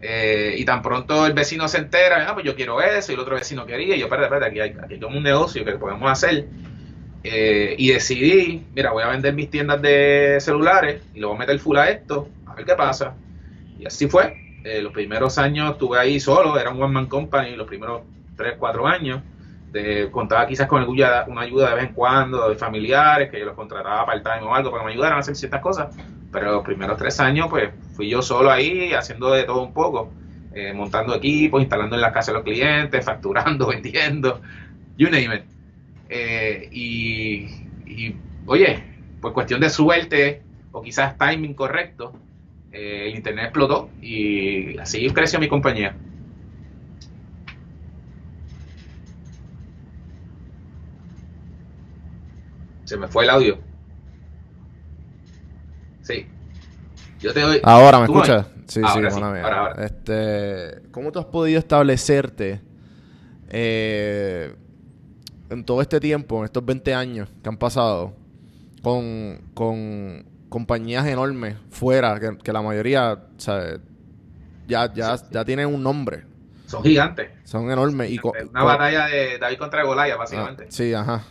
Eh, 0.00 0.56
y 0.58 0.64
tan 0.64 0.82
pronto 0.82 1.26
el 1.26 1.32
vecino 1.32 1.68
se 1.68 1.78
entera, 1.78 2.26
ah, 2.28 2.34
pues 2.34 2.44
yo 2.44 2.56
quiero 2.56 2.80
eso, 2.80 3.12
y 3.12 3.14
el 3.14 3.20
otro 3.20 3.36
vecino 3.36 3.64
quería, 3.64 3.94
y 3.94 4.00
yo, 4.00 4.06
espérate, 4.06 4.26
espérate, 4.26 4.50
aquí 4.50 4.60
hay, 4.60 4.70
aquí 4.82 4.94
hay 4.94 5.16
un 5.16 5.22
negocio 5.22 5.64
que 5.64 5.72
podemos 5.72 6.10
hacer. 6.10 6.48
Eh, 7.24 7.76
y 7.78 7.92
decidí, 7.92 8.66
mira, 8.74 8.90
voy 8.90 9.04
a 9.04 9.08
vender 9.08 9.32
mis 9.34 9.48
tiendas 9.48 9.80
de 9.80 10.38
celulares 10.40 11.02
y 11.14 11.20
le 11.20 11.26
voy 11.26 11.36
a 11.36 11.38
meter 11.38 11.58
full 11.58 11.76
a 11.76 11.88
esto, 11.88 12.28
a 12.46 12.54
ver 12.54 12.64
qué 12.64 12.74
pasa. 12.74 13.14
Y 13.78 13.86
así 13.86 14.08
fue. 14.08 14.36
Eh, 14.64 14.80
los 14.80 14.92
primeros 14.92 15.38
años 15.38 15.72
estuve 15.72 15.98
ahí 15.98 16.20
solo, 16.20 16.58
era 16.58 16.70
un 16.70 16.82
one 16.82 16.92
man 16.92 17.06
company, 17.06 17.56
los 17.56 17.66
primeros 17.66 18.02
3, 18.36 18.54
4 18.58 18.86
años. 18.86 19.20
De, 19.70 20.10
contaba 20.10 20.46
quizás 20.46 20.66
con 20.66 20.80
alguna, 20.80 21.24
una 21.28 21.40
ayuda 21.42 21.70
de 21.70 21.76
vez 21.76 21.84
en 21.84 21.94
cuando 21.94 22.50
de 22.50 22.56
familiares, 22.56 23.30
que 23.30 23.38
yo 23.38 23.46
los 23.46 23.54
contrataba 23.54 24.04
part-time 24.04 24.42
o 24.42 24.54
algo 24.54 24.70
para 24.70 24.82
que 24.82 24.86
me 24.86 24.92
ayudaran 24.92 25.16
a 25.16 25.20
hacer 25.20 25.34
ciertas 25.34 25.60
cosas. 25.60 25.96
Pero 26.30 26.52
los 26.52 26.64
primeros 26.64 26.96
tres 26.98 27.18
años, 27.20 27.46
pues 27.48 27.70
fui 27.94 28.08
yo 28.10 28.20
solo 28.20 28.50
ahí, 28.50 28.92
haciendo 28.92 29.30
de 29.30 29.44
todo 29.44 29.62
un 29.62 29.72
poco, 29.72 30.12
eh, 30.54 30.72
montando 30.74 31.14
equipos, 31.14 31.60
instalando 31.62 31.96
en 31.96 32.02
la 32.02 32.12
casa 32.12 32.32
de 32.32 32.38
los 32.38 32.44
clientes, 32.44 33.04
facturando, 33.04 33.66
vendiendo, 33.68 34.40
you 34.96 35.08
name 35.08 35.36
it. 35.36 35.51
Eh, 36.14 36.68
y, 36.70 37.46
y, 37.86 38.14
oye, 38.44 38.84
por 39.22 39.32
cuestión 39.32 39.62
de 39.62 39.70
suerte 39.70 40.42
o 40.70 40.82
quizás 40.82 41.16
timing 41.16 41.54
correcto, 41.54 42.12
eh, 42.70 43.06
el 43.06 43.16
internet 43.16 43.46
explotó 43.46 43.88
y 44.02 44.76
así 44.76 45.08
creció 45.08 45.40
mi 45.40 45.48
compañía. 45.48 45.96
Se 52.84 52.98
me 52.98 53.08
fue 53.08 53.24
el 53.24 53.30
audio. 53.30 53.58
Sí. 56.02 56.26
Yo 57.20 57.32
te 57.32 57.40
doy. 57.40 57.60
Ahora, 57.62 58.00
¿me 58.00 58.06
¿Tú 58.06 58.12
me 58.12 58.20
escuchas? 58.20 58.48
Sí, 58.66 58.80
Ahora 58.84 59.10
sí, 59.10 59.16
sí, 59.16 59.22
ahora, 59.22 59.58
ahora. 59.60 59.84
Este, 59.86 60.90
¿Cómo 60.90 61.10
tú 61.10 61.20
has 61.20 61.26
podido 61.26 61.58
establecerte 61.58 62.60
eh, 63.48 64.54
en 65.52 65.64
todo 65.64 65.80
este 65.82 66.00
tiempo, 66.00 66.38
en 66.38 66.44
estos 66.46 66.64
20 66.64 66.94
años 66.94 67.28
que 67.42 67.48
han 67.48 67.56
pasado, 67.56 68.14
con, 68.82 69.40
con 69.54 70.24
compañías 70.48 71.06
enormes 71.06 71.56
fuera, 71.70 72.18
que, 72.20 72.36
que 72.42 72.52
la 72.52 72.62
mayoría 72.62 73.18
sea, 73.36 73.78
ya, 74.66 74.92
ya, 74.92 75.16
ya 75.30 75.44
tienen 75.44 75.66
un 75.66 75.82
nombre, 75.82 76.24
Son 76.66 76.82
gigantes. 76.82 77.30
son 77.44 77.70
enormes. 77.70 78.10
Y 78.10 78.18
co- 78.18 78.32
Una 78.50 78.60
co- 78.60 78.66
batalla 78.66 79.06
de 79.06 79.38
David 79.38 79.58
contra 79.58 79.84
Goliath, 79.84 80.14
Ah, 80.14 80.18
básicamente. 80.18 80.66
sí, 80.70 80.92
ajá. 80.94 81.22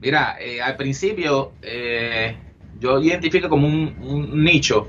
Mira, 0.00 0.36
eh, 0.40 0.60
al 0.60 0.76
principio 0.76 1.52
eh, 1.62 2.36
yo 2.78 3.00
identifico 3.00 3.48
como 3.48 3.66
un, 3.66 3.96
un 4.00 4.44
nicho. 4.44 4.88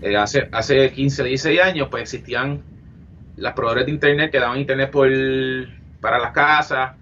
Eh, 0.00 0.16
hace, 0.16 0.48
hace 0.52 0.92
15, 0.92 1.24
16 1.24 1.60
años, 1.60 1.88
pues 1.90 2.02
existían 2.04 2.62
las 3.36 3.52
proveedores 3.54 3.86
de 3.86 3.92
internet 3.92 4.30
que 4.30 4.38
daban 4.38 4.58
internet 4.60 4.90
por, 4.92 5.08
para 6.00 6.18
las 6.20 6.30
casas 6.32 6.92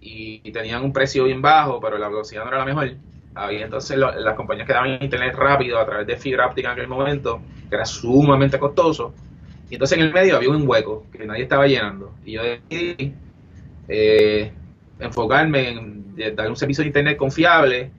y, 0.00 0.50
tenían 0.52 0.82
un 0.82 0.92
precio 0.92 1.24
bien 1.24 1.42
bajo, 1.42 1.80
pero 1.80 1.98
la 1.98 2.08
velocidad 2.08 2.44
no 2.44 2.48
era 2.48 2.58
la 2.58 2.64
mejor. 2.64 2.92
Había 3.34 3.64
entonces 3.64 3.96
las 3.96 4.34
compañías 4.34 4.66
que 4.66 4.72
daban 4.72 5.02
internet 5.02 5.34
rápido 5.34 5.78
a 5.78 5.86
través 5.86 6.06
de 6.06 6.16
fibra 6.16 6.46
óptica 6.46 6.68
en 6.68 6.72
aquel 6.72 6.88
momento, 6.88 7.40
que 7.68 7.76
era 7.76 7.84
sumamente 7.84 8.58
costoso. 8.58 9.14
Y 9.68 9.74
entonces 9.74 9.98
en 9.98 10.04
el 10.04 10.12
medio 10.12 10.36
había 10.36 10.50
un 10.50 10.68
hueco 10.68 11.06
que 11.12 11.24
nadie 11.24 11.44
estaba 11.44 11.66
llenando. 11.66 12.14
Y 12.24 12.32
yo 12.32 12.42
decidí 12.42 13.14
eh, 13.88 14.52
enfocarme 14.98 15.68
en 15.68 16.16
dar 16.34 16.48
un 16.48 16.56
servicio 16.56 16.82
de 16.82 16.88
internet 16.88 17.16
confiable, 17.16 17.92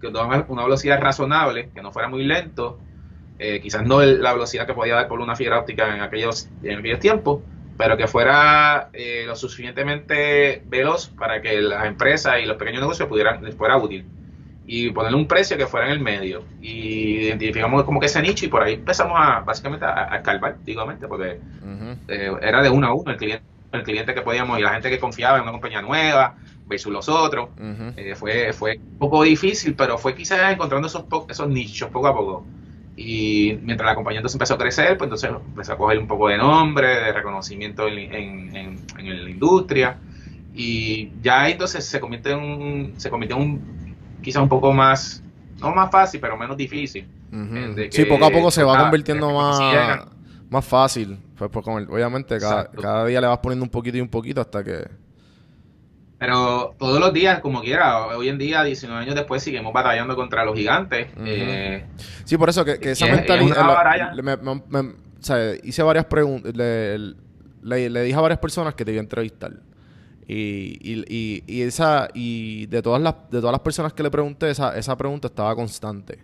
que 0.00 0.10
daba 0.10 0.44
una 0.48 0.64
velocidad 0.64 1.00
razonable, 1.00 1.70
que 1.74 1.82
no 1.82 1.92
fuera 1.92 2.08
muy 2.08 2.24
lento, 2.24 2.78
eh, 3.38 3.60
quizás 3.60 3.86
no 3.86 4.02
la 4.02 4.32
velocidad 4.32 4.66
que 4.66 4.74
podía 4.74 4.94
dar 4.94 5.08
por 5.08 5.20
una 5.20 5.36
fibra 5.36 5.60
óptica 5.60 5.94
en 5.94 6.02
aquellos, 6.02 6.48
en 6.62 6.78
aquellos 6.78 6.98
tiempos, 6.98 7.42
pero 7.78 7.96
que 7.96 8.08
fuera 8.08 8.90
eh, 8.92 9.22
lo 9.24 9.36
suficientemente 9.36 10.62
veloz 10.66 11.06
para 11.16 11.40
que 11.40 11.60
las 11.60 11.86
empresas 11.86 12.40
y 12.42 12.44
los 12.44 12.56
pequeños 12.56 12.80
negocios 12.80 13.08
pudieran, 13.08 13.42
les 13.42 13.54
fuera 13.54 13.76
útil. 13.76 14.04
Y 14.66 14.90
ponerle 14.90 15.16
un 15.16 15.28
precio 15.28 15.56
que 15.56 15.66
fuera 15.66 15.86
en 15.86 15.92
el 15.92 16.00
medio. 16.00 16.44
Y 16.60 17.20
identificamos 17.20 17.84
como 17.84 18.00
que 18.00 18.06
ese 18.06 18.20
nicho 18.20 18.44
y 18.44 18.48
por 18.48 18.62
ahí 18.62 18.74
empezamos 18.74 19.16
a 19.18 19.40
básicamente 19.40 19.86
a, 19.86 20.12
a 20.12 20.16
escarbar, 20.16 20.56
antiguamente, 20.58 21.06
porque 21.06 21.38
eh, 22.08 22.32
era 22.42 22.62
de 22.62 22.68
uno 22.68 22.88
a 22.88 22.92
uno 22.92 23.12
el 23.12 23.16
cliente, 23.16 23.44
el 23.72 23.82
cliente 23.84 24.12
que 24.12 24.22
podíamos 24.22 24.58
y 24.58 24.62
la 24.62 24.72
gente 24.72 24.90
que 24.90 24.98
confiaba 24.98 25.38
en 25.38 25.44
una 25.44 25.52
compañía 25.52 25.80
nueva 25.80 26.36
versus 26.66 26.92
los 26.92 27.08
otros. 27.08 27.50
Eh, 27.96 28.14
fue, 28.16 28.52
fue 28.52 28.78
un 28.78 28.98
poco 28.98 29.22
difícil, 29.22 29.74
pero 29.74 29.96
fue 29.98 30.14
quizás 30.16 30.52
encontrando 30.52 30.88
esos, 30.88 31.04
esos 31.28 31.48
nichos 31.48 31.90
poco 31.90 32.08
a 32.08 32.14
poco. 32.14 32.44
Y 33.00 33.56
mientras 33.62 33.86
la 33.88 33.94
compañía 33.94 34.18
entonces 34.18 34.34
empezó 34.34 34.54
a 34.54 34.58
crecer, 34.58 34.98
pues 34.98 35.06
entonces 35.06 35.30
empezó 35.30 35.72
a 35.74 35.76
coger 35.78 35.98
un 35.98 36.08
poco 36.08 36.28
de 36.28 36.36
nombre, 36.36 36.88
de 36.88 37.12
reconocimiento 37.12 37.86
en, 37.86 37.98
en, 37.98 38.56
en- 38.56 38.78
en 38.98 39.24
la 39.24 39.30
industria. 39.30 39.96
Y 40.54 41.10
ya 41.22 41.48
entonces 41.48 41.84
se 41.86 42.00
convierte 42.00 42.32
en 42.32 42.38
un, 42.40 42.94
se 42.96 43.08
convirtió 43.08 43.36
en 43.36 43.42
un, 43.42 43.60
quizás 44.22 44.42
un 44.42 44.48
poco 44.48 44.72
más, 44.72 45.22
no 45.60 45.72
más 45.72 45.90
fácil, 45.92 46.20
pero 46.20 46.36
menos 46.36 46.56
difícil. 46.56 47.06
De 47.76 47.92
Sí, 47.92 48.04
poco 48.04 48.24
a 48.24 48.30
poco 48.30 48.50
se 48.50 48.64
va 48.64 48.72
convirtiendo 48.84 49.32
más, 49.32 49.60
más 50.50 50.64
fácil. 50.64 51.18
Pues, 51.38 51.50
pues, 51.52 51.64
con 51.64 51.80
el- 51.80 51.88
obviamente, 51.88 52.38
cada, 52.40 52.64
cada 52.82 53.06
día 53.06 53.20
le 53.20 53.28
vas 53.28 53.38
poniendo 53.38 53.64
un 53.64 53.70
poquito 53.70 53.96
y 53.96 54.00
un 54.00 54.08
poquito 54.08 54.40
hasta 54.40 54.64
que... 54.64 54.88
Pero 56.18 56.74
todos 56.78 56.98
los 56.98 57.12
días, 57.12 57.40
como 57.40 57.60
quiera, 57.60 58.06
hoy 58.08 58.28
en 58.28 58.38
día, 58.38 58.64
19 58.64 59.00
años 59.02 59.14
después, 59.14 59.42
seguimos 59.42 59.72
batallando 59.72 60.16
contra 60.16 60.44
los 60.44 60.56
gigantes. 60.56 61.08
Eh, 61.18 61.84
Sí, 62.24 62.36
por 62.36 62.48
eso 62.48 62.64
que, 62.64 62.78
que 62.80 62.90
esa 62.92 63.06
mentalidad... 63.16 63.50
es 63.56 64.22
me- 64.22 64.36
me- 64.36 64.62
me- 64.68 64.90
o 64.90 64.94
sea, 65.22 65.54
hice 65.62 65.82
varias 65.82 66.06
preguntas... 66.06 66.54
le- 66.56 66.94
el- 66.94 67.16
le, 67.62 67.88
le 67.90 68.02
dije 68.02 68.16
a 68.16 68.20
varias 68.20 68.38
personas 68.40 68.74
que 68.74 68.84
te 68.84 68.92
iba 68.92 69.00
a 69.00 69.02
entrevistar. 69.02 69.52
Y, 70.26 70.76
y, 70.80 71.04
y, 71.08 71.44
y 71.46 71.62
esa, 71.62 72.08
y 72.14 72.66
de 72.66 72.82
todas 72.82 73.00
las, 73.00 73.14
de 73.30 73.38
todas 73.40 73.52
las 73.52 73.60
personas 73.60 73.92
que 73.92 74.02
le 74.02 74.10
pregunté, 74.10 74.50
esa, 74.50 74.76
esa 74.76 74.96
pregunta 74.96 75.28
estaba 75.28 75.54
constante. 75.54 76.18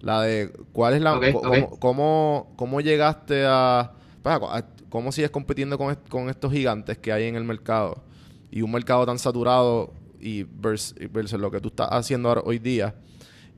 La 0.00 0.20
de 0.22 0.52
cuál 0.72 0.94
es 0.94 1.00
la 1.02 1.18
cómo, 1.32 1.70
cómo, 1.78 2.52
cómo 2.56 2.80
llegaste 2.80 3.44
a, 3.46 3.92
pues, 4.22 4.36
a- 4.42 4.64
cómo 4.90 5.10
sigues 5.12 5.30
compitiendo 5.30 5.78
con, 5.78 5.94
con 6.08 6.28
estos 6.30 6.52
gigantes 6.52 6.98
que 6.98 7.12
hay 7.12 7.24
en 7.24 7.36
el 7.36 7.44
mercado 7.44 8.02
y 8.50 8.62
un 8.62 8.70
mercado 8.72 9.04
tan 9.06 9.18
saturado 9.18 9.92
y 10.20 10.44
vers- 10.44 10.94
y 11.00 11.06
versus 11.06 11.38
lo 11.40 11.50
que 11.50 11.60
tú 11.60 11.68
estás 11.68 11.88
haciendo 11.90 12.28
ahora- 12.28 12.42
hoy 12.44 12.58
día 12.58 12.94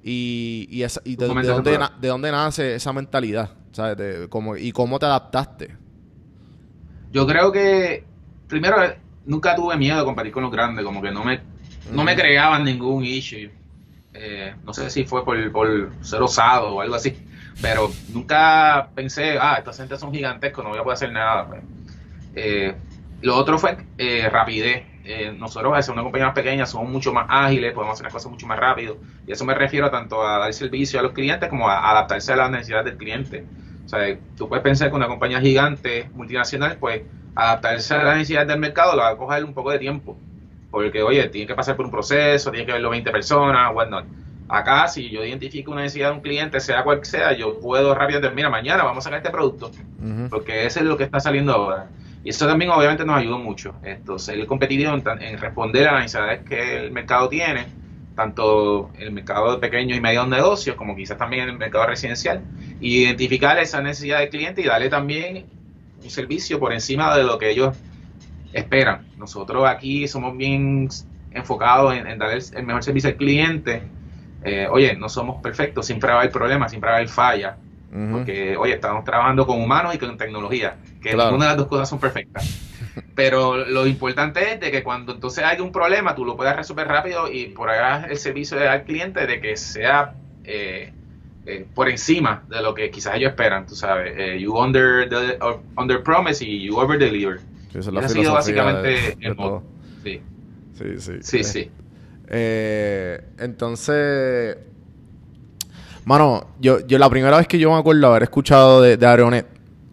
y, 0.02 0.66
y, 0.70 0.82
esa- 0.82 1.00
y 1.04 1.16
de, 1.16 1.26
dónde, 1.26 1.78
na- 1.78 1.92
de 2.00 2.08
dónde 2.08 2.30
nace 2.32 2.74
esa 2.74 2.92
mentalidad 2.92 3.50
¿sabes? 3.72 3.96
De 3.96 4.28
y 4.60 4.72
cómo 4.72 4.98
te 4.98 5.06
adaptaste 5.06 5.76
Yo 7.12 7.26
creo 7.26 7.52
que, 7.52 8.04
primero, 8.48 8.76
nunca 9.26 9.54
tuve 9.54 9.76
miedo 9.76 9.98
de 9.98 10.04
competir 10.04 10.32
con 10.32 10.42
los 10.42 10.52
grandes, 10.52 10.84
como 10.84 11.00
que 11.00 11.10
no 11.10 11.24
me, 11.24 11.40
no 11.92 12.04
me 12.04 12.14
creaban 12.14 12.64
ningún 12.64 13.04
issue. 13.04 13.50
Eh, 14.14 14.54
no 14.64 14.74
sé 14.74 14.90
si 14.90 15.04
fue 15.04 15.24
por, 15.24 15.52
por 15.52 15.90
ser 16.02 16.20
osado 16.22 16.74
o 16.74 16.80
algo 16.80 16.94
así, 16.96 17.16
pero 17.62 17.90
nunca 18.12 18.88
pensé, 18.94 19.38
ah, 19.40 19.56
estas 19.58 19.76
gente 19.76 19.96
son 19.96 20.12
gigantescos, 20.12 20.64
no 20.64 20.70
voy 20.70 20.78
a 20.78 20.82
poder 20.82 20.96
hacer 20.96 21.12
nada. 21.12 21.48
Eh, 22.34 22.74
lo 23.22 23.36
otro 23.36 23.58
fue 23.58 23.76
eh, 23.98 24.28
rapidez. 24.30 24.84
Eh, 25.04 25.34
nosotros, 25.36 25.72
al 25.74 25.82
ser 25.82 25.94
una 25.94 26.02
compañía 26.02 26.26
más 26.26 26.34
pequeña, 26.34 26.66
somos 26.66 26.90
mucho 26.90 27.12
más 27.12 27.26
ágiles, 27.28 27.72
podemos 27.72 27.94
hacer 27.94 28.04
las 28.04 28.12
cosas 28.12 28.30
mucho 28.30 28.46
más 28.46 28.58
rápido. 28.58 28.98
Y 29.26 29.32
eso 29.32 29.44
me 29.44 29.54
refiero 29.54 29.90
tanto 29.90 30.22
a 30.22 30.38
dar 30.38 30.52
servicio 30.52 31.00
a 31.00 31.02
los 31.02 31.12
clientes 31.12 31.48
como 31.48 31.68
a 31.68 31.90
adaptarse 31.90 32.32
a 32.32 32.36
las 32.36 32.50
necesidades 32.50 32.84
del 32.86 32.96
cliente. 32.96 33.44
O 33.86 33.88
sea, 33.88 34.18
tú 34.36 34.48
puedes 34.48 34.62
pensar 34.62 34.90
que 34.90 34.96
una 34.96 35.08
compañía 35.08 35.40
gigante, 35.40 36.10
multinacional, 36.14 36.76
pues 36.78 37.02
adaptarse 37.34 37.94
a 37.94 38.02
las 38.02 38.16
necesidades 38.16 38.48
del 38.48 38.58
mercado 38.58 38.94
le 38.94 39.02
va 39.02 39.10
a 39.10 39.16
coger 39.16 39.44
un 39.44 39.54
poco 39.54 39.70
de 39.70 39.78
tiempo. 39.78 40.16
Porque, 40.70 41.02
oye, 41.02 41.26
tiene 41.28 41.46
que 41.46 41.54
pasar 41.54 41.74
por 41.74 41.86
un 41.86 41.90
proceso, 41.90 42.50
tiene 42.50 42.66
que 42.66 42.72
verlo 42.72 42.90
20 42.90 43.10
personas, 43.10 43.74
whatnot. 43.74 44.04
Acá, 44.50 44.88
si 44.88 45.10
yo 45.10 45.24
identifico 45.24 45.72
una 45.72 45.82
necesidad 45.82 46.10
de 46.10 46.16
un 46.16 46.20
cliente, 46.20 46.60
sea 46.60 46.82
cual 46.82 47.04
sea, 47.04 47.32
yo 47.32 47.58
puedo 47.60 47.94
rápido 47.94 48.20
decir, 48.20 48.34
mira, 48.34 48.48
mañana 48.48 48.82
vamos 48.82 48.98
a 48.98 49.04
sacar 49.04 49.18
este 49.18 49.30
producto 49.30 49.70
porque 50.30 50.66
eso 50.66 50.80
es 50.80 50.86
lo 50.86 50.96
que 50.96 51.04
está 51.04 51.20
saliendo 51.20 51.52
ahora. 51.52 51.88
Y 52.28 52.30
eso 52.30 52.46
también 52.46 52.70
obviamente 52.70 53.06
nos 53.06 53.16
ayudó 53.16 53.38
mucho, 53.38 53.74
esto, 53.82 54.18
ser 54.18 54.44
competitivo 54.44 54.92
en, 54.92 55.38
responder 55.38 55.88
a 55.88 55.92
las 55.92 56.02
necesidades 56.02 56.44
que 56.46 56.76
el 56.76 56.90
mercado 56.92 57.26
tiene, 57.30 57.64
tanto 58.14 58.90
el 58.98 59.12
mercado 59.12 59.52
de 59.52 59.58
pequeños 59.58 59.96
y 59.96 60.00
medios 60.02 60.28
negocios, 60.28 60.76
como 60.76 60.94
quizás 60.94 61.16
también 61.16 61.48
el 61.48 61.56
mercado 61.56 61.86
residencial, 61.86 62.42
y 62.82 63.04
identificar 63.04 63.58
esa 63.58 63.80
necesidad 63.80 64.18
del 64.18 64.28
cliente 64.28 64.60
y 64.60 64.64
darle 64.66 64.90
también 64.90 65.46
un 66.04 66.10
servicio 66.10 66.60
por 66.60 66.74
encima 66.74 67.16
de 67.16 67.24
lo 67.24 67.38
que 67.38 67.48
ellos 67.48 67.74
esperan. 68.52 69.06
Nosotros 69.16 69.66
aquí 69.66 70.06
somos 70.06 70.36
bien 70.36 70.86
enfocados 71.30 71.94
en, 71.94 72.06
en 72.06 72.18
dar 72.18 72.32
el, 72.32 72.42
el 72.54 72.62
mejor 72.62 72.84
servicio 72.84 73.08
al 73.08 73.16
cliente. 73.16 73.84
Eh, 74.44 74.68
oye, 74.70 74.94
no 74.96 75.08
somos 75.08 75.40
perfectos, 75.40 75.86
siempre 75.86 76.10
va 76.10 76.16
a 76.16 76.20
haber 76.20 76.32
problemas, 76.32 76.72
siempre 76.72 76.90
va 76.90 76.96
a 76.96 76.98
haber 76.98 77.08
fallas. 77.08 77.56
Porque, 78.12 78.56
oye, 78.56 78.74
estamos 78.74 79.02
trabajando 79.04 79.46
con 79.46 79.60
humanos 79.62 79.94
y 79.94 79.98
con 79.98 80.16
tecnología, 80.18 80.76
que 81.00 81.10
Claro. 81.10 81.30
ninguna 81.30 81.46
de 81.46 81.50
las 81.52 81.56
dos 81.58 81.68
cosas 81.68 81.88
son 81.88 81.98
perfectas. 81.98 82.44
Pero 83.14 83.56
lo 83.56 83.86
importante 83.86 84.52
es 84.52 84.60
de 84.60 84.70
que 84.70 84.82
cuando 84.82 85.12
entonces 85.14 85.42
hay 85.44 85.60
un 85.60 85.72
problema, 85.72 86.14
tú 86.14 86.24
lo 86.24 86.36
puedas 86.36 86.54
resolver 86.54 86.86
rápido 86.86 87.32
y 87.32 87.46
por 87.46 87.70
allá 87.70 88.06
el 88.08 88.18
servicio 88.18 88.58
al 88.70 88.84
cliente 88.84 89.26
de 89.26 89.40
que 89.40 89.56
sea 89.56 90.14
eh, 90.44 90.92
eh, 91.46 91.66
por 91.74 91.88
encima 91.88 92.44
de 92.48 92.60
lo 92.62 92.74
que 92.74 92.90
quizás 92.90 93.16
ellos 93.16 93.30
esperan, 93.30 93.66
tú 93.66 93.74
sabes. 93.74 94.12
Eh, 94.18 94.38
you 94.38 94.54
under, 94.58 95.08
the, 95.08 95.38
under 95.76 96.02
promise 96.02 96.44
y 96.44 96.66
you 96.66 96.76
over 96.78 96.98
deliver. 96.98 97.38
Sí, 97.72 97.78
esa 97.78 97.88
es 97.88 97.94
la 97.94 98.00
ha 98.00 98.08
sido 98.08 98.32
básicamente 98.34 98.88
de- 98.88 99.08
el 99.12 99.18
de 99.20 99.34
modo. 99.34 99.62
Sí, 100.04 100.20
Sí, 100.74 100.84
sí. 101.00 101.12
sí, 101.22 101.44
sí. 101.44 101.70
entonces, 103.38 104.56
mano, 106.08 106.46
yo, 106.60 106.80
yo 106.86 106.98
la 106.98 107.08
primera 107.10 107.36
vez 107.36 107.46
que 107.46 107.58
yo 107.58 107.70
me 107.70 107.78
acuerdo 107.78 108.06
haber 108.08 108.22
escuchado 108.24 108.80
de, 108.82 108.96
de 108.96 109.44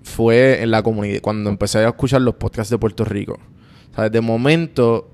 fue 0.04 0.62
en 0.62 0.71
la 0.71 0.82
comunidad, 0.82 1.19
cuando 1.21 1.49
empecé 1.49 1.80
a 1.80 1.88
escuchar 1.89 2.21
los 2.21 2.36
podcasts 2.36 2.71
de 2.71 2.78
Puerto 2.78 3.04
Rico. 3.04 3.38
Sea, 3.93 4.10
de 4.10 4.21
momento 4.21 5.10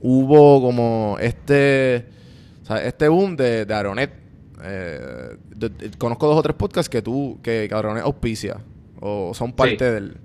hubo 0.00 0.62
como 0.62 1.16
este, 1.20 2.06
sea, 2.62 2.82
este 2.84 3.08
boom 3.08 3.36
de, 3.36 3.66
de 3.66 3.74
Aeronet. 3.74 4.10
Eh, 4.64 5.36
de- 5.54 5.68
de- 5.68 5.90
conozco 5.98 6.26
dos 6.26 6.38
o 6.38 6.42
tres 6.42 6.56
podcasts 6.56 6.88
que 6.88 7.02
tú, 7.02 7.38
que, 7.42 7.66
que 7.68 7.74
auspicia 7.74 8.56
o 9.00 9.32
son 9.34 9.52
parte 9.52 9.76
Sí. 9.86 9.94
del... 9.94 10.16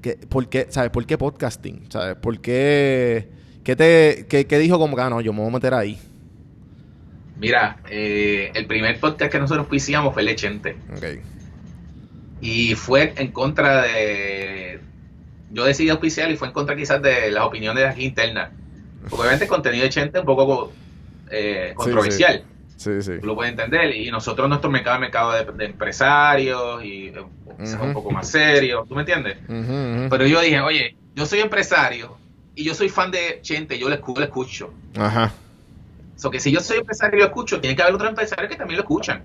Que, 0.00 0.14
¿por, 0.16 0.48
qué, 0.48 0.66
¿Sabes? 0.70 0.90
¿Por 0.90 1.04
qué 1.04 1.18
podcasting? 1.18 1.82
¿Sabes? 1.90 2.16
¿Por 2.16 2.40
qué... 2.40 3.28
¿Qué, 3.64 3.74
te, 3.76 4.26
qué, 4.28 4.46
qué 4.46 4.58
dijo 4.58 4.78
como 4.78 4.94
que, 4.96 5.02
ah, 5.02 5.10
no, 5.10 5.20
yo 5.20 5.32
me 5.32 5.40
voy 5.40 5.48
a 5.48 5.52
meter 5.52 5.74
ahí? 5.74 5.98
Mira, 7.38 7.78
eh, 7.90 8.50
el 8.54 8.66
primer 8.66 8.98
podcast 8.98 9.30
que 9.30 9.38
nosotros 9.38 9.66
hicimos 9.70 10.12
fue 10.12 10.22
el 10.22 10.28
de 10.28 10.36
Chente. 10.36 10.76
Ok. 10.96 11.04
Y 12.40 12.74
fue 12.74 13.14
en 13.16 13.32
contra 13.32 13.82
de. 13.82 14.80
Yo 15.50 15.64
decidí 15.64 15.90
auspiciar 15.90 16.30
y 16.30 16.36
fue 16.36 16.48
en 16.48 16.54
contra 16.54 16.76
quizás 16.76 17.00
de 17.02 17.30
las 17.30 17.44
opiniones 17.44 17.82
de 17.84 17.88
aquí 17.88 18.04
internas. 18.04 18.50
Porque 19.02 19.16
obviamente 19.16 19.44
el 19.44 19.50
contenido 19.50 19.84
de 19.84 19.90
Chente 19.90 20.18
es 20.18 20.22
un 20.22 20.26
poco 20.26 20.72
eh, 21.30 21.72
controversial. 21.74 22.42
Sí, 22.76 23.00
sí. 23.00 23.12
Lo 23.22 23.34
puedes 23.34 23.52
entender. 23.52 23.94
Y 23.94 24.10
nosotros, 24.10 24.48
nuestro 24.48 24.70
mercado 24.70 24.96
es 24.96 25.00
mercado 25.00 25.32
de, 25.32 25.44
de 25.44 25.64
empresarios 25.64 26.84
y 26.84 27.10
Ujú. 27.10 27.84
un 27.84 27.92
poco 27.92 28.10
más 28.10 28.28
serio. 28.28 28.84
¿Tú 28.88 28.94
me 28.94 29.02
entiendes? 29.02 29.38
Pero 30.10 30.26
yo 30.26 30.40
dije, 30.40 30.60
oye, 30.60 30.96
yo 31.14 31.26
soy 31.26 31.40
empresario 31.40 32.16
y 32.54 32.64
yo 32.64 32.74
soy 32.74 32.88
fan 32.88 33.10
de 33.10 33.40
Chente, 33.42 33.78
yo 33.78 33.88
lo 33.88 33.94
escucho. 33.94 34.72
Ajá. 34.96 35.32
So 36.16 36.30
que 36.30 36.40
si 36.40 36.50
yo 36.50 36.60
soy 36.60 36.78
empresario 36.78 37.18
y 37.18 37.20
lo 37.20 37.26
escucho, 37.26 37.60
tiene 37.60 37.76
que 37.76 37.82
haber 37.82 37.94
otros 37.94 38.08
empresarios 38.10 38.50
que 38.50 38.56
también 38.56 38.78
lo 38.78 38.82
escuchan. 38.82 39.22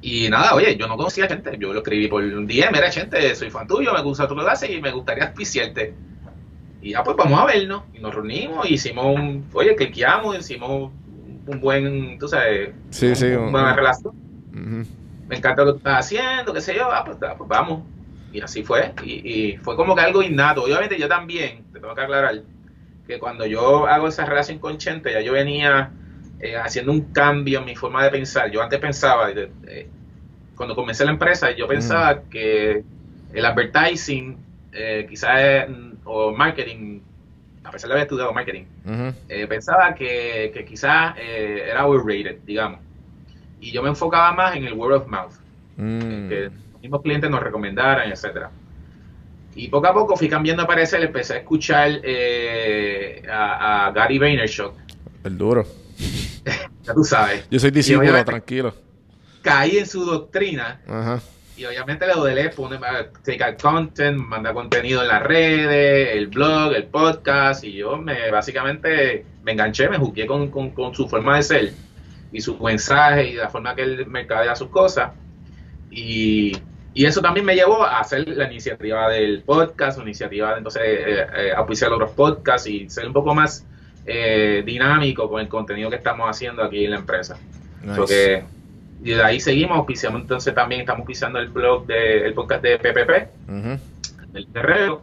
Y 0.00 0.28
nada, 0.28 0.54
oye, 0.54 0.76
yo 0.76 0.86
no 0.86 0.96
conocía 0.96 1.24
a 1.24 1.28
gente, 1.28 1.56
yo 1.58 1.72
lo 1.72 1.78
escribí 1.78 2.08
por 2.08 2.22
un 2.22 2.46
día, 2.46 2.70
mira 2.70 2.90
gente, 2.90 3.34
soy 3.34 3.50
fan 3.50 3.66
tuyo, 3.66 3.92
me 3.94 4.02
gusta 4.02 4.28
tu 4.28 4.34
clase 4.34 4.70
y 4.70 4.80
me 4.82 4.90
gustaría 4.90 5.24
auspiciarte. 5.24 5.94
Y 6.82 6.90
ya 6.90 7.02
pues 7.02 7.16
vamos 7.16 7.40
a 7.40 7.46
vernos. 7.46 7.84
Y 7.94 8.00
nos 8.00 8.14
reunimos, 8.14 8.68
y 8.68 8.74
hicimos 8.74 9.06
un, 9.18 9.46
oye, 9.54 9.74
cliqueamos, 9.74 10.38
hicimos 10.38 10.92
un 11.46 11.60
buen, 11.60 12.18
tú 12.18 12.28
sabes, 12.28 12.70
Sí, 12.90 13.14
sí, 13.14 13.26
una 13.28 13.40
un- 13.40 13.52
buena 13.52 13.74
relación. 13.74 14.12
Me 15.28 15.36
encanta 15.36 15.64
lo 15.64 15.72
que 15.72 15.78
estás 15.78 16.00
haciendo, 16.06 16.52
qué 16.52 16.60
sé 16.60 16.74
yo, 16.74 16.90
ah, 16.92 17.02
pues, 17.04 17.16
ah, 17.22 17.34
pues 17.38 17.48
vamos. 17.48 17.82
Y 18.30 18.40
así 18.42 18.62
fue. 18.62 18.92
Y, 19.04 19.12
y 19.52 19.56
fue 19.58 19.74
como 19.76 19.94
que 19.94 20.02
algo 20.02 20.22
innato. 20.22 20.64
Obviamente 20.64 20.98
yo 20.98 21.08
también, 21.08 21.64
te 21.72 21.80
tengo 21.80 21.94
que 21.94 22.00
aclarar, 22.02 22.42
que 23.06 23.18
cuando 23.18 23.46
yo 23.46 23.86
hago 23.86 24.08
esa 24.08 24.24
relación 24.24 24.58
con 24.58 24.78
Chente, 24.78 25.12
ya 25.12 25.20
yo 25.20 25.32
venía 25.32 25.90
eh, 26.40 26.56
haciendo 26.56 26.92
un 26.92 27.12
cambio 27.12 27.58
en 27.60 27.64
mi 27.64 27.76
forma 27.76 28.02
de 28.04 28.10
pensar. 28.10 28.50
Yo 28.50 28.62
antes 28.62 28.78
pensaba, 28.80 29.30
eh, 29.30 29.88
cuando 30.56 30.74
comencé 30.74 31.04
la 31.04 31.10
empresa, 31.12 31.50
yo 31.52 31.66
pensaba 31.66 32.22
que 32.30 32.82
el 33.32 33.44
advertising, 33.44 34.36
eh, 34.72 35.06
quizás, 35.08 35.68
mm, 35.68 35.92
o 36.04 36.32
marketing, 36.32 37.00
a 37.64 37.70
pesar 37.70 37.88
de 37.88 37.94
haber 37.94 38.02
estudiado 38.04 38.32
marketing, 38.32 38.64
eh, 39.28 39.46
pensaba 39.46 39.94
que, 39.94 40.50
que 40.54 40.64
quizás 40.64 41.14
eh, 41.18 41.66
era 41.70 41.86
overrated, 41.86 42.38
digamos. 42.44 42.80
Y 43.60 43.72
yo 43.72 43.82
me 43.82 43.88
enfocaba 43.88 44.32
más 44.32 44.56
en 44.56 44.64
el 44.64 44.74
word 44.74 44.94
of 44.96 45.06
mouth 45.08 45.32
Mm. 45.76 46.28
que 46.28 46.50
los 46.72 46.80
mismos 46.82 47.02
clientes 47.02 47.28
nos 47.30 47.42
recomendaran, 47.42 48.10
etcétera. 48.10 48.50
Y 49.56 49.68
poco 49.68 49.86
a 49.86 49.94
poco 49.94 50.16
fui 50.16 50.28
cambiando 50.28 50.62
de 50.62 50.66
parecer, 50.66 51.02
empecé 51.02 51.34
a 51.34 51.36
escuchar 51.38 52.00
eh, 52.02 53.22
a, 53.30 53.86
a 53.86 53.92
Gary 53.92 54.18
Vaynerchuk, 54.18 54.74
El 55.22 55.38
duro. 55.38 55.64
ya 56.82 56.94
tú 56.94 57.04
sabes. 57.04 57.46
Yo 57.50 57.58
soy 57.60 57.70
discípulo, 57.70 58.24
tranquilo. 58.24 58.74
Caí 59.42 59.78
en 59.78 59.86
su 59.86 60.04
doctrina 60.04 60.80
Ajá. 60.88 61.20
y 61.56 61.64
obviamente 61.66 62.06
le 62.06 62.14
doy 62.14 62.48
pone 62.48 62.78
take 63.22 63.44
out 63.44 63.60
content, 63.60 64.16
manda 64.16 64.52
contenido 64.52 65.02
en 65.02 65.08
las 65.08 65.22
redes, 65.22 66.16
el 66.16 66.28
blog, 66.28 66.72
el 66.74 66.84
podcast 66.84 67.62
y 67.62 67.74
yo 67.74 67.98
me 67.98 68.30
básicamente 68.30 69.26
me 69.44 69.52
enganché, 69.52 69.88
me 69.88 69.98
jugué 69.98 70.26
con, 70.26 70.50
con, 70.50 70.70
con 70.70 70.94
su 70.94 71.08
forma 71.08 71.36
de 71.36 71.42
ser 71.42 71.72
y 72.32 72.40
su 72.40 72.58
mensaje 72.58 73.28
y 73.28 73.34
la 73.34 73.50
forma 73.50 73.74
que 73.74 73.82
él 73.82 74.06
mercadea 74.06 74.56
sus 74.56 74.68
cosas 74.68 75.12
y, 75.90 76.52
y 76.94 77.04
eso 77.06 77.20
también 77.20 77.44
me 77.44 77.54
llevó 77.54 77.82
a 77.84 77.98
hacer 78.00 78.26
la 78.28 78.44
iniciativa 78.50 79.08
del 79.10 79.42
podcast, 79.42 79.98
la 79.98 80.04
iniciativa 80.04 80.52
de 80.52 80.58
entonces 80.58 80.82
eh, 80.84 81.26
eh, 81.36 81.52
auspiciar 81.56 81.92
otros 81.92 82.12
podcasts 82.12 82.68
y 82.68 82.88
ser 82.88 83.06
un 83.06 83.12
poco 83.12 83.34
más 83.34 83.66
eh, 84.06 84.62
dinámico 84.64 85.28
con 85.28 85.40
el 85.40 85.48
contenido 85.48 85.90
que 85.90 85.96
estamos 85.96 86.28
haciendo 86.28 86.62
aquí 86.62 86.84
en 86.84 86.92
la 86.92 86.98
empresa. 86.98 87.36
Nice. 87.82 88.44
Y 89.02 89.10
de 89.10 89.22
ahí 89.22 89.38
seguimos, 89.38 89.76
auspiciamos 89.76 90.22
entonces 90.22 90.54
también 90.54 90.80
estamos 90.80 91.00
auspiciando 91.00 91.38
el 91.38 91.48
blog 91.48 91.86
de, 91.86 92.26
el 92.26 92.32
podcast 92.32 92.62
de 92.62 92.78
PPP, 92.78 93.50
Ujú. 93.50 93.78
del 94.32 94.46
Terrero, 94.46 95.02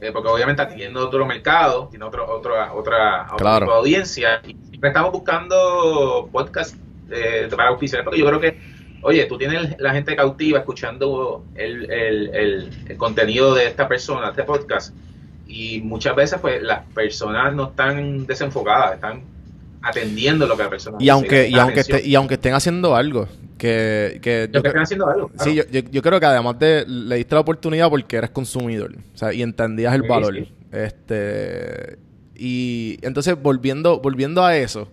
eh, 0.00 0.10
porque 0.12 0.28
obviamente 0.28 0.62
atiendo 0.62 1.04
otro 1.06 1.26
mercado, 1.26 1.88
tiene 1.88 2.04
otro, 2.04 2.24
otra, 2.30 2.72
otra, 2.72 3.26
Claro. 3.38 3.66
de 3.66 3.72
audiencia, 3.72 4.40
y 4.46 4.54
siempre 4.68 4.90
estamos 4.90 5.10
buscando 5.10 6.28
podcasts 6.30 6.78
eh, 7.10 7.48
para 7.56 7.70
auspiciar, 7.70 8.04
porque 8.04 8.20
yo 8.20 8.26
creo 8.26 8.40
que 8.40 8.56
oye, 9.02 9.24
tú 9.26 9.36
tienes 9.38 9.78
la 9.80 9.92
gente 9.92 10.14
cautiva 10.16 10.60
escuchando 10.60 11.44
el, 11.54 11.90
el- 11.90 12.34
el- 12.34 12.70
el 12.88 12.96
contenido 12.96 13.54
de 13.54 13.66
esta 13.66 13.86
persona, 13.88 14.30
este 14.30 14.44
podcast, 14.44 14.94
y 15.46 15.80
muchas 15.82 16.16
veces 16.16 16.38
pues 16.40 16.62
las 16.62 16.80
personas 16.94 17.54
no 17.54 17.64
están 17.70 18.26
desenfocadas, 18.26 18.94
están 18.94 19.22
atendiendo 19.82 20.46
lo 20.46 20.56
que 20.56 20.62
la 20.62 20.70
persona 20.70 20.96
Y 21.00 21.08
aunque, 21.08 21.48
y 21.48 21.54
aunque, 21.58 21.80
esté- 21.80 22.04
y 22.06 22.14
aunque 22.14 22.34
estén 22.34 22.54
haciendo 22.54 22.94
algo, 22.94 23.26
que, 23.58 24.18
que 24.22 24.48
Yo 24.52 24.62
que 24.62 24.68
están 24.68 24.82
haciendo 24.82 25.08
algo. 25.08 25.28
claro. 25.28 25.44
sí, 25.50 25.56
yo, 25.56 25.64
yo- 25.70 25.80
yo 25.90 26.02
creo 26.02 26.18
que 26.20 26.26
además 26.26 26.58
de 26.58 26.84
le 26.86 27.16
diste 27.16 27.34
la 27.34 27.40
oportunidad 27.40 27.90
porque 27.90 28.16
eres 28.16 28.30
consumidor, 28.30 28.94
o 29.14 29.16
sea, 29.18 29.32
y 29.32 29.42
entendías 29.42 29.94
el 29.94 30.02
Sí, 30.02 30.08
valor. 30.08 30.34
sí. 30.36 30.52
Este 30.70 31.98
y 32.36 32.98
entonces 33.02 33.40
volviendo, 33.40 34.00
volviendo 34.00 34.44
a 34.44 34.56
eso, 34.56 34.88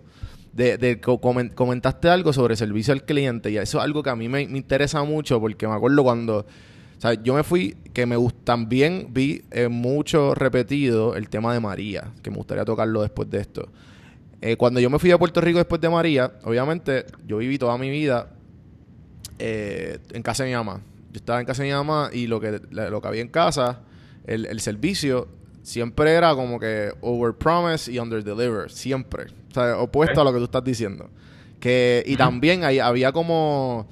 de, 0.53 0.77
de 0.77 0.99
co- 0.99 1.19
comen- 1.21 1.53
comentaste 1.53 2.09
algo 2.09 2.33
sobre 2.33 2.55
servicio 2.55 2.93
al 2.93 3.03
cliente, 3.03 3.51
y 3.51 3.57
eso 3.57 3.77
es 3.77 3.83
algo 3.83 4.03
que 4.03 4.09
a 4.09 4.15
mí 4.15 4.27
me, 4.29 4.41
interesa 4.41 5.03
mucho, 5.03 5.39
porque 5.39 5.67
me 5.67 5.73
acuerdo 5.73 6.03
cuando 6.03 6.45
o 6.97 7.01
yo 7.23 7.33
me 7.33 7.43
fui, 7.43 7.77
que 7.93 8.05
me 8.05 8.17
también 8.43 9.07
vi 9.11 9.43
eh, 9.51 9.69
mucho 9.69 10.35
repetido 10.35 11.15
el 11.15 11.29
tema 11.29 11.53
de 11.53 11.61
María, 11.61 12.11
que 12.21 12.29
me 12.29 12.35
gustaría 12.35 12.65
tocarlo 12.65 13.01
después 13.01 13.29
de 13.29 13.39
esto. 13.39 13.69
Eh, 14.41 14.57
cuando 14.57 14.81
yo 14.81 14.89
me 14.89 14.99
fui 14.99 15.09
a 15.11 15.17
Puerto 15.17 15.39
Rico 15.39 15.59
después 15.59 15.79
de 15.79 15.89
María, 15.89 16.33
obviamente 16.43 17.05
yo 17.25 17.37
viví 17.37 17.57
toda 17.57 17.77
mi 17.77 17.89
vida 17.89 18.29
eh, 19.37 19.99
en 20.11 20.21
casa 20.23 20.43
de 20.43 20.49
mi 20.49 20.55
mamá. 20.57 20.81
Yo 21.13 21.19
estaba 21.19 21.39
en 21.39 21.45
casa 21.45 21.63
de 21.63 21.69
mi 21.69 21.73
mamá 21.73 22.09
y 22.11 22.27
lo 22.27 22.41
que, 22.41 22.59
lo 22.69 23.01
que 23.01 23.07
había 23.07 23.21
en 23.21 23.29
casa, 23.29 23.79
el, 24.27 24.45
el 24.45 24.59
servicio, 24.59 25.29
siempre 25.69 26.11
era 26.13 26.33
como 26.35 26.59
que 26.59 26.91
over 27.01 27.33
promise 27.33 27.91
y 27.91 27.99
under 27.99 28.23
deliver. 28.23 28.71
Siempre. 28.71 29.27
O 29.49 29.53
sea, 29.53 29.77
opuesto 29.77 30.21
a 30.21 30.23
lo 30.23 30.31
que 30.33 30.39
tú 30.39 30.45
estás 30.45 30.63
diciendo. 30.63 31.09
Que, 31.59 32.03
y 32.05 32.15
también 32.15 32.63
había 32.63 33.11
como. 33.11 33.87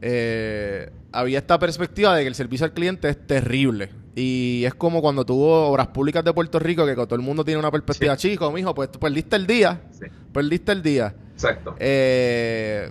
eh, 0.00 0.90
había 1.12 1.38
esta 1.38 1.58
perspectiva 1.58 2.14
de 2.16 2.22
que 2.22 2.28
el 2.28 2.34
servicio 2.34 2.66
al 2.66 2.72
cliente 2.72 3.08
es 3.08 3.26
terrible. 3.26 3.90
Y 4.16 4.62
es 4.64 4.74
como 4.74 5.00
cuando 5.00 5.24
tuvo 5.24 5.68
obras 5.68 5.88
públicas 5.88 6.24
de 6.24 6.32
Puerto 6.32 6.58
Rico, 6.58 6.86
que 6.86 6.94
todo 6.94 7.14
el 7.16 7.20
mundo 7.20 7.44
tiene 7.44 7.58
una 7.58 7.70
perspectiva, 7.70 8.16
chico, 8.16 8.50
mijo, 8.52 8.72
pues 8.74 8.90
tú 8.90 8.98
perdiste 8.98 9.34
el 9.36 9.46
día. 9.46 9.80
Sí, 9.90 10.06
Perdiste 10.32 10.72
el 10.72 10.82
día. 10.82 11.14
exacto. 11.34 11.74
Eh, 11.80 12.90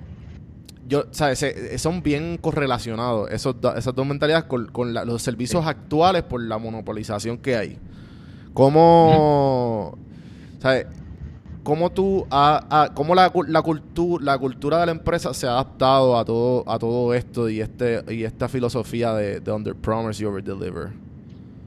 yo, 0.88 1.06
¿sabes? 1.12 1.39
Se- 1.39 1.78
son 1.78 2.04
bien 2.04 2.38
correlacionados 2.38 3.30
esos 3.32 3.56
esas 3.78 3.95
dos 3.95 4.06
mentalidades 4.06 4.45
con, 4.45 4.67
con 4.67 4.93
la- 4.93 5.06
los 5.06 5.21
servicios 5.21 5.65
actuales 5.65 6.23
por 6.23 6.41
la 6.41 6.58
monopolización 6.58 7.38
que 7.38 7.56
hay. 7.56 7.78
¿Cómo, 8.53 9.97
¿sabes? 10.59 10.87
¿Cómo 11.63 11.91
tú, 11.91 12.27
ha- 12.31 12.67
ha- 12.69 12.93
cómo 12.95 13.15
la, 13.15 13.31
la, 13.47 13.63
cultu- 13.63 14.19
la 14.21 14.37
cultura 14.39 14.79
de 14.81 14.87
la 14.87 14.93
empresa 14.93 15.33
se 15.33 15.47
ha 15.47 15.51
adaptado 15.51 16.17
a 16.17 16.25
todo, 16.25 16.63
a 16.69 16.79
todo 16.79 17.13
esto 17.13 17.49
y 17.49 17.61
este 17.61 18.03
y 18.09 18.23
esta 18.25 18.49
filosofía 18.49 19.13
de, 19.13 19.41
de 19.41 19.51
under 19.51 19.75
promise 19.75 20.23
y 20.23 20.27
over 20.27 20.43
deliver? 20.43 20.93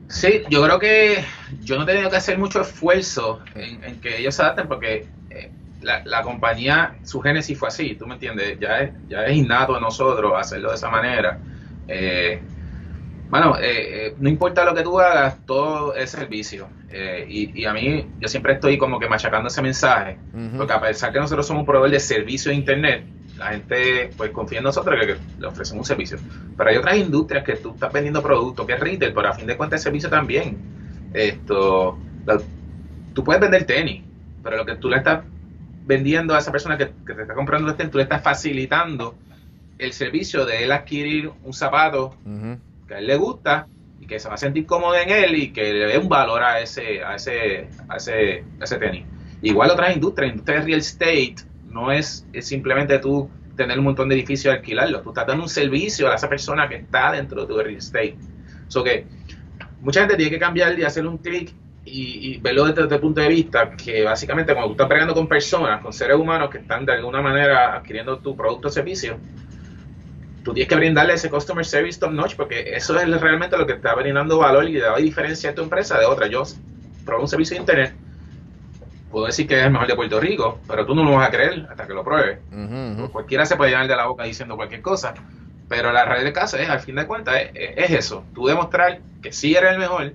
Sí, 0.09 0.45
yo 0.49 0.63
creo 0.63 0.79
que 0.79 1.25
yo 1.51 1.77
no 1.77 1.83
he 1.83 1.87
tenido 1.87 2.11
que 2.11 2.17
hacer 2.17 2.39
mucho 2.39 2.61
esfuerzo 2.61 3.49
en, 3.55 3.83
en 3.83 4.01
que 4.01 4.19
ellos 4.19 4.37
se 4.37 4.43
adapten 4.43 4.69
porque 4.69 5.15
eh, 5.29 5.57
la, 5.81 6.03
la 6.05 6.23
compañía, 6.23 7.01
su 7.03 7.21
génesis 7.21 7.59
fue 7.59 7.69
así, 7.69 7.97
tú 7.97 8.07
me 8.07 8.15
entiendes, 8.15 8.57
ya 8.61 8.79
es, 8.83 8.95
ya 9.09 9.25
es 9.25 9.37
innato 9.37 9.75
de 9.75 9.81
nosotros 9.81 10.33
hacerlo 10.39 10.69
de 10.71 10.77
esa 10.77 10.91
manera. 10.91 11.43
Eh, 11.89 12.49
bueno, 13.29 13.57
eh, 13.59 14.07
eh, 14.07 14.15
no 14.19 14.29
importa 14.29 14.65
lo 14.65 14.75
que 14.75 14.83
tú 14.83 15.01
hagas, 15.01 15.45
todo 15.47 15.95
es 15.95 16.11
servicio. 16.11 16.69
Eh, 16.89 17.27
y, 17.29 17.61
y 17.61 17.65
a 17.65 17.73
mí, 17.73 18.07
yo 18.21 18.29
siempre 18.29 18.53
estoy 18.55 18.79
como 18.79 18.99
que 19.01 19.09
machacando 19.09 19.49
ese 19.49 19.63
mensaje, 19.63 20.19
porque 20.57 20.73
a 20.73 20.81
pesar 20.81 21.13
que 21.13 21.19
nosotros 21.19 21.47
somos 21.47 21.61
un 21.63 21.67
proveedor 21.67 21.91
de 21.91 22.01
servicio 22.01 22.51
de 22.51 22.57
Internet, 22.57 23.05
la 23.39 23.49
gente 23.49 24.11
pues 24.17 24.31
confía 24.31 24.59
en 24.59 24.65
nosotros 24.65 24.99
que, 24.99 25.07
que 25.09 25.17
le 25.39 25.47
ofrecemos 25.47 25.81
un 25.83 25.87
servicio. 25.87 26.19
Pero 26.57 26.71
hay 26.71 26.77
otras 26.77 26.97
industrias 26.97 27.45
que 27.45 27.57
tú 27.57 27.73
estás 27.75 27.93
vendiendo 27.93 28.23
productos, 28.23 28.65
que 28.67 28.73
es 28.75 28.81
retail, 28.81 29.13
pero 29.13 29.29
a 29.29 29.33
fin 29.35 29.47
de 29.47 29.57
cuentas 29.57 29.81
es 29.81 29.85
servicio 29.85 30.09
también. 30.09 30.57
Esto, 31.13 31.99
la- 32.27 32.41
tú 33.13 33.25
puedes 33.25 33.41
vender 33.41 33.65
tenis, 33.65 34.03
pero 34.43 34.57
lo 34.59 34.65
que 34.67 34.77
tú 34.77 34.89
le 34.89 34.99
estás 34.99 35.25
vendiendo 35.85 36.35
a 36.35 36.39
esa 36.39 36.51
persona 36.53 36.77
que, 36.79 36.91
que 37.07 37.15
te 37.15 37.23
está 37.23 37.35
comprando 37.35 37.67
los 37.69 37.77
tenis, 37.77 37.91
tú 37.93 37.99
le 37.99 38.05
estás 38.05 38.23
facilitando 38.23 39.17
el 39.79 39.93
servicio 39.93 40.47
de 40.47 40.65
él 40.65 40.73
adquirir 40.73 41.31
un 41.43 41.53
zapato. 41.53 42.15
Que 42.87 42.95
a 42.95 42.99
él 42.99 43.07
le 43.07 43.17
gusta 43.17 43.67
y 44.01 44.07
que 44.07 44.19
se 44.19 44.29
va 44.29 44.35
a 44.35 44.39
sentir 44.39 44.67
cómodo 44.67 44.95
en 44.95 45.11
él 45.11 45.35
y 45.35 45.53
que 45.53 45.73
le 45.73 45.87
dé 45.87 45.99
un 45.99 46.09
valor 46.09 46.43
a 46.43 46.61
ese, 46.61 47.03
a 47.03 47.15
ese, 47.15 47.69
a 47.89 47.97
ese, 47.97 48.45
a 48.61 48.65
ese 48.65 48.79
tenis. 48.79 49.05
Igual 49.43 49.71
otras 49.71 49.95
industrias, 49.95 50.31
industria 50.31 50.61
de 50.61 50.67
real 50.67 50.79
estate, 50.81 51.37
no 51.69 51.93
es, 51.93 52.27
es 52.33 52.47
simplemente 52.47 52.99
tú 52.99 53.31
tener 53.57 53.79
un 53.79 53.85
montón 53.85 54.09
de 54.09 54.15
edificios 54.15 54.55
y 54.55 54.57
alquilarlos, 54.59 55.03
tú 55.03 55.11
estás 55.11 55.27
dando 55.27 55.43
un 55.43 55.49
servicio 55.49 56.11
a 56.11 56.15
esa 56.15 56.29
persona 56.29 56.69
que 56.69 56.77
está 56.77 57.13
dentro 57.13 57.41
de 57.41 57.47
tu 57.47 57.59
real 57.59 57.77
estate. 57.77 58.17
So 58.69 58.85
que 58.85 59.07
mucha 59.81 60.01
gente 60.01 60.17
tiene 60.17 60.31
que 60.31 60.39
cambiar 60.39 60.79
y 60.79 60.85
hacer 60.85 61.07
un 61.07 61.19
clic 61.19 61.53
y, 61.89 62.39
verlo 62.39 62.67
desde 62.67 62.83
este 62.83 62.99
punto 62.99 63.21
de 63.21 63.29
vista, 63.29 63.71
que 63.77 64.03
básicamente 64.03 64.53
cuando 64.53 64.69
tú 64.69 64.73
estás 64.73 64.89
pregando 64.89 65.15
con 65.15 65.29
personas, 65.29 65.81
con 65.81 65.93
seres 65.93 66.17
humanos 66.17 66.51
que 66.51 66.59
están 66.59 66.85
de 66.85 66.93
alguna 66.93 67.23
manera 67.23 67.77
adquiriendo 67.77 68.19
tu 68.19 68.37
producto 68.37 68.69
o 68.69 68.71
servicio, 68.71 69.19
tú 70.47 70.55
tienes 70.55 70.69
que 70.69 70.77
brindarle 70.77 71.15
ese 71.15 71.29
customer 71.29 71.65
service 71.65 71.99
top 71.99 72.13
notch 72.13 72.37
porque 72.37 72.77
eso 72.77 72.97
es 72.97 73.21
realmente 73.21 73.59
lo 73.59 73.67
que 73.67 73.73
te 73.73 73.79
está 73.79 73.97
brindando 73.97 74.39
valor 74.39 74.69
y 74.69 74.75
le 74.75 74.81
da 74.81 74.95
diferencia 74.95 75.51
a 75.51 75.55
tu 75.57 75.63
empresa 75.63 75.99
de 75.99 76.07
otra. 76.07 76.29
Yo 76.29 76.45
probé 77.05 77.23
un 77.23 77.27
servicio 77.27 77.57
de 77.57 77.63
internet, 77.63 77.95
puedo 79.11 79.27
decir 79.27 79.49
que 79.49 79.59
es 79.59 79.65
el 79.65 79.73
mejor 79.73 79.89
de 79.89 79.97
Puerto 79.97 80.21
Rico, 80.21 80.61
pero 80.69 80.87
tú 80.87 80.95
no 80.95 81.03
lo 81.03 81.17
vas 81.17 81.27
a 81.27 81.33
creer 81.33 81.67
hasta 81.69 81.89
que 81.89 81.95
lo 81.95 82.05
pruebes. 82.05 82.39
Ujú. 82.53 83.11
Cualquiera 83.11 83.45
se 83.45 83.57
puede 83.57 83.73
llenar 83.73 83.89
de 83.89 83.97
la 83.97 84.07
boca 84.07 84.23
diciendo 84.23 84.55
cualquier 84.55 84.83
cosa, 84.83 85.15
pero 85.69 85.91
la 85.91 86.05
realidad 86.05 86.27
de 86.27 86.33
caso 86.33 86.57
es, 86.59 86.69
al 86.69 86.79
fin 86.79 86.95
de 86.95 87.09
cuentas, 87.09 87.35
es, 87.53 87.73
es 87.77 87.91
eso. 87.91 88.25
Tú 88.33 88.47
demostrar 88.47 89.01
que 89.21 89.33
sí 89.33 89.57
eres 89.57 89.73
el 89.73 89.79
mejor 89.81 90.13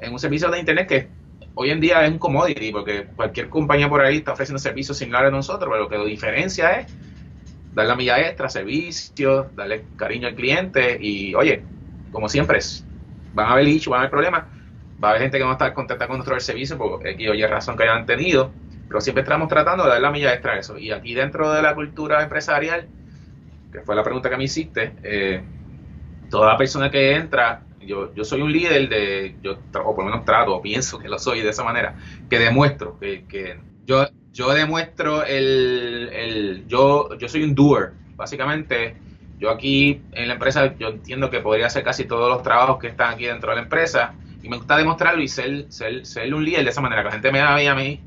en 0.00 0.12
un 0.12 0.18
servicio 0.18 0.50
de 0.50 0.58
internet 0.58 0.86
que 0.86 1.08
hoy 1.54 1.70
en 1.70 1.80
día 1.80 2.04
es 2.04 2.10
un 2.10 2.18
commodity, 2.18 2.72
porque 2.72 3.06
cualquier 3.16 3.48
compañía 3.48 3.88
por 3.88 4.02
ahí 4.02 4.18
está 4.18 4.32
ofreciendo 4.32 4.58
servicios 4.58 4.98
similares 4.98 5.28
a 5.28 5.34
nosotros, 5.34 5.66
pero 5.70 5.84
lo 5.84 5.88
que 5.88 5.96
lo 5.96 6.04
diferencia 6.04 6.72
es 6.72 6.94
dar 7.74 7.86
la 7.86 7.94
milla 7.94 8.20
extra, 8.20 8.48
servicios, 8.48 9.46
darle 9.54 9.84
cariño 9.96 10.28
al 10.28 10.34
cliente 10.34 10.98
y, 11.00 11.34
oye, 11.34 11.62
como 12.10 12.28
siempre, 12.28 12.58
van 13.34 13.46
a 13.46 13.52
haber 13.52 13.68
issues, 13.68 13.88
van 13.88 13.98
a 13.98 14.02
haber 14.02 14.10
problemas, 14.10 14.44
va 15.02 15.08
a 15.08 15.10
haber 15.12 15.22
gente 15.22 15.38
que 15.38 15.44
no 15.44 15.52
está 15.52 15.72
contenta 15.74 16.06
con 16.06 16.16
nuestro 16.16 16.38
servicio 16.40 16.76
por 16.76 17.06
X 17.06 17.28
o 17.28 17.34
Y 17.34 17.46
razón 17.46 17.76
que 17.76 17.84
hayan 17.84 18.06
tenido, 18.06 18.52
pero 18.88 19.00
siempre 19.00 19.22
estamos 19.22 19.48
tratando 19.48 19.84
de 19.84 19.90
dar 19.90 20.00
la 20.00 20.10
milla 20.10 20.32
extra 20.32 20.54
a 20.54 20.58
eso. 20.58 20.78
Y 20.78 20.90
aquí 20.90 21.14
dentro 21.14 21.52
de 21.52 21.62
la 21.62 21.74
cultura 21.74 22.22
empresarial, 22.22 22.88
que 23.70 23.80
fue 23.82 23.94
la 23.94 24.02
pregunta 24.02 24.30
que 24.30 24.36
me 24.36 24.44
hiciste, 24.44 24.94
eh, 25.02 25.42
toda 26.30 26.56
persona 26.56 26.90
que 26.90 27.14
entra, 27.14 27.62
yo, 27.80 28.14
yo 28.14 28.24
soy 28.24 28.42
un 28.42 28.52
líder 28.52 28.88
de, 28.88 29.36
yo, 29.42 29.58
o 29.84 29.94
por 29.94 30.04
lo 30.04 30.10
menos 30.10 30.24
trato, 30.24 30.54
o 30.54 30.62
pienso 30.62 30.98
que 30.98 31.08
lo 31.08 31.18
soy 31.18 31.42
de 31.42 31.50
esa 31.50 31.64
manera, 31.64 31.96
que 32.28 32.38
demuestro, 32.38 32.98
que, 32.98 33.24
que 33.26 33.58
yo, 33.86 34.06
yo 34.32 34.52
demuestro 34.52 35.24
el, 35.24 36.10
el 36.12 36.66
yo, 36.68 37.16
yo 37.18 37.28
soy 37.28 37.42
un 37.42 37.54
doer, 37.54 37.92
básicamente, 38.16 38.96
yo 39.38 39.50
aquí 39.50 40.00
en 40.12 40.28
la 40.28 40.34
empresa, 40.34 40.76
yo 40.76 40.88
entiendo 40.88 41.30
que 41.30 41.40
podría 41.40 41.66
hacer 41.66 41.82
casi 41.84 42.04
todos 42.04 42.28
los 42.30 42.42
trabajos 42.42 42.78
que 42.78 42.88
están 42.88 43.14
aquí 43.14 43.26
dentro 43.26 43.50
de 43.50 43.56
la 43.56 43.62
empresa, 43.62 44.14
y 44.42 44.48
me 44.48 44.56
gusta 44.56 44.76
demostrarlo 44.76 45.22
y 45.22 45.28
ser, 45.28 45.70
ser, 45.70 46.06
ser 46.06 46.32
un 46.32 46.44
líder 46.44 46.64
de 46.64 46.70
esa 46.70 46.80
manera, 46.80 47.02
que 47.02 47.06
la 47.06 47.12
gente 47.12 47.32
me 47.32 47.42
vea 47.42 47.72
a 47.72 47.74
mí 47.74 48.00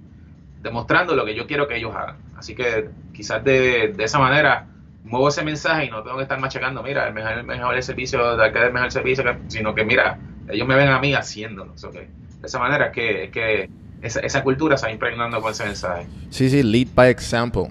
demostrando 0.62 1.16
lo 1.16 1.26
que 1.26 1.36
yo 1.36 1.48
quiero 1.48 1.68
que 1.68 1.78
ellos 1.78 1.94
hagan. 1.96 2.18
Así 2.38 2.56
que 2.56 2.90
quizás 3.14 3.44
de, 3.44 3.94
de 3.96 4.04
esa 4.04 4.20
manera 4.20 4.68
muevo 5.04 5.30
ese 5.30 5.44
mensaje 5.44 5.86
y 5.86 5.90
no 5.90 6.04
tengo 6.04 6.18
que 6.18 6.24
estar 6.24 6.40
machacando, 6.40 6.84
mira, 6.84 7.08
el 7.08 7.14
mejor, 7.14 7.34
el 7.34 7.44
mejor 7.44 7.82
servicio, 7.84 8.38
de 8.38 8.52
que 8.52 8.60
el 8.60 8.74
mejor 8.74 8.92
servicio, 8.92 9.24
sino 9.48 9.74
que 9.74 9.84
mira, 9.84 10.20
ellos 10.48 10.68
me 10.68 10.76
ven 10.76 10.90
a 10.90 11.00
mí 11.00 11.14
haciéndolo. 11.14 11.74
Que 11.76 12.00
de 12.00 12.48
esa 12.48 12.60
manera 12.60 12.88
es 12.88 12.92
que, 12.92 13.24
es 13.26 13.32
que 13.32 13.70
esa, 14.02 14.20
esa 14.22 14.44
cultura 14.44 14.78
se 14.78 14.86
va 14.88 14.92
impregnando 14.92 15.42
con 15.42 15.52
ese 15.52 15.66
mensaje. 15.66 16.08
Sí, 16.30 16.50
sí, 16.50 16.64
lead 16.64 16.88
by 16.96 17.10
example. 17.10 17.64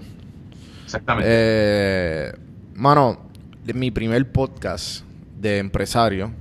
Exactamente. 0.85 1.29
Eh, 1.31 2.31
mano, 2.75 3.19
de 3.63 3.73
mi 3.73 3.91
primer 3.91 4.29
podcast 4.31 5.03
de 5.39 5.57
empresario, 5.59 6.31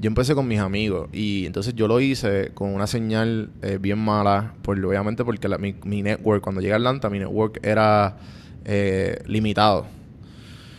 yo 0.00 0.08
empecé 0.08 0.34
con 0.34 0.48
mis 0.48 0.58
amigos 0.58 1.08
y 1.12 1.46
entonces 1.46 1.74
yo 1.74 1.86
lo 1.86 2.00
hice 2.00 2.50
con 2.54 2.74
una 2.74 2.86
señal 2.86 3.50
eh, 3.62 3.78
bien 3.80 3.98
mala, 3.98 4.54
por, 4.62 4.82
obviamente 4.84 5.24
porque 5.24 5.48
la- 5.48 5.58
mi, 5.58 5.74
mi 5.84 6.02
network, 6.02 6.42
cuando 6.42 6.60
llegué 6.60 6.72
a 6.72 6.76
Atlanta, 6.76 7.08
mi 7.10 7.18
network 7.20 7.60
era 7.64 8.16
eh, 8.64 9.22
limitado. 9.26 9.86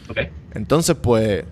Ok. 0.09 0.17
Entonces, 0.53 0.95
pues, 1.01 1.45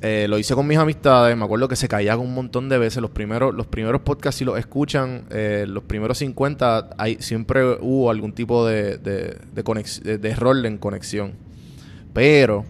eh, 0.00 0.26
lo 0.28 0.38
hice 0.38 0.54
con 0.54 0.66
mis 0.66 0.78
amistades. 0.78 1.36
Me 1.36 1.44
acuerdo 1.44 1.66
que 1.68 1.76
se 1.76 1.88
caía 1.88 2.16
un 2.16 2.32
montón 2.34 2.68
de 2.68 2.78
veces. 2.78 3.00
Los 3.02 3.10
primeros, 3.10 3.54
los 3.54 3.66
primeros 3.66 4.02
podcasts, 4.02 4.38
si 4.38 4.44
los 4.44 4.58
escuchan, 4.58 5.24
eh, 5.30 5.64
los 5.68 5.82
primeros 5.84 6.18
50, 6.18 6.90
hay, 6.98 7.16
siempre 7.20 7.64
hubo 7.80 8.10
algún 8.10 8.32
tipo 8.32 8.66
de, 8.66 8.98
de, 8.98 9.36
de, 9.52 9.64
conex- 9.64 10.00
de- 10.02 10.18
de 10.18 10.28
error 10.30 10.64
en 10.64 10.78
conexión. 10.78 11.32
Pero, 12.12 12.64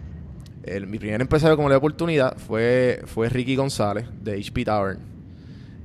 el- 0.64 0.86
mi 0.86 0.98
primer 0.98 1.20
empresario 1.20 1.56
como 1.56 1.68
le 1.68 1.74
di 1.74 1.78
oportunidad 1.78 2.36
fue, 2.38 3.02
fue 3.06 3.28
Ricky 3.28 3.56
González, 3.56 4.06
de 4.22 4.32
HP 4.40 4.64
Tavern. 4.64 4.98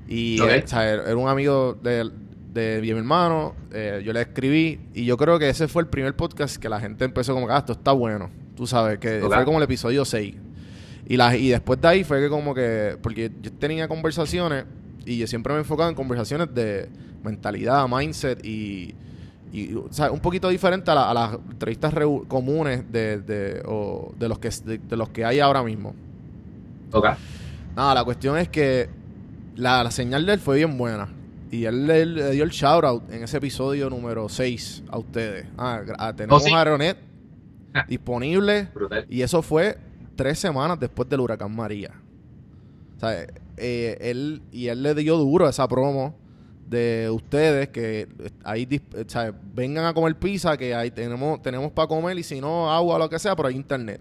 Y 0.08 0.38
eh, 0.56 0.64
o 0.64 0.68
sea, 0.68 0.90
era 0.90 1.16
un 1.18 1.28
amigo 1.30 1.78
de, 1.82 2.10
de 2.54 2.80
mi 2.82 2.90
hermano. 2.92 3.56
eh, 3.74 4.02
yo 4.06 4.14
le 4.14 4.22
escribí. 4.22 4.80
Y 4.94 5.06
yo 5.06 5.18
creo 5.18 5.40
que 5.40 5.50
ese 5.50 5.68
fue 5.68 5.82
el 5.82 5.88
primer 5.88 6.16
podcast 6.16 6.58
que 6.58 6.70
la 6.70 6.80
gente 6.80 7.06
empezó 7.06 7.34
como 7.34 7.48
que, 7.48 7.54
ah, 7.54 7.60
esto 7.60 7.74
está 7.74 7.92
bueno. 7.92 8.30
Tú 8.56 8.68
sabes, 8.68 9.00
que 9.00 9.20
fue 9.38 9.46
como 9.46 9.58
el 9.58 9.64
episodio 9.64 10.06
6. 10.06 10.36
Y, 11.08 11.18
la, 11.18 11.36
y 11.36 11.50
después 11.50 11.80
de 11.82 11.88
ahí 11.88 12.04
fue 12.04 12.20
que 12.22 12.30
como 12.30 12.54
que, 12.56 12.98
porque 13.02 13.32
yo 13.42 13.52
tenía 13.54 13.88
conversaciones 13.88 14.66
y 15.06 15.18
yo 15.18 15.28
siempre 15.28 15.54
me 15.54 15.60
enfocaba 15.60 15.90
en 15.90 15.96
conversaciones 15.96 16.54
de 16.54 16.88
mentalidad, 17.24 17.86
mindset 17.90 18.44
y, 18.46 18.96
y 19.52 19.74
o 19.76 19.88
sea, 19.92 20.12
un 20.12 20.20
poquito 20.22 20.48
diferente 20.50 20.92
a, 20.92 20.96
la- 20.96 21.10
a 21.12 21.14
las 21.14 21.34
entrevistas 21.34 21.94
comunes 22.28 22.90
de, 22.92 23.20
de, 23.20 23.62
o 23.66 24.14
de 24.18 24.30
los 24.30 24.40
que, 24.40 24.50
de, 24.66 24.78
de 24.78 24.98
los 24.98 25.10
que 25.10 25.26
hay 25.26 25.40
ahora 25.40 25.62
mismo. 25.64 25.94
Ok. 26.92 27.08
Nada, 27.76 27.96
la 27.96 28.04
cuestión 28.04 28.38
es 28.38 28.48
que 28.50 28.90
la, 29.56 29.84
la 29.84 29.92
señal 29.92 30.26
de 30.26 30.34
él 30.34 30.40
fue 30.40 30.58
bien 30.58 30.78
buena. 30.78 31.10
Y 31.52 31.66
él, 31.66 31.86
le- 31.86 32.32
dio 32.32 32.44
el 32.46 32.50
shout 32.50 32.84
out 32.84 33.12
en 33.12 33.24
ese 33.24 33.38
episodio 33.38 33.90
número 33.90 34.28
6 34.30 34.84
a 34.90 34.98
ustedes. 34.98 35.46
Ah, 35.58 35.82
ah, 35.98 36.14
tenemos 36.14 36.42
Oh, 36.42 36.46
sí. 36.48 36.54
a 36.54 36.60
Aeronet 36.60 36.98
Ah. 37.76 37.86
disponible. 37.88 38.70
Brutal. 38.74 39.06
Y 39.10 39.22
eso 39.22 39.42
fue 39.42 39.78
tres 40.16 40.40
semanas 40.40 40.80
después 40.80 41.08
del 41.10 41.20
huracán 41.20 41.56
María. 41.56 41.92
O 42.98 43.00
sea, 43.00 43.26
eh, 43.58 43.98
él, 44.02 44.42
y 44.52 44.68
él 44.68 44.82
le 44.84 44.96
dio 44.96 45.18
duro 45.18 45.48
esa 45.50 45.68
promo 45.68 46.16
de 46.70 47.10
ustedes 47.12 47.70
que 47.70 48.08
ahí 48.44 48.68
o 48.96 49.10
sea, 49.10 49.34
vengan 49.54 49.86
a 49.86 49.94
comer 49.94 50.16
pizza, 50.18 50.58
que 50.58 50.74
ahí 50.74 50.90
tenemos, 50.92 51.42
tenemos 51.42 51.72
para 51.72 51.88
comer 51.88 52.18
y 52.18 52.24
si 52.24 52.40
no, 52.42 52.72
agua 52.72 52.96
o 52.96 53.00
lo 53.00 53.10
que 53.10 53.20
sea, 53.20 53.36
pero 53.36 53.48
hay 53.50 53.56
internet. 53.56 54.00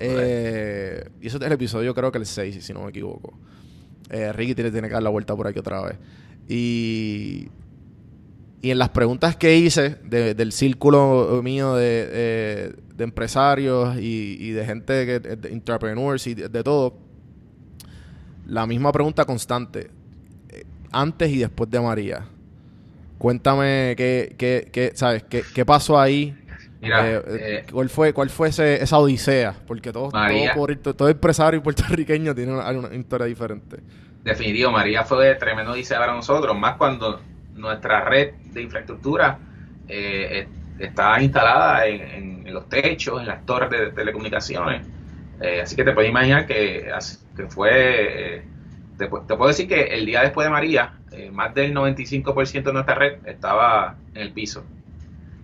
Eh, 0.00 1.08
y 1.20 1.26
eso 1.26 1.38
es 1.38 1.44
el 1.44 1.52
episodio, 1.52 1.94
creo 1.94 2.12
que 2.12 2.18
el 2.18 2.26
6, 2.26 2.64
si 2.64 2.72
no 2.72 2.82
me 2.82 2.90
equivoco. 2.90 3.34
Eh, 4.10 4.32
Ricky 4.32 4.54
tiene, 4.54 4.70
tiene 4.70 4.88
que 4.88 4.94
dar 4.94 5.02
la 5.02 5.10
vuelta 5.10 5.34
por 5.36 5.46
aquí 5.46 5.58
otra 5.58 5.82
vez. 5.82 5.96
Y, 6.48 7.48
y 8.62 8.70
en 8.70 8.78
las 8.78 8.88
preguntas 8.90 9.36
que 9.36 9.56
hice 9.56 9.96
de- 10.04 10.34
del 10.34 10.52
círculo 10.52 11.40
mío 11.42 11.74
de, 11.74 12.08
eh, 12.10 12.72
de 12.98 13.04
empresarios 13.04 13.96
y, 13.98 14.36
y 14.40 14.50
de 14.52 14.66
gente, 14.66 15.06
que, 15.06 15.20
de 15.20 15.48
entrepreneurs 15.52 16.26
y 16.26 16.34
de, 16.34 16.48
de 16.50 16.64
todo, 16.64 16.94
la 18.46 18.66
misma 18.66 18.92
pregunta 18.92 19.24
constante, 19.24 19.90
eh, 20.50 20.64
antes 20.92 21.30
y 21.30 21.38
después 21.38 21.70
de 21.70 21.80
María. 21.80 22.26
Cuéntame 23.18 23.94
qué, 23.96 24.34
qué, 24.38 24.68
qué, 24.72 24.92
¿sabes? 24.94 25.24
¿Qué, 25.24 25.42
qué 25.52 25.66
pasó 25.66 25.98
ahí? 26.00 26.36
Mira, 26.80 27.06
Eh, 27.08 27.22
eh, 27.26 27.66
¿Cuál 27.72 27.88
fue, 27.88 28.12
cuál 28.12 28.30
fue 28.30 28.48
ese- 28.48 28.82
esa 28.82 28.98
odisea? 28.98 29.54
Porque 29.66 29.92
todo, 29.92 30.10
todo, 30.10 30.94
todo 30.94 31.08
empresario 31.08 31.62
puertorriqueño 31.62 32.34
tiene 32.34 32.52
una, 32.52 32.70
una 32.70 32.94
historia 32.94 33.26
diferente. 33.26 33.78
Definitivo, 34.24 34.70
María 34.70 35.04
fue 35.04 35.34
tremendo 35.36 35.74
dice 35.74 35.94
para 35.94 36.12
nosotros, 36.14 36.56
más 36.56 36.76
cuando 36.76 37.20
nuestra 37.54 38.04
red 38.04 38.34
de 38.52 38.62
infraestructura 38.62 39.38
eh, 39.88 40.46
está 40.78 41.20
instalada 41.22 41.86
en, 41.86 42.00
en- 42.02 42.46
en 42.48 42.54
los 42.54 42.68
techos, 42.68 43.20
en 43.20 43.26
las 43.28 43.44
torres 43.46 43.70
de 43.70 43.92
telecomunicaciones. 43.92 44.88
Eh, 45.40 45.60
así 45.62 45.76
que 45.76 45.84
te 45.84 45.92
puedes 45.92 46.10
imaginar 46.10 46.46
que, 46.46 46.90
que 47.36 47.46
fue, 47.48 48.36
eh, 48.38 48.48
te, 48.96 49.08
pu- 49.10 49.26
te 49.26 49.36
puedo 49.36 49.48
decir 49.48 49.68
que 49.68 49.82
el 49.84 50.06
día 50.06 50.22
después 50.22 50.46
de 50.46 50.50
María, 50.50 51.00
eh, 51.10 51.30
más 51.30 51.54
del 51.54 51.72
95% 51.74 52.70
de 52.70 52.74
nuestra 52.74 52.94
red 52.94 53.18
estaba 53.24 53.98
en 54.14 54.22
el 54.22 54.32
piso. 54.32 54.66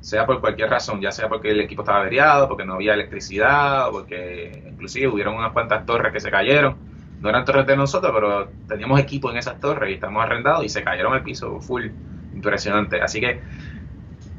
Sea 0.01 0.27
por 0.27 0.41
cualquier 0.41 0.69
razón, 0.71 1.01
ya 1.01 1.11
sea 1.13 1.29
porque 1.29 1.51
el 1.51 1.61
equipo 1.61 1.83
estaba 1.83 2.01
averiado, 2.01 2.47
porque 2.49 2.65
no 2.67 2.75
había 2.75 2.93
electricidad, 2.95 3.91
porque 3.91 4.65
inclusive 4.71 5.09
hubieron 5.09 5.35
unas 5.35 5.53
cuantas 5.53 5.87
torres 5.87 6.13
que 6.13 6.21
se 6.21 6.31
cayeron 6.31 6.79
no 7.21 7.31
eran 7.31 7.45
torres 7.45 7.67
de 7.67 7.77
nosotros, 7.77 8.13
pero 8.15 8.53
teníamos 8.69 9.01
equipo 9.01 9.31
en 9.31 9.39
esas 9.39 9.59
torres 9.61 9.89
y 9.91 9.95
estamos 9.95 10.23
arrendados 10.23 10.65
y 10.65 10.69
se 10.69 10.83
cayeron 10.85 11.15
al 11.15 11.23
piso 11.23 11.59
full. 11.61 11.87
Impresionante. 12.33 13.01
Así 13.01 13.21
que 13.21 13.41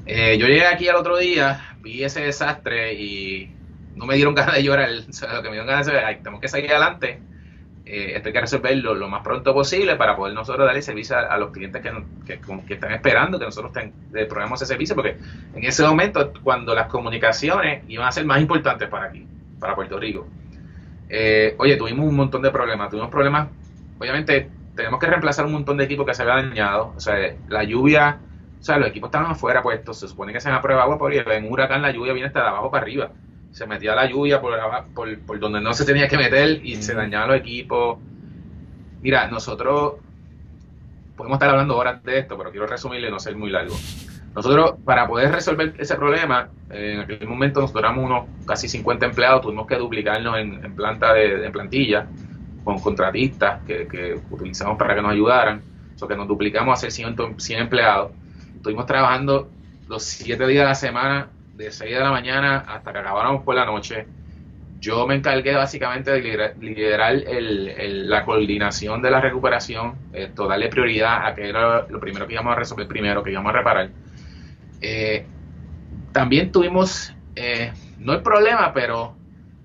eh, 0.06 0.38
yo 0.38 0.48
llegué 0.48 0.66
aquí 0.68 0.88
al 0.88 0.96
otro 0.98 1.18
día, 1.18 1.62
vi 1.80 2.04
ese 2.04 2.22
desastre 2.22 2.94
y 2.94 3.60
no 3.94 4.06
me 4.06 4.16
dieron 4.16 4.36
ganas 4.36 4.56
de 4.56 4.64
llorar. 4.64 4.90
Lo 4.92 5.42
que 5.44 5.50
me 5.50 5.54
dieron 5.56 5.68
ganas 5.68 5.86
de 5.88 5.94
decir, 5.94 6.06
"Ay, 6.08 6.22
tenemos 6.22 6.42
que 6.42 6.48
seguir 6.50 6.72
adelante. 6.72 7.26
Eh, 7.86 8.14
esto 8.16 8.30
hay 8.30 8.34
que 8.34 8.42
resolverlo 8.42 8.96
lo 8.96 9.10
más 9.10 9.22
pronto 9.24 9.54
posible 9.54 9.96
para 9.96 10.16
poder 10.16 10.34
nosotros 10.36 10.66
darle 10.68 10.82
servicio 10.82 11.18
a, 11.18 11.22
a 11.22 11.38
los 11.38 11.52
clientes 11.52 11.82
que, 11.84 11.92
que, 12.26 12.42
que 12.66 12.74
están 12.76 12.92
esperando 12.94 13.40
que 13.40 13.46
nosotros 13.46 13.74
ten- 13.74 13.96
probemos 14.30 14.62
ese 14.62 14.74
servicio, 14.74 14.96
porque 14.96 15.20
en 15.54 15.64
ese 15.66 15.84
momento, 15.84 16.34
cuando 16.44 16.76
las 16.76 16.88
comunicaciones 16.88 17.84
iban 17.88 18.08
a 18.08 18.12
ser 18.12 18.26
más 18.26 18.42
importantes 18.42 18.90
para 18.90 19.08
aquí, 19.08 19.30
para 19.60 19.76
Puerto 19.76 20.00
Rico, 20.00 20.34
eh, 21.08 21.56
oye, 21.60 21.78
tuvimos 21.78 22.08
un 22.08 22.16
montón 22.16 22.42
de 22.42 22.52
problemas. 22.52 22.90
Tuvimos 22.90 23.10
problemas, 23.12 23.52
obviamente, 23.98 24.56
tenemos 24.76 25.00
que 25.00 25.08
reemplazar 25.08 25.46
un 25.46 25.54
montón 25.54 25.78
de 25.78 25.86
equipos 25.86 26.06
que 26.06 26.14
se 26.14 26.24
habían 26.24 26.50
dañado. 26.50 26.94
O 26.96 27.00
sea, 27.00 27.16
la 27.48 27.64
lluvia, 27.64 28.25
sea, 28.66 28.78
los 28.78 28.90
equipos 28.90 29.10
estaban 29.10 29.32
afuera 29.32 29.62
puestos. 29.62 30.00
Se 30.00 30.08
supone 30.08 30.34
que 30.34 30.42
se 30.42 30.50
van 30.50 30.58
a 30.58 30.62
prueba 30.62 30.84
agua, 30.84 30.98
porque 30.98 31.20
en 31.20 31.46
un 31.46 31.54
huracán 31.54 31.82
la 31.82 31.92
lluvia 31.92 32.14
viene 32.14 32.28
hasta 32.28 32.42
de 32.42 32.48
abajo 32.48 32.72
para 32.72 32.84
arriba. 32.84 33.12
Se 33.52 33.68
metía 33.68 33.96
la 33.96 34.10
lluvia 34.10 34.42
por, 34.42 34.54
por, 34.94 35.20
por 35.20 35.40
donde 35.40 35.62
no 35.62 35.74
se 35.74 35.86
tenía 35.86 36.08
que 36.08 36.18
meter 36.18 36.66
y 36.66 36.76
se 36.82 36.94
dañaban 36.94 37.30
los 37.30 37.38
equipos. 37.38 38.00
Mira, 39.02 39.28
nosotros 39.28 39.94
podemos 41.16 41.36
estar 41.36 41.50
hablando 41.50 41.78
horas 41.78 42.04
de 42.04 42.20
esto, 42.20 42.38
pero 42.38 42.52
quiero 42.52 42.68
resumirlo 42.68 43.08
y 43.08 43.12
no 43.12 43.20
ser 43.20 43.36
muy 43.36 43.50
largo. 43.50 43.76
Nosotros, 44.36 44.76
para 44.84 45.08
poder 45.08 45.32
resolver 45.32 45.74
ese 45.78 45.96
problema, 45.96 46.50
en 46.70 47.02
aquel 47.02 47.26
momento 47.28 47.62
nosotros 47.62 47.84
éramos 47.84 48.04
unos 48.04 48.26
casi 48.46 48.68
50 48.68 49.06
empleados, 49.06 49.42
tuvimos 49.42 49.66
que 49.66 49.78
duplicarnos 49.78 50.38
en, 50.38 50.66
en 50.66 50.76
planta 50.76 51.14
de, 51.14 51.46
en 51.46 51.52
plantilla 51.54 52.08
con 52.66 52.80
contratistas 52.80 53.62
que, 53.66 53.88
que 53.88 54.20
utilizamos 54.30 54.78
para 54.78 54.96
que 54.96 55.02
nos 55.02 55.12
ayudaran, 55.12 55.62
o 55.96 55.98
sea, 55.98 56.08
que 56.08 56.18
nos 56.18 56.28
duplicamos 56.28 56.74
a 56.74 56.82
ser 56.82 56.92
100, 56.92 57.40
100 57.40 57.60
empleados. 57.60 58.12
Estuvimos 58.66 58.88
trabajando 58.88 59.48
los 59.88 60.02
7 60.02 60.48
días 60.48 60.64
de 60.64 60.70
la 60.70 60.74
semana, 60.74 61.28
de 61.54 61.70
6 61.70 61.98
de 61.98 62.00
la 62.00 62.10
mañana 62.10 62.66
hasta 62.68 62.92
que 62.92 62.98
acabáramos 62.98 63.44
por 63.44 63.54
la 63.54 63.64
noche. 63.64 64.08
Yo 64.80 65.06
me 65.06 65.14
encargué 65.14 65.54
básicamente 65.54 66.10
de 66.10 66.56
liderar, 66.60 67.14
la 67.16 68.26
coordinación 68.26 69.04
de 69.04 69.12
la 69.12 69.22
recuperación, 69.22 69.94
esto, 70.14 70.48
darle 70.48 70.70
prioridad 70.70 71.28
a 71.28 71.36
que 71.36 71.48
era 71.48 71.86
lo 71.88 72.00
primero 72.00 72.26
que 72.26 72.34
íbamos 72.34 72.54
a 72.54 72.56
resolver 72.56 72.88
primero, 72.88 73.22
que 73.22 73.34
íbamos 73.34 73.52
a 73.52 73.56
reparar. 73.56 73.90
Eh, 74.82 75.28
también 76.12 76.52
tuvimos, 76.52 77.14
eh, 77.36 77.72
no 78.00 78.14
el 78.14 78.24
problema, 78.24 78.74
pero 78.74 79.16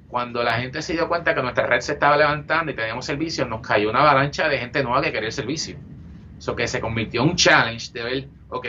cuando 0.08 0.42
la 0.42 0.60
gente 0.60 0.82
se 0.82 0.92
dio 0.92 1.08
cuenta 1.08 1.34
que 1.34 1.40
nuestra 1.40 1.66
red 1.66 1.80
se 1.80 1.94
estaba 1.94 2.18
levantando 2.18 2.70
y 2.70 2.74
teníamos 2.74 3.06
servicio, 3.06 3.46
nos 3.46 3.66
cayó 3.66 3.88
una 3.88 4.02
avalancha 4.02 4.46
de 4.46 4.58
gente 4.58 4.82
nueva 4.82 5.00
que 5.00 5.10
quería 5.10 5.28
el 5.28 5.32
servicio. 5.32 5.78
Eso 6.36 6.54
que 6.54 6.68
se 6.68 6.82
convirtió 6.82 7.22
en 7.22 7.30
un 7.30 7.36
challenge 7.36 7.92
de 7.94 8.02
ver, 8.02 8.28
ok, 8.50 8.66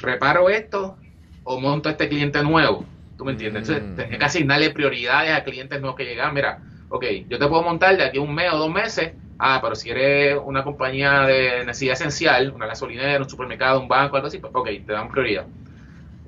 reparo 0.00 0.48
esto 0.48 0.96
o 1.44 1.60
monto 1.60 1.88
este 1.88 2.08
cliente 2.08 2.42
nuevo. 2.42 2.84
¿Tú 3.16 3.24
me 3.24 3.32
entiendes? 3.32 3.68
Entonces, 3.68 3.92
Mm. 3.92 3.96
tenía 3.96 4.18
que 4.18 4.24
asignarle 4.24 4.70
prioridades 4.70 5.32
a 5.32 5.42
clientes 5.44 5.80
nuevos 5.80 5.96
que 5.96 6.04
llegaban. 6.04 6.34
Mira, 6.34 6.58
ok, 6.90 7.04
yo 7.28 7.38
te 7.38 7.46
puedo 7.46 7.62
montar 7.62 7.96
de 7.96 8.04
aquí 8.04 8.18
a 8.18 8.20
un 8.22 8.34
mes 8.34 8.52
o 8.52 8.58
dos 8.58 8.70
meses. 8.70 9.12
Ah, 9.38 9.58
pero 9.62 9.74
si 9.74 9.90
eres 9.90 10.38
una 10.44 10.62
compañía 10.64 11.20
de 11.22 11.64
necesidad 11.66 11.92
esencial, 11.94 12.52
una 12.54 12.66
gasolinera, 12.66 13.22
un 13.22 13.28
supermercado, 13.28 13.80
un 13.80 13.88
banco, 13.88 14.16
algo 14.16 14.28
así, 14.28 14.38
pues 14.38 14.50
ok, 14.54 14.68
te 14.86 14.92
dan 14.92 15.08
prioridad. 15.10 15.44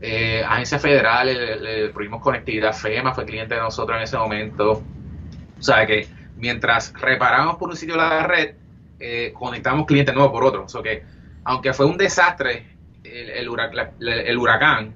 Eh, 0.00 0.44
agencias 0.46 0.80
federales, 0.80 1.36
le, 1.36 1.56
le 1.84 1.88
prohibimos 1.88 2.22
conectividad. 2.22 2.72
FEMA 2.72 3.14
fue 3.14 3.24
cliente 3.24 3.54
de 3.54 3.60
nosotros 3.60 3.96
en 3.96 4.04
ese 4.04 4.16
momento. 4.16 4.82
O 5.58 5.62
sea 5.62 5.86
que 5.86 6.06
mientras 6.36 6.92
reparamos 7.00 7.56
por 7.56 7.70
un 7.70 7.76
sitio 7.76 7.96
la 7.96 8.26
red, 8.26 8.54
eh, 9.00 9.32
conectamos 9.34 9.86
clientes 9.86 10.14
nuevos 10.14 10.30
por 10.32 10.44
otro. 10.44 10.64
O 10.64 10.68
sea 10.68 10.82
que, 10.82 11.02
aunque 11.44 11.72
fue 11.72 11.86
un 11.86 11.96
desastre 11.96 12.66
el, 13.12 14.38
huracán, 14.38 14.94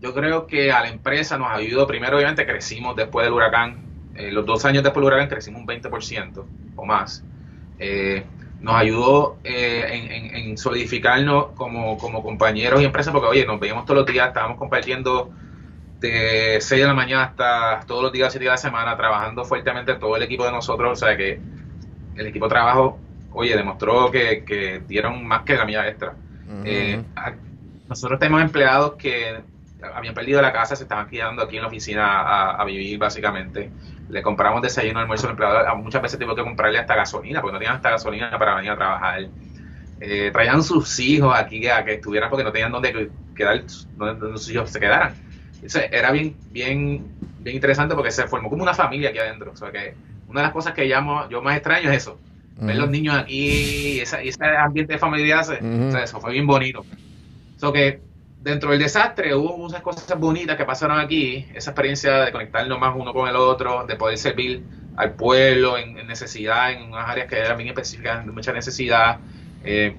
yo 0.00 0.14
creo 0.14 0.46
que 0.46 0.72
a 0.72 0.80
la 0.82 0.88
empresa 0.88 1.38
nos 1.38 1.50
ayudó. 1.50 1.86
Primero, 1.86 2.16
obviamente, 2.16 2.46
crecimos 2.46 2.96
después 2.96 3.24
del 3.26 3.34
huracán. 3.34 3.90
Eh, 4.14 4.32
los 4.32 4.46
dos 4.46 4.64
años 4.64 4.82
después 4.82 5.02
del 5.04 5.12
huracán 5.12 5.28
crecimos 5.28 5.60
un 5.60 5.66
20% 5.66 6.50
o 6.74 6.84
más. 6.86 7.26
Eh, 7.78 8.30
nos 8.60 8.74
ayudó 8.76 9.40
eh, 9.44 9.86
en, 9.90 10.36
en- 10.36 10.58
solidificarnos 10.58 11.52
como, 11.54 11.98
como 11.98 12.22
compañeros 12.22 12.80
y 12.82 12.84
empresas, 12.84 13.12
porque, 13.12 13.28
oye, 13.28 13.46
nos 13.46 13.60
veíamos 13.60 13.84
todos 13.86 13.98
los 13.98 14.06
días, 14.06 14.28
estábamos 14.28 14.58
compartiendo 14.58 15.30
de 16.00 16.58
6 16.60 16.80
de 16.82 16.86
la 16.88 16.94
mañana 16.94 17.24
hasta 17.24 17.80
todos 17.86 18.02
los 18.02 18.12
días, 18.12 18.32
7 18.32 18.44
días 18.44 18.62
de 18.62 18.68
la 18.68 18.70
semana, 18.72 18.96
trabajando 18.96 19.44
fuertemente 19.44 19.94
todo 19.96 20.16
el 20.16 20.22
equipo 20.22 20.44
de 20.44 20.52
nosotros. 20.52 20.92
O 20.92 20.96
sea 21.06 21.16
que 21.16 21.44
el 22.14 22.26
equipo 22.26 22.46
de 22.46 22.50
trabajo, 22.50 23.06
oye, 23.30 23.56
demostró 23.56 24.10
que 24.10 24.84
dieron 24.86 25.26
más 25.26 25.44
que 25.44 25.54
la 25.56 25.64
mía 25.64 25.88
extra. 25.88 26.20
Eh, 26.64 27.02
nosotros 27.88 28.18
tenemos 28.18 28.42
empleados 28.42 28.94
que 28.94 29.40
habían 29.94 30.14
perdido 30.14 30.42
la 30.42 30.52
casa, 30.52 30.76
se 30.76 30.82
estaban 30.82 31.08
quedando 31.08 31.42
aquí 31.42 31.56
en 31.56 31.62
la 31.62 31.68
oficina 31.68 32.20
a, 32.20 32.62
a 32.62 32.64
vivir 32.64 32.98
básicamente. 32.98 33.70
Le 34.08 34.22
compramos 34.22 34.62
desayuno, 34.62 35.00
almuerzo 35.00 35.26
al 35.26 35.32
empleado. 35.32 35.76
Muchas 35.76 36.02
veces 36.02 36.18
tuvimos 36.18 36.36
que 36.36 36.42
comprarle 36.42 36.78
hasta 36.78 36.96
gasolina, 36.96 37.40
porque 37.40 37.52
no 37.52 37.58
tenían 37.58 37.76
hasta 37.76 37.90
gasolina 37.90 38.38
para 38.38 38.56
venir 38.56 38.72
a 38.72 38.76
trabajar. 38.76 39.28
Eh, 40.00 40.30
traían 40.32 40.62
sus 40.62 40.98
hijos 40.98 41.38
aquí 41.38 41.68
a 41.68 41.84
que 41.84 41.94
estuvieran 41.94 42.30
porque 42.30 42.42
no 42.42 42.50
tenían 42.50 42.72
dónde 42.72 43.10
quedar, 43.36 43.62
donde, 43.96 44.38
sus 44.38 44.50
hijos 44.50 44.70
se 44.70 44.80
quedaran. 44.80 45.14
Eso 45.62 45.78
era 45.78 46.10
bien, 46.10 46.34
bien, 46.50 47.06
bien 47.40 47.56
interesante 47.56 47.94
porque 47.94 48.10
se 48.10 48.26
formó 48.26 48.48
como 48.48 48.62
una 48.62 48.74
familia 48.74 49.10
aquí 49.10 49.18
adentro. 49.18 49.52
O 49.52 49.56
sea 49.56 49.70
que 49.70 49.94
una 50.26 50.40
de 50.40 50.46
las 50.46 50.52
cosas 50.52 50.72
que 50.72 50.86
llamo, 50.86 51.28
yo 51.28 51.42
más 51.42 51.56
extraño 51.56 51.90
es 51.90 51.98
eso. 51.98 52.18
Ver 52.66 52.76
los 52.76 52.90
niños 52.90 53.16
aquí, 53.16 54.00
esa- 54.00 54.20
ese 54.22 54.44
ambiente 54.44 54.92
de 54.94 54.98
familia, 54.98 55.42
se- 55.42 55.58
o 55.88 55.90
sea, 55.92 56.04
eso 56.04 56.20
fue 56.20 56.32
bien 56.32 56.46
bonito. 56.46 56.84
So 57.56 57.72
que 57.72 58.00
dentro 58.42 58.70
del 58.70 58.78
desastre 58.80 59.34
hubo 59.34 59.56
muchas 59.58 59.82
cosas 59.82 60.18
bonitas 60.18 60.56
que 60.56 60.64
pasaron 60.64 60.98
aquí, 60.98 61.46
esa 61.54 61.70
experiencia 61.70 62.20
de 62.24 62.32
conectarnos 62.32 62.78
más 62.78 62.94
uno 62.96 63.12
con 63.12 63.28
el 63.28 63.36
otro, 63.36 63.86
de 63.86 63.96
poder 63.96 64.16
servir 64.18 64.62
al 64.96 65.12
pueblo 65.12 65.78
en, 65.78 65.98
en 65.98 66.06
necesidad, 66.06 66.72
en 66.72 66.82
unas 66.84 67.08
áreas 67.08 67.28
que 67.28 67.38
eran 67.38 67.56
bien 67.56 67.68
específicas, 67.68 68.24
de 68.24 68.32
mucha 68.32 68.52
necesidad. 68.52 69.18
Eh, 69.64 69.94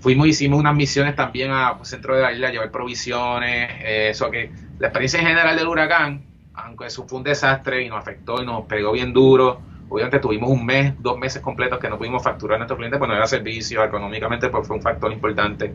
fuimos, 0.00 0.26
hicimos 0.28 0.60
unas 0.60 0.74
misiones 0.74 1.16
también 1.16 1.50
a 1.50 1.76
pues, 1.76 1.88
centro 1.88 2.14
de 2.14 2.22
la 2.22 2.32
isla, 2.32 2.48
a 2.48 2.50
llevar 2.52 2.70
provisiones, 2.70 3.70
eh, 3.82 4.08
eso 4.10 4.30
que 4.30 4.50
la 4.78 4.88
experiencia 4.88 5.20
en 5.20 5.26
general 5.26 5.56
del 5.56 5.68
huracán, 5.68 6.22
aunque 6.54 6.86
eso 6.86 7.06
fue 7.08 7.18
un 7.18 7.24
desastre 7.24 7.82
y 7.82 7.88
nos 7.88 7.98
afectó 7.98 8.42
y 8.42 8.46
nos 8.46 8.66
pegó 8.66 8.92
bien 8.92 9.12
duro, 9.12 9.60
obviamente 9.88 10.18
tuvimos 10.18 10.50
un 10.50 10.64
mes, 10.64 10.94
dos 11.00 11.18
meses 11.18 11.42
completos 11.42 11.78
que 11.78 11.88
no 11.88 11.98
pudimos 11.98 12.22
facturar 12.22 12.56
a 12.56 12.58
nuestros 12.58 12.76
clientes, 12.76 12.98
pues 12.98 13.08
no 13.08 13.16
era 13.16 13.26
servicio, 13.26 13.84
económicamente 13.84 14.48
pues 14.48 14.66
fue 14.66 14.76
un 14.76 14.82
factor 14.82 15.12
importante. 15.12 15.72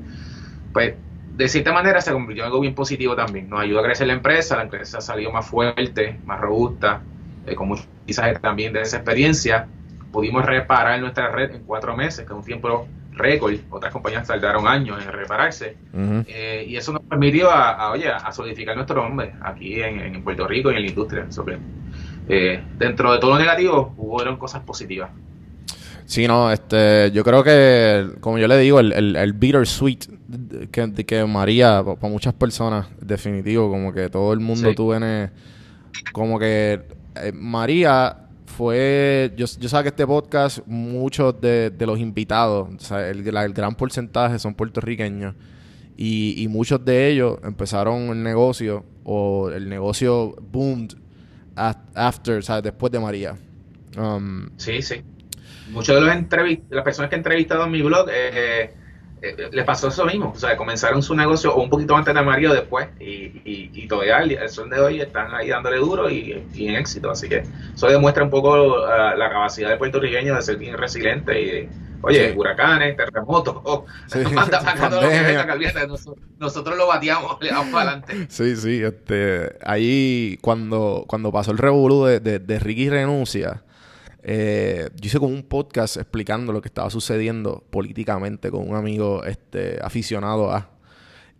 Pues 0.74 0.96
de 1.36 1.48
cierta 1.48 1.72
manera 1.72 2.02
se 2.02 2.12
convirtió 2.12 2.44
en 2.44 2.48
algo 2.48 2.60
bien 2.60 2.76
positivo 2.76 3.16
también, 3.16 3.50
nos 3.50 3.62
ayudó 3.62 3.80
a 3.80 3.84
crecer 3.84 4.08
la 4.08 4.14
empresa, 4.14 4.58
la 4.58 4.64
empresa 4.64 5.02
salió 5.02 5.32
más 5.32 5.48
fuerte, 5.48 6.20
más 6.26 6.40
robusta, 6.40 7.02
eh, 7.46 7.56
con 7.56 7.70
mucho 7.70 7.84
aprendizaje 7.84 8.34
también 8.40 8.74
de 8.74 8.82
esa 8.82 8.98
experiencia, 8.98 9.68
pudimos 10.12 10.46
reparar 10.46 11.00
nuestra 11.00 11.32
red 11.32 11.56
en 11.56 11.64
cuatro 11.64 11.96
meses, 11.96 12.26
que 12.26 12.34
es 12.34 12.38
un 12.38 12.44
tiempo 12.44 12.88
récord, 13.14 13.56
otras 13.70 13.92
compañías 13.94 14.28
tardaron 14.28 14.68
años 14.68 15.02
en 15.04 15.12
repararse, 15.12 15.78
eh, 16.28 16.66
y 16.68 16.76
eso 16.76 16.92
nos 16.92 17.02
permitió 17.04 17.50
a, 17.50 17.72
a, 17.72 17.92
oye, 17.92 18.10
a 18.10 18.32
solidificar 18.32 18.76
nuestro 18.76 19.02
nombre 19.02 19.34
aquí 19.42 19.82
en, 19.82 20.00
en 20.00 20.24
Puerto 20.24 20.48
Rico 20.48 20.72
y 20.72 20.76
en 20.76 20.82
la 20.82 20.88
industria. 20.88 21.26
Eso 21.30 21.46
que, 21.46 21.58
eh, 22.30 22.64
dentro 22.78 23.12
de 23.14 23.20
todo 23.20 23.32
lo 23.32 23.40
negativo, 23.40 23.94
hubo 23.98 24.38
cosas 24.38 24.62
positivas. 24.64 25.10
Sí, 26.06 26.28
no, 26.28 26.52
este, 26.52 27.10
yo 27.12 27.24
creo 27.24 27.42
que, 27.44 28.10
como 28.20 28.38
yo 28.38 28.48
le 28.48 28.58
digo, 28.58 28.80
el, 28.82 28.92
el, 28.92 29.16
el 29.16 29.34
bittersweet 29.34 30.00
que, 30.72 31.06
que 31.06 31.26
María, 31.26 31.82
para 31.84 32.12
muchas 32.12 32.34
personas, 32.34 32.88
definitivo, 33.00 33.70
como 33.70 33.94
que 33.94 34.10
todo 34.10 34.34
el 34.34 34.40
mundo 34.42 34.70
Sí. 34.70 34.76
tú 34.76 34.90
vienes, 34.90 35.32
como 36.12 36.38
que 36.38 36.82
eh, 37.16 37.32
María 37.34 38.18
fue, 38.46 39.32
yo, 39.38 39.46
yo 39.58 39.70
sé 39.70 39.82
que 39.84 39.88
este 39.90 40.06
podcast, 40.06 40.60
muchos 40.68 41.40
de, 41.40 41.70
de 41.70 41.86
los 41.86 41.98
invitados, 41.98 42.68
o 42.76 42.80
sea, 42.80 43.08
el, 43.10 43.24
la- 43.34 43.46
el 43.46 43.54
gran 43.54 43.76
porcentaje 43.76 44.38
son 44.38 44.54
puertorriqueños 44.54 45.34
y, 45.96 46.42
y 46.44 46.48
muchos 46.50 46.84
de 46.84 47.10
ellos 47.10 47.38
empezaron 47.44 48.10
el 48.10 48.22
negocio 48.22 48.84
o 49.06 49.50
el 49.50 49.70
negocio 49.70 50.36
boomed 50.52 50.92
after, 51.56 52.38
o 52.38 52.42
sea, 52.42 52.62
después 52.62 52.92
de 52.92 53.00
María. 53.00 53.36
Um, 53.98 54.50
Sí, 54.58 54.82
sí. 54.82 55.04
Muchos 55.70 55.96
de 55.96 56.02
los 56.02 56.64
las 56.70 56.84
personas 56.84 57.10
que 57.10 57.16
he 57.16 57.18
entrevistado 57.18 57.66
en 57.66 57.72
mi 57.72 57.82
blog 57.82 58.10
eh, 58.12 58.74
eh, 59.22 59.50
les 59.52 59.66
pasó 59.66 59.90
eso 59.90 60.06
mismo. 60.06 60.32
O 60.36 60.40
sea, 60.40 60.58
comenzaron 60.58 61.04
su 61.04 61.16
negocio 61.16 61.54
o 61.54 61.62
un 61.62 61.70
poquito 61.70 61.96
antes 61.96 62.14
de 62.14 62.22
María 62.22 62.52
o 62.52 62.54
después. 62.54 62.88
Y, 63.00 63.06
y, 63.46 63.72
y 63.74 63.88
todavía 63.88 64.20
el, 64.20 64.50
sol 64.50 64.70
de 64.70 64.80
hoy 64.80 65.02
están 65.02 65.34
ahí 65.34 65.50
dándole 65.50 65.78
duro 65.78 66.10
y, 66.10 66.44
y 66.54 66.68
en 66.68 66.76
éxito. 66.76 67.12
Así 67.12 67.30
que 67.30 67.44
eso 67.76 67.88
demuestra 67.88 68.24
un 68.24 68.30
poco 68.30 68.84
ah, 68.86 69.14
la 69.16 69.30
capacidad 69.30 69.70
del 69.70 69.78
puertorriqueño 69.78 70.36
de 70.36 70.42
ser 70.42 70.58
bien 70.58 70.78
resiliente 70.78 71.40
y 71.40 71.46
de, 71.46 71.70
oye, 72.02 72.32
Sí. 72.32 72.38
huracanes, 72.38 72.98
terremotos, 72.98 73.58
oh, 73.64 73.86
Sí. 74.08 74.20
manda 74.34 74.60
para 74.60 74.90
todo 74.90 75.02
lo 75.02 75.10
que 75.10 75.22
venga, 75.22 75.86
nosotros, 75.88 76.26
nosotros 76.40 76.78
lo 76.78 76.88
bateamos, 76.88 77.38
le 77.42 77.52
vamos 77.52 77.72
para 77.72 77.92
adelante. 77.92 78.26
Sí, 78.30 78.56
sí, 78.56 78.82
este, 78.84 79.58
ahí 79.64 80.38
cuando, 80.42 81.06
cuando 81.08 81.32
pasó 81.32 81.52
el 81.52 81.58
revolú 81.60 82.06
de, 82.06 82.20
de, 82.20 82.40
de 82.40 82.60
Ricky 82.60 82.90
renuncia, 82.90 83.64
eh, 84.24 84.90
yo 84.96 85.08
hice 85.08 85.20
como 85.20 85.34
un 85.34 85.44
podcast 85.44 85.98
explicando 85.98 86.54
lo 86.54 86.62
que 86.62 86.68
estaba 86.68 86.90
sucediendo 86.90 87.64
políticamente 87.70 88.52
con 88.52 88.70
un 88.70 88.76
amigo 88.76 89.24
este, 89.24 89.80
aficionado 89.82 90.52
a. 90.52 90.70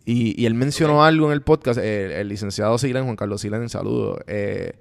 Y, 0.06 0.42
y 0.42 0.48
él 0.48 0.56
mencionó 0.56 1.04
algo 1.04 1.28
en 1.28 1.34
el 1.34 1.42
podcast, 1.42 1.80
el 1.80 2.28
licenciado 2.28 2.78
Silen, 2.78 3.04
Juan 3.04 3.16
Carlos 3.16 3.42
Silen, 3.42 3.70
saludo. 3.70 4.20
eh, 4.26 4.74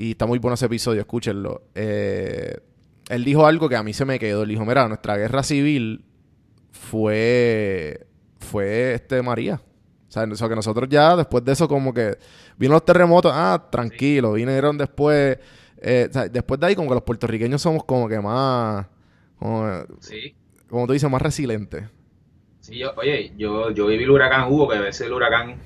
y 0.00 0.12
está 0.12 0.26
muy 0.26 0.38
bueno 0.38 0.54
ese 0.54 0.66
episodio, 0.66 1.00
escúchenlo. 1.00 1.62
Eh, 1.74 2.56
él 3.08 3.24
dijo 3.24 3.44
algo 3.44 3.68
que 3.68 3.74
a 3.74 3.82
mí 3.82 3.92
se 3.92 4.04
me 4.04 4.20
quedó. 4.20 4.44
Él 4.44 4.50
dijo, 4.50 4.64
mira, 4.64 4.86
nuestra 4.86 5.16
guerra 5.16 5.42
civil 5.42 6.04
fue, 6.70 8.06
fue 8.38 8.94
este 8.94 9.20
María. 9.22 9.60
O 10.08 10.12
sea, 10.12 10.22
o 10.22 10.36
sea, 10.36 10.48
que 10.48 10.54
nosotros 10.54 10.88
ya 10.88 11.16
después 11.16 11.44
de 11.44 11.50
eso 11.50 11.66
como 11.66 11.92
que 11.92 12.16
vino 12.56 12.74
los 12.74 12.84
terremotos, 12.84 13.32
ah, 13.34 13.66
tranquilo, 13.72 14.34
vinieron 14.34 14.78
después, 14.78 15.36
eh, 15.82 16.06
o 16.10 16.12
sea, 16.12 16.28
después 16.28 16.58
de 16.60 16.66
ahí 16.66 16.74
como 16.74 16.88
que 16.88 16.94
los 16.94 17.02
puertorriqueños 17.04 17.60
somos 17.62 17.84
como 17.84 18.08
que 18.08 18.20
más, 18.20 18.86
como, 19.38 19.66
Sí. 20.00 20.34
como 20.68 20.86
tú 20.86 20.92
dices, 20.92 21.10
más 21.10 21.22
resilientes. 21.22 21.84
Sí, 22.60 22.78
yo, 22.78 22.92
oye, 22.96 23.32
yo, 23.36 23.70
yo 23.70 23.86
viví 23.86 24.04
el 24.04 24.10
huracán 24.10 24.50
Hugo, 24.52 24.68
que 24.68 24.88
ese 24.88 25.06
el 25.06 25.12
huracán 25.12 25.56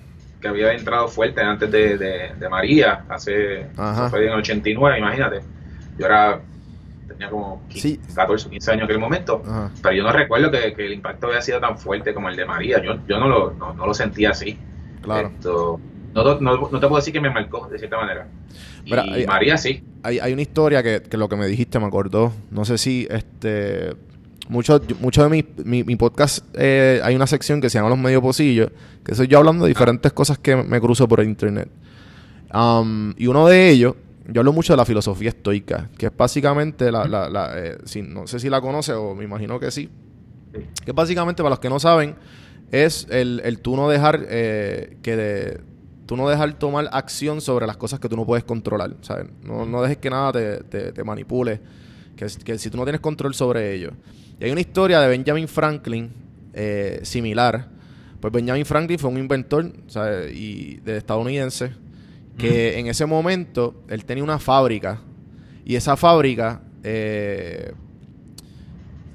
que 0.40 0.48
había 0.48 0.72
entrado 0.72 1.08
fuerte 1.08 1.40
antes 1.40 1.70
de, 1.70 1.96
de- 1.98 2.34
de 2.38 2.48
María, 2.48 3.04
hace, 3.08 3.66
fue 4.10 4.26
en 4.26 4.32
el 4.32 4.38
89, 4.38 4.98
imagínate. 4.98 5.40
Yo 5.98 6.06
era, 6.06 6.40
tenía 7.08 7.30
como 7.30 7.62
15, 7.68 7.88
Sí. 7.88 8.00
14 8.14 8.46
o 8.48 8.50
15 8.50 8.70
años 8.72 8.80
en 8.80 8.84
aquel 8.84 8.98
momento, 8.98 9.42
Ajá. 9.44 9.70
pero 9.82 9.94
yo 9.94 10.02
no 10.02 10.12
recuerdo 10.12 10.50
que, 10.50 10.74
que 10.74 10.86
el 10.86 10.92
impacto 10.94 11.28
había 11.28 11.40
sido 11.42 11.60
tan 11.60 11.78
fuerte 11.78 12.12
como 12.14 12.28
el 12.28 12.36
de 12.36 12.44
María, 12.44 12.82
yo, 12.82 12.94
yo 13.06 13.18
no, 13.18 13.28
lo, 13.28 13.52
no, 13.52 13.72
no 13.74 13.86
lo 13.86 13.94
sentía 13.94 14.30
así. 14.30 14.58
Claro. 15.00 15.28
Esto, 15.28 15.80
no, 16.14 16.40
no, 16.40 16.56
no 16.56 16.80
te 16.80 16.86
puedo 16.88 16.96
decir 16.96 17.12
que 17.12 17.20
me 17.20 17.30
marcó, 17.30 17.68
de 17.68 17.78
cierta 17.78 17.96
manera. 17.98 18.26
Y 18.84 18.90
Mira, 18.90 19.02
hay- 19.04 19.26
María 19.26 19.56
sí. 19.56 19.82
Hay, 20.02 20.18
hay 20.18 20.32
una 20.32 20.42
historia 20.42 20.82
que, 20.82 21.02
que 21.02 21.16
lo 21.16 21.28
que 21.28 21.36
me 21.36 21.46
dijiste 21.46 21.78
me 21.78 21.86
acordó. 21.86 22.32
No 22.50 22.64
sé 22.64 22.78
si 22.78 23.06
este. 23.10 23.94
Mucho, 24.48 24.82
mucho 25.00 25.22
de 25.22 25.30
mi, 25.30 25.44
mi, 25.64 25.84
mi 25.84 25.94
podcast 25.96 26.44
eh, 26.54 27.00
hay 27.04 27.14
una 27.14 27.28
sección 27.28 27.60
que 27.60 27.70
se 27.70 27.78
llama 27.78 27.88
Los 27.90 27.98
Medio 27.98 28.20
Pocillos, 28.20 28.70
que 29.04 29.14
soy 29.14 29.28
yo 29.28 29.38
hablando 29.38 29.64
de 29.64 29.68
diferentes 29.68 30.12
cosas 30.12 30.36
que 30.38 30.56
me 30.56 30.80
cruzo 30.80 31.06
por 31.06 31.20
el 31.20 31.28
internet. 31.28 31.68
Um, 32.52 33.14
y 33.16 33.28
uno 33.28 33.46
de 33.46 33.70
ellos, 33.70 33.94
yo 34.28 34.40
hablo 34.40 34.52
mucho 34.52 34.72
de 34.72 34.76
la 34.78 34.84
filosofía 34.84 35.28
estoica, 35.30 35.88
que 35.96 36.06
es 36.06 36.12
básicamente 36.16 36.90
la, 36.90 37.06
la, 37.06 37.30
la, 37.30 37.52
eh, 37.56 37.78
si- 37.84 38.02
no 38.02 38.26
sé 38.26 38.40
si 38.40 38.50
la 38.50 38.60
conoce 38.60 38.92
o 38.92 39.14
me 39.14 39.24
imagino 39.24 39.58
que 39.60 39.70
sí. 39.70 39.88
Que 40.84 40.92
básicamente, 40.92 41.42
para 41.42 41.50
los 41.50 41.60
que 41.60 41.70
no 41.70 41.78
saben, 41.80 42.16
es 42.72 43.06
el, 43.10 43.40
el 43.44 43.60
tú 43.60 43.76
no 43.76 43.88
dejar 43.88 44.26
eh, 44.28 44.96
que 45.02 45.16
de- 45.16 45.60
tú 46.06 46.16
no 46.16 46.28
dejar 46.28 46.52
tomar 46.54 46.88
acción 46.92 47.40
sobre 47.40 47.66
las 47.66 47.76
cosas 47.76 48.00
que 48.00 48.08
tú 48.08 48.16
no 48.16 48.24
puedes 48.26 48.44
controlar, 48.44 48.96
¿sabes? 49.02 49.26
No, 49.42 49.64
no 49.66 49.82
dejes 49.82 49.98
que 49.98 50.10
nada 50.10 50.32
te, 50.32 50.64
te- 50.64 50.92
te 50.92 51.04
manipule, 51.04 51.60
que, 52.16 52.26
que 52.44 52.58
si 52.58 52.70
tú 52.70 52.76
no 52.76 52.84
tienes 52.84 53.00
control 53.00 53.34
sobre 53.34 53.74
ello. 53.74 53.92
Y 54.40 54.44
hay 54.44 54.50
una 54.50 54.60
historia 54.60 55.00
de 55.00 55.08
Benjamin 55.08 55.48
Franklin 55.48 56.10
eh, 56.52 57.00
similar. 57.02 57.68
Pues 58.20 58.32
Benjamin 58.32 58.64
Franklin 58.64 58.98
fue 58.98 59.10
un 59.10 59.18
inventor 59.18 59.72
¿sabes? 59.88 60.32
Y 60.34 60.76
de 60.84 60.96
estadounidense 60.98 61.72
que 62.38 62.78
en 62.78 62.86
ese 62.86 63.04
momento 63.04 63.82
él 63.88 64.04
tenía 64.04 64.24
una 64.24 64.38
fábrica 64.38 65.00
y 65.64 65.76
esa 65.76 65.96
fábrica 65.96 66.62
eh, 66.82 67.72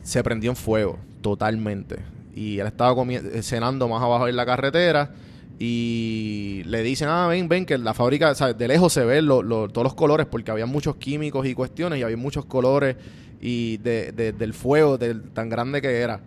se 0.03 0.23
prendió 0.23 0.49
en 0.51 0.55
fuego 0.55 0.99
totalmente. 1.21 1.97
Y 2.35 2.59
él 2.59 2.67
estaba 2.67 2.93
eh, 3.11 3.41
cenando 3.41 3.87
más 3.87 4.01
abajo 4.01 4.27
en 4.27 4.35
la 4.35 4.45
carretera 4.45 5.11
y 5.59 6.61
le 6.65 6.83
dicen, 6.83 7.07
ah, 7.09 7.27
ven, 7.27 7.47
ven, 7.49 7.65
que 7.65 7.77
la 7.77 7.93
fábrica, 7.93 8.33
¿sabes? 8.35 8.57
de 8.57 8.67
lejos 8.67 8.93
se 8.93 9.03
ven 9.03 9.25
lo- 9.25 9.41
lo- 9.41 9.67
todos 9.69 9.83
los 9.85 9.93
colores 9.95 10.27
porque 10.29 10.51
había 10.51 10.65
muchos 10.65 10.97
químicos 10.97 11.45
y 11.47 11.53
cuestiones 11.55 11.99
y 11.99 12.03
había 12.03 12.17
muchos 12.17 12.45
colores 12.45 12.95
y 13.41 13.77
de, 13.77 14.11
de- 14.11 14.31
del 14.33 14.53
fuego 14.53 14.97
del, 14.97 15.23
tan 15.31 15.49
grande 15.49 15.81
que 15.81 15.99
era. 15.99 16.19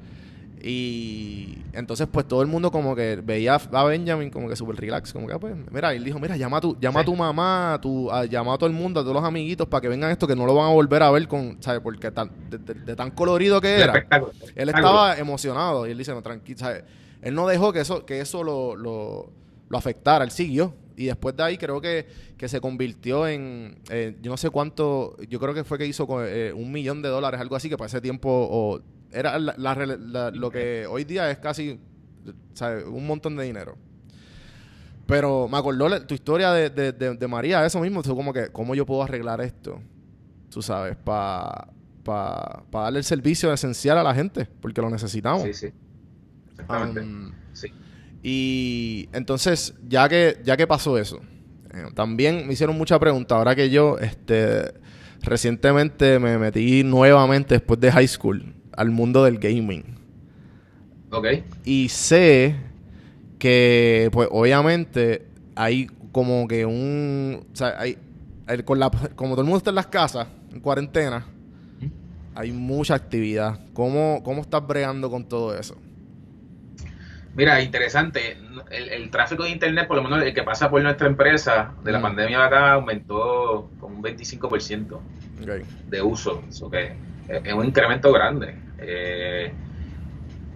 Y 0.63 1.59
entonces 1.73 2.07
pues 2.11 2.29
todo 2.29 2.43
el 2.43 2.49
mundo 2.49 2.71
como 2.71 2.95
que 2.95 3.17
veía 3.25 3.55
a 3.55 3.85
Benjamin 3.85 4.29
como 4.31 4.49
que 4.49 4.57
súper 4.57 4.77
relax, 4.77 5.13
como 5.13 5.27
que, 5.27 5.33
ah, 5.33 5.39
pues, 5.39 5.55
mira, 5.71 5.95
y 5.95 5.97
él 5.97 6.05
dijo, 6.05 6.19
mira, 6.19 6.37
llama 6.37 6.59
a 6.59 6.61
tu, 6.61 6.77
llama 6.81 7.01
a 7.01 7.05
tu 7.05 7.17
mamá, 7.17 7.75
a 7.75 7.81
tu, 7.81 8.11
a, 8.11 8.27
llama 8.27 8.55
a 8.55 8.59
todo 8.59 8.69
el 8.69 8.75
mundo, 8.75 9.01
a 9.01 9.03
todos 9.03 9.15
los 9.15 9.25
amiguitos 9.25 9.67
para 9.69 9.81
que 9.81 9.89
vengan 9.89 10.11
esto, 10.11 10.27
que 10.27 10.37
no 10.37 10.45
lo 10.45 10.55
van 10.55 10.67
a 10.67 10.73
volver 10.73 11.03
a 11.03 11.11
ver 11.11 11.27
con, 11.29 11.57
¿sabes? 11.61 11.81
Porque 11.81 12.11
tan, 12.11 12.31
de, 12.51 12.59
de- 12.59 12.75
de 12.75 12.97
tan 12.97 13.11
colorido 13.13 13.61
que 13.61 13.69
era. 13.81 14.07
Él 14.55 14.69
estaba 14.69 15.17
emocionado 15.19 15.87
y 15.87 15.93
él 15.93 15.99
dice, 15.99 16.13
no, 16.13 16.21
tranquilo, 16.23 16.59
¿sabes? 16.59 16.85
Él 17.23 17.35
no 17.35 17.47
dejó 17.47 17.73
que 17.73 17.81
eso, 17.81 18.05
que 18.07 18.21
eso 18.21 18.43
lo, 18.45 18.77
lo, 18.77 19.31
lo 19.69 19.79
afectara, 19.79 20.25
él 20.25 20.31
siguió. 20.31 20.75
Y 20.97 21.07
después 21.07 21.35
de 21.37 21.43
ahí 21.43 21.57
creo 21.57 21.81
que, 21.81 22.07
que 22.37 22.49
se 22.49 22.61
convirtió 22.61 23.27
en, 23.27 23.79
eh, 23.91 24.17
yo 24.21 24.31
no 24.31 24.37
sé 24.37 24.51
cuánto, 24.51 25.17
yo 25.29 25.41
creo 25.41 25.55
que 25.55 25.65
fue 25.65 25.79
que 25.79 25.87
hizo 25.87 26.07
con, 26.07 26.25
eh, 26.27 26.53
un 26.53 26.71
millón 26.71 27.01
de 27.01 27.09
dólares, 27.09 27.41
algo 27.41 27.57
así, 27.57 27.69
que 27.71 27.77
para 27.79 27.87
ese 27.87 28.01
tiempo 28.03 28.29
o, 28.31 28.81
era 29.13 29.39
la- 29.39 30.31
lo 30.31 30.51
que 30.51 30.87
hoy 30.89 31.05
día 31.05 31.31
es 31.31 31.39
casi. 31.39 31.81
Un 32.87 33.07
montón 33.07 33.35
de 33.37 33.45
dinero. 33.45 33.77
Pero 35.07 35.49
me 35.49 35.59
acordó 35.59 36.07
tu 36.07 36.15
historia 36.15 36.53
de, 36.53 36.71
de, 36.93 37.29
María, 37.29 37.65
eso 37.67 37.81
mismo, 37.81 38.03
fue 38.03 38.15
como 38.15 38.33
que, 38.33 38.49
¿cómo 38.51 38.75
yo 38.75 38.87
puedo 38.87 39.03
arreglar 39.03 39.41
esto? 39.41 39.81
Tú 40.51 40.63
sabes, 40.63 40.97
para 40.97 41.69
pa, 42.05 42.63
pa 42.71 42.83
darle 42.83 42.99
el 43.01 43.05
servicio 43.05 43.53
esencial 43.53 43.99
a 43.99 44.03
la 44.03 44.15
gente, 44.15 44.47
porque 44.61 44.81
lo 44.81 44.89
necesitamos. 44.91 45.43
Sí, 45.43 45.55
sí. 45.55 45.73
Exactamente. 46.61 47.01
Um, 47.01 47.33
sí. 47.53 47.69
y 48.23 49.09
entonces, 49.13 49.75
ya 49.89 50.09
que, 50.09 50.41
ya 50.45 50.57
que 50.57 50.67
pasó 50.67 50.99
eso, 50.99 51.21
eh, 51.73 51.87
también 51.95 52.47
me 52.47 52.53
hicieron 52.53 52.77
mucha 52.77 52.99
pregunta. 52.99 53.37
Ahora 53.37 53.55
que 53.55 53.71
yo, 53.71 53.99
este, 53.99 54.73
recientemente 55.23 56.19
me 56.19 56.39
metí 56.39 56.85
nuevamente 56.85 57.55
después 57.57 57.81
de 57.81 57.93
high 57.93 58.09
school 58.09 58.55
al 58.73 58.91
mundo 58.91 59.25
del 59.25 59.39
gaming. 59.39 59.85
Ok. 61.11 61.27
Y 61.65 61.89
sé 61.89 62.55
que 63.39 64.09
pues 64.13 64.29
obviamente 64.31 65.27
hay 65.55 65.87
como 66.13 66.47
que 66.47 66.67
un... 66.67 67.47
O 67.53 67.57
sea, 67.57 67.75
hay, 67.79 67.97
hay- 68.47 68.63
con 68.63 68.79
la, 68.79 68.91
como 69.17 69.31
todo 69.35 69.41
el 69.43 69.47
mundo 69.47 69.59
está 69.59 69.71
en 69.71 69.77
las 69.77 69.87
casas, 69.87 70.27
en 70.53 70.61
cuarentena, 70.61 71.25
hay 72.35 72.53
mucha 72.53 72.95
actividad. 72.95 73.61
¿Cómo, 73.73 74.21
cómo 74.25 74.43
estás 74.43 74.67
bregando 74.67 75.11
con 75.11 75.25
todo 75.25 75.57
eso? 75.57 75.77
Mira, 77.41 77.61
interesante. 77.63 78.37
El, 78.71 78.89
el 78.91 79.11
tráfico 79.11 79.45
de 79.45 79.51
internet, 79.51 79.89
por 79.89 79.97
lo 79.97 80.03
menos 80.03 80.23
el 80.23 80.35
que 80.35 80.43
pasa 80.43 80.69
por 80.69 80.83
nuestra 80.83 81.07
empresa 81.09 81.75
de 81.83 81.91
la 81.93 81.99
Mm. 81.99 82.03
pandemia 82.03 82.39
de 82.39 82.45
acá, 82.45 82.73
aumentó 82.75 83.71
con 83.81 83.95
un 83.95 84.03
25% 84.03 84.97
Ok. 85.43 85.49
de 85.87 86.03
uso. 86.03 86.45
Eso 86.51 86.71
que 86.71 86.93
es 87.27 87.53
un 87.55 87.65
incremento 87.65 88.13
grande. 88.13 88.57
Eh, 88.77 89.55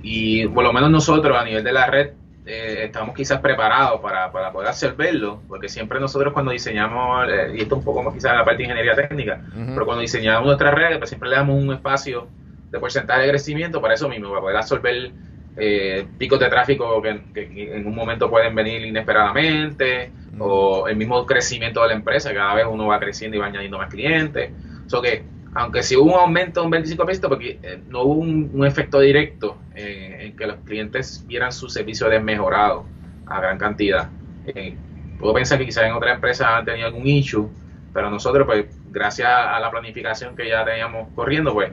y 0.02 0.46
por 0.48 0.62
lo 0.62 0.72
menos 0.74 0.90
nosotros 0.90 1.36
a 1.38 1.44
nivel 1.44 1.64
de 1.64 1.72
la 1.72 1.86
red 1.86 2.10
eh, 2.46 2.82
estamos 2.84 3.14
quizás 3.14 3.40
preparados 3.40 4.00
para, 4.02 4.30
para 4.30 4.52
poder 4.52 4.68
absorberlo, 4.68 5.42
porque 5.48 5.70
siempre 5.70 5.98
nosotros 5.98 6.34
cuando 6.34 6.52
diseñamos, 6.52 7.26
eh, 7.30 7.52
y 7.56 7.62
esto 7.62 7.76
un 7.76 7.84
poco 7.84 8.02
más 8.02 8.12
quizás 8.12 8.32
en 8.32 8.38
la 8.38 8.44
parte 8.44 8.58
de 8.58 8.64
ingeniería 8.64 8.94
técnica, 8.94 9.40
pero 9.72 9.86
cuando 9.86 10.02
diseñamos 10.02 10.44
nuestras 10.46 10.74
redes, 10.74 10.98
pues 10.98 11.08
siempre 11.08 11.30
le 11.30 11.36
damos 11.36 11.56
un 11.62 11.72
espacio 11.72 12.28
de 12.70 12.78
porcentaje 12.78 13.22
de 13.22 13.28
crecimiento 13.30 13.80
para 13.80 13.94
eso 13.94 14.08
mismo, 14.10 14.28
para 14.28 14.42
poder 14.42 14.56
absorber 14.58 15.14
eh, 15.56 16.06
picos 16.18 16.38
de 16.40 16.48
tráfico 16.48 17.00
que, 17.00 17.20
que 17.32 17.76
en 17.76 17.86
un 17.86 17.94
momento 17.94 18.28
pueden 18.28 18.54
venir 18.54 18.84
inesperadamente, 18.84 20.10
Mm. 20.34 20.42
o 20.42 20.88
el 20.88 20.96
mismo 20.96 21.24
crecimiento 21.26 21.82
de 21.82 21.88
la 21.88 21.94
empresa, 21.94 22.32
cada 22.34 22.54
vez 22.54 22.66
uno 22.68 22.86
va 22.86 22.98
creciendo 22.98 23.36
y 23.36 23.40
va 23.40 23.46
añadiendo 23.46 23.78
más 23.78 23.90
clientes. 23.90 24.50
So 24.86 25.00
que, 25.00 25.22
aunque 25.54 25.82
sí 25.82 25.96
hubo 25.96 26.14
un 26.14 26.20
aumento 26.20 26.60
de 26.60 26.66
un 26.66 26.72
25%, 26.72 27.28
porque 27.28 27.58
eh, 27.62 27.80
no 27.88 28.02
hubo 28.02 28.14
un, 28.14 28.50
un 28.52 28.66
efecto 28.66 29.00
directo 29.00 29.56
eh, 29.74 30.18
en 30.20 30.36
que 30.36 30.46
los 30.46 30.56
clientes 30.64 31.24
vieran 31.26 31.52
su 31.52 31.68
servicio 31.68 32.08
desmejorado 32.08 32.84
a 33.26 33.40
gran 33.40 33.58
cantidad. 33.58 34.10
Eh, 34.46 34.74
puedo 35.18 35.34
pensar 35.34 35.58
que 35.58 35.66
quizás 35.66 35.84
en 35.84 35.92
otras 35.92 36.14
empresas 36.14 36.48
han 36.48 36.64
tenido 36.64 36.86
algún 36.86 37.06
issue, 37.06 37.48
pero 37.92 38.10
nosotros, 38.10 38.46
pues, 38.46 38.66
gracias 38.90 39.28
a 39.28 39.58
la 39.60 39.70
planificación 39.70 40.36
que 40.36 40.48
ya 40.48 40.64
teníamos 40.64 41.08
corriendo, 41.14 41.52
pues, 41.54 41.70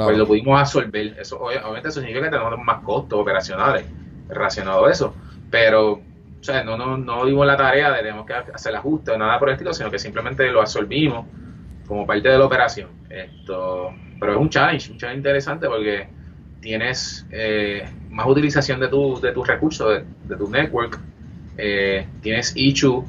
Pues 0.00 0.16
lo 0.16 0.26
pudimos 0.26 0.58
absorber. 0.60 1.16
Eso, 1.18 1.40
obvia- 1.40 1.62
obviamente 1.62 1.88
eso 1.88 2.00
significa 2.00 2.26
que 2.26 2.36
tenemos 2.36 2.58
más 2.64 2.82
costos 2.82 3.18
operacionales 3.20 3.86
relacionados 4.28 4.88
a 4.88 4.90
eso. 4.92 5.16
Pero, 5.50 5.92
o 5.92 6.02
sea, 6.40 6.64
no, 6.64 6.76
no, 6.76 6.96
no 6.96 7.24
dimos 7.26 7.46
la 7.46 7.56
tarea 7.56 7.90
de 7.92 7.98
tenemos 7.98 8.26
que 8.26 8.34
hacer 8.34 8.74
ajustes 8.76 9.14
o 9.14 9.18
nada 9.18 9.38
por 9.38 9.48
el 9.48 9.54
estilo, 9.54 9.72
sino 9.74 9.90
que 9.90 9.98
simplemente 9.98 10.50
lo 10.50 10.60
absorbimos 10.60 11.26
como 11.86 12.06
parte 12.06 12.28
de 12.28 12.38
la 12.38 12.46
operación. 12.46 12.90
Esto, 13.08 13.94
pero 14.18 14.32
es 14.32 14.38
un 14.38 14.48
challenge, 14.50 14.92
un 14.92 14.98
challenge 14.98 15.18
interesante 15.18 15.68
porque 15.68 16.08
tienes 16.60 17.26
eh, 17.30 17.88
más 18.10 18.26
utilización 18.26 18.80
de, 18.80 18.88
tu, 18.88 19.20
de 19.20 19.32
tus 19.32 19.46
recursos, 19.46 19.88
de, 19.90 20.06
de 20.22 20.36
tu 20.36 20.48
network, 20.48 21.00
eh, 21.56 22.08
tienes 22.20 22.52
issue, 22.56 23.04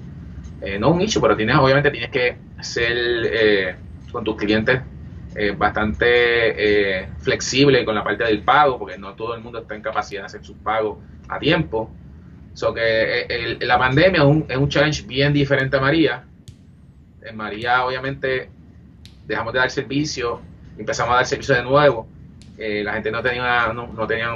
eh, 0.62 0.80
no 0.80 0.92
un 0.92 1.02
issue, 1.02 1.22
pero 1.22 1.36
tienes 1.36 1.58
obviamente 1.58 1.92
tienes 1.92 2.10
que 2.12 2.38
ser 2.60 3.80
con 4.12 4.24
tus 4.24 4.36
clientes 4.38 4.82
eh, 5.36 5.52
bastante 5.58 6.06
eh, 7.02 7.10
flexible 7.20 7.84
con 7.86 7.96
la 7.96 8.04
parte 8.04 8.24
del 8.24 8.44
pago, 8.44 8.78
porque 8.80 8.98
no 8.98 9.14
todo 9.14 9.36
el 9.36 9.42
mundo 9.42 9.60
está 9.60 9.76
en 9.76 9.82
capacidad 9.82 10.22
de 10.22 10.26
hacer 10.28 10.44
sus 10.46 10.58
pagos 10.58 10.98
a 11.28 11.40
tiempo. 11.40 11.90
So 12.54 12.74
que 12.74 12.82
eh, 13.22 13.26
el- 13.30 13.68
la 13.68 13.78
pandemia 13.80 14.22
es 14.22 14.28
un, 14.28 14.46
es 14.48 14.58
un 14.58 14.70
challenge 14.70 15.04
bien 15.04 15.34
diferente 15.34 15.78
a 15.78 15.82
María. 15.82 16.24
En 17.24 17.36
María, 17.36 17.86
obviamente, 17.86 18.50
dejamos 19.26 19.54
de 19.54 19.60
dar 19.60 19.72
servicio, 19.72 20.42
empezamos 20.78 21.14
a 21.14 21.16
dar 21.18 21.26
servicio 21.26 21.56
de 21.56 21.64
nuevo. 21.64 22.08
Eh, 22.58 22.84
la 22.84 22.94
gente 22.94 23.10
no 23.12 23.22
tenía, 23.24 23.74
no, 23.74 23.88
no 23.88 24.06
tenía 24.06 24.30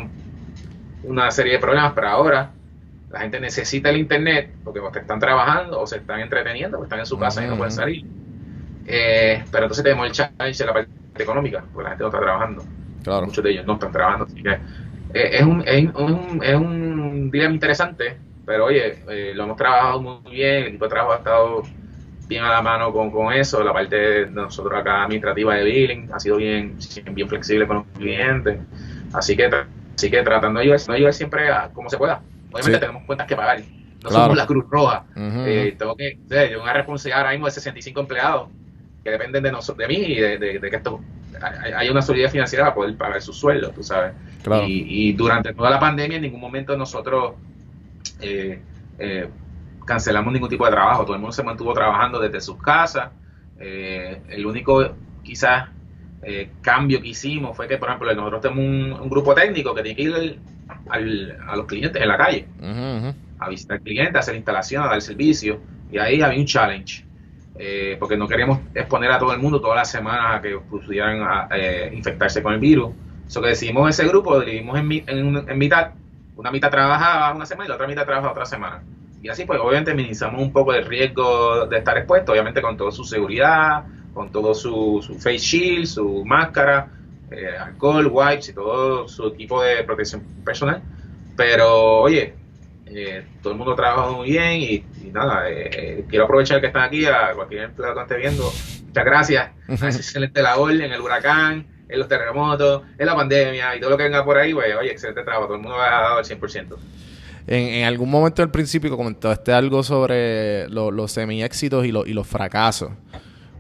una 1.03 1.29
serie 1.31 1.53
de 1.53 1.59
problemas, 1.59 1.93
pero 1.93 2.07
ahora 2.07 2.51
la 3.09 3.19
gente 3.21 3.39
necesita 3.39 3.89
el 3.89 3.97
internet 3.97 4.51
porque 4.63 4.79
o 4.79 4.91
están 4.91 5.19
trabajando 5.19 5.79
o 5.79 5.87
se 5.87 5.97
están 5.97 6.19
entreteniendo, 6.21 6.79
o 6.79 6.83
están 6.83 6.99
en 6.99 7.05
su 7.05 7.17
casa 7.19 7.43
y 7.43 7.47
no 7.47 7.55
pueden 7.57 7.71
salir. 7.71 8.05
Eh, 8.87 9.43
pero 9.51 9.65
entonces 9.65 9.83
tenemos 9.83 10.05
el 10.07 10.11
challenge 10.13 10.57
de 10.59 10.65
la 10.65 10.73
parte 10.73 10.89
económica, 11.23 11.63
porque 11.73 11.83
la 11.83 11.89
gente 11.89 12.03
no 12.03 12.07
está 12.09 12.19
trabajando. 12.21 12.63
Claro. 13.03 13.25
Muchos 13.25 13.43
de 13.43 13.51
ellos 13.51 13.65
no 13.65 13.73
están 13.73 13.91
trabajando. 13.91 14.25
Así 14.25 14.41
que 14.41 14.49
eh, 14.49 14.59
es, 15.33 15.41
un, 15.43 15.63
es, 15.65 15.93
un, 15.95 16.39
es 16.43 16.55
un 16.55 17.29
dilema 17.31 17.53
interesante, 17.53 18.17
pero 18.45 18.65
oye, 18.65 19.03
eh, 19.09 19.33
lo 19.35 19.43
hemos 19.43 19.57
trabajado 19.57 20.01
muy 20.01 20.31
bien, 20.31 20.55
el 20.55 20.67
equipo 20.67 20.85
de 20.85 20.89
trabajo 20.89 21.13
ha 21.13 21.17
estado 21.17 21.63
bien 22.27 22.43
a 22.43 22.49
la 22.49 22.61
mano 22.61 22.91
con, 22.91 23.09
con 23.11 23.31
eso, 23.33 23.63
la 23.63 23.71
parte 23.73 23.95
de 23.95 24.25
nosotros 24.31 24.77
acá 24.79 25.03
administrativa 25.03 25.55
de 25.55 25.63
billing 25.63 26.09
ha 26.13 26.19
sido 26.19 26.37
bien, 26.37 26.77
bien 27.11 27.27
flexible 27.29 27.65
con 27.67 27.77
los 27.77 27.85
clientes, 27.97 28.59
así 29.13 29.35
que 29.37 29.49
así 29.95 30.11
que 30.11 30.21
tratando 30.23 30.59
de 30.59 30.65
ayudar, 30.65 30.79
no 30.89 30.93
ayudar 30.93 31.13
siempre 31.13 31.49
a 31.49 31.69
como 31.69 31.89
se 31.89 31.97
pueda. 31.97 32.21
Obviamente 32.51 32.73
Sí. 32.73 32.79
tenemos 32.81 33.03
cuentas 33.05 33.27
que 33.27 33.35
pagar, 33.37 33.59
no 33.59 34.09
Claro. 34.09 34.23
somos 34.25 34.37
la 34.37 34.45
Cruz 34.45 34.65
Roja, 34.69 35.05
eh, 35.15 35.75
tengo 35.79 35.95
que, 35.95 36.17
yo 36.51 36.61
una 36.61 36.73
responsabilidad 36.73 37.19
ahora 37.21 37.31
mismo 37.31 37.45
de 37.45 37.51
65 37.51 37.99
empleados 38.01 38.49
que 39.07 39.11
dependen 39.11 39.43
de 39.43 39.51
nosotros, 39.51 39.87
de 39.87 39.93
mí 39.93 40.03
y 40.05 40.15
de, 40.15 40.37
de- 40.37 40.59
de 40.59 40.69
que 40.69 40.75
esto 40.75 40.99
hay, 41.77 41.89
una 41.89 42.01
solidez 42.01 42.31
financiera 42.31 42.65
para 42.65 42.75
poder 42.75 42.97
pagar 42.97 43.21
sus 43.21 43.37
sueldos, 43.37 43.73
tú 43.73 43.83
sabes. 43.83 44.13
Claro. 44.43 44.65
Y, 44.67 45.09
y 45.09 45.13
durante 45.13 45.53
toda 45.53 45.69
la 45.69 45.79
pandemia 45.79 46.17
en 46.17 46.23
ningún 46.23 46.41
momento 46.41 46.75
nosotros 46.75 47.35
eh, 48.21 48.59
eh, 48.99 49.29
cancelamos 49.85 50.33
ningún 50.33 50.49
tipo 50.49 50.65
de 50.65 50.71
trabajo, 50.71 51.03
todo 51.03 51.13
el 51.15 51.21
mundo 51.21 51.31
se 51.31 51.43
mantuvo 51.43 51.73
trabajando 51.73 52.19
desde 52.19 52.41
sus 52.41 52.61
casas. 52.61 53.11
Eh, 53.59 54.21
el 54.29 54.45
único 54.45 54.95
quizás 55.23 55.69
cambio 56.61 57.01
que 57.01 57.07
hicimos 57.09 57.55
fue 57.55 57.67
que, 57.67 57.77
por 57.77 57.87
ejemplo, 57.87 58.13
nosotros 58.13 58.41
tenemos 58.41 58.65
un, 58.65 58.91
un 59.03 59.09
grupo 59.09 59.33
técnico 59.33 59.73
que 59.73 59.81
tiene 59.83 59.95
que 59.95 60.01
ir 60.03 60.39
al- 60.89 61.37
a 61.47 61.55
los 61.55 61.65
clientes 61.65 62.01
en 62.01 62.07
la 62.07 62.17
calle 62.17 62.47
a 63.39 63.49
visitar 63.49 63.79
clientes, 63.81 64.15
a 64.15 64.19
hacer 64.19 64.35
instalación, 64.35 64.83
a 64.83 64.87
dar 64.87 65.01
servicio. 65.01 65.59
Y 65.91 65.97
ahí 65.99 66.21
había 66.21 66.39
un 66.39 66.45
challenge, 66.45 67.05
eh, 67.59 67.97
porque 67.99 68.17
no 68.17 68.27
queríamos 68.27 68.59
exponer 68.75 69.11
a 69.11 69.17
todo 69.17 69.33
el 69.33 69.39
mundo 69.39 69.59
todas 69.59 69.77
las 69.77 69.89
semanas 69.89 70.35
a 70.35 70.41
que 70.41 70.57
pudieran 70.59 71.21
a, 71.23 71.47
eh, 71.51 71.91
infectarse 71.93 72.43
con 72.43 72.53
el 72.53 72.59
virus. 72.59 72.93
Eso 73.27 73.41
que 73.41 73.49
decidimos 73.49 73.89
ese 73.89 74.07
grupo, 74.07 74.31
lo 74.33 74.41
dividimos 74.41 74.77
en, 74.77 75.57
mitad. 75.57 75.91
Una 76.35 76.51
mitad 76.51 76.69
trabajaba 76.69 77.33
una 77.33 77.47
semana 77.47 77.65
y 77.65 77.69
la 77.69 77.75
otra 77.75 77.87
mitad 77.87 78.05
trabajaba 78.05 78.31
otra 78.31 78.45
semana. 78.45 78.83
Y 79.23 79.29
así 79.29 79.45
pues 79.45 79.59
obviamente 79.59 79.95
minimizamos 79.95 80.39
un 80.39 80.53
poco 80.53 80.73
el 80.73 80.85
riesgo 80.85 81.65
de 81.65 81.79
estar 81.79 81.97
expuesto, 81.97 82.31
obviamente 82.31 82.61
con 82.61 82.77
toda 82.77 82.91
su 82.91 83.03
seguridad, 83.03 83.83
con 84.13 84.31
todo 84.31 84.53
su, 84.53 85.03
face 85.19 85.39
shield, 85.39 85.87
su 85.87 86.23
máscara, 86.25 86.89
eh, 87.31 87.57
alcohol, 87.59 88.07
wipes 88.11 88.49
y 88.49 88.53
todo 88.53 89.07
su 89.07 89.27
equipo 89.27 89.63
de 89.63 89.83
protección 89.83 90.21
personal. 90.45 90.83
Pero 91.35 92.01
oye, 92.01 92.35
todo 93.41 93.53
el 93.53 93.57
mundo 93.57 93.75
trabaja 93.75 94.11
muy 94.11 94.29
bien 94.29 94.61
y, 94.61 94.85
y 95.07 95.11
nada, 95.11 95.49
eh, 95.49 95.69
eh, 95.73 96.05
quiero 96.09 96.25
aprovechar 96.25 96.59
que 96.61 96.67
están 96.67 96.83
aquí, 96.83 97.05
a 97.05 97.33
cualquier 97.35 97.63
empleado 97.63 97.95
que 97.95 98.01
esté 98.01 98.17
viendo, 98.17 98.51
muchas 98.87 99.05
gracias, 99.05 99.49
excelente 99.67 100.41
labor 100.41 100.71
en 100.71 100.91
el 100.91 101.01
huracán, 101.01 101.65
en 101.89 101.99
los 101.99 102.07
terremotos, 102.07 102.83
en 102.97 103.05
la 103.05 103.15
pandemia 103.15 103.75
y 103.75 103.79
todo 103.79 103.91
lo 103.91 103.97
que 103.97 104.03
venga 104.03 104.23
por 104.25 104.37
ahí, 104.37 104.53
pues, 104.53 104.67
oye, 104.79 104.91
excelente 104.91 105.23
trabajo, 105.23 105.45
todo 105.45 105.55
el 105.55 105.61
mundo 105.61 105.77
ha 105.81 105.89
dado 106.01 106.19
el 106.19 106.25
100%. 106.25 106.75
En, 107.47 107.59
en 107.75 107.85
algún 107.85 108.09
momento 108.11 108.41
del 108.41 108.51
principio 108.51 108.95
comentaste 108.97 109.53
algo 109.53 109.81
sobre 109.83 110.67
lo- 110.69 110.91
los 110.91 111.13
semi-éxitos 111.13 111.85
y, 111.85 111.91
lo- 111.93 112.05
y 112.05 112.11
los 112.13 112.27
fracasos. 112.27 112.91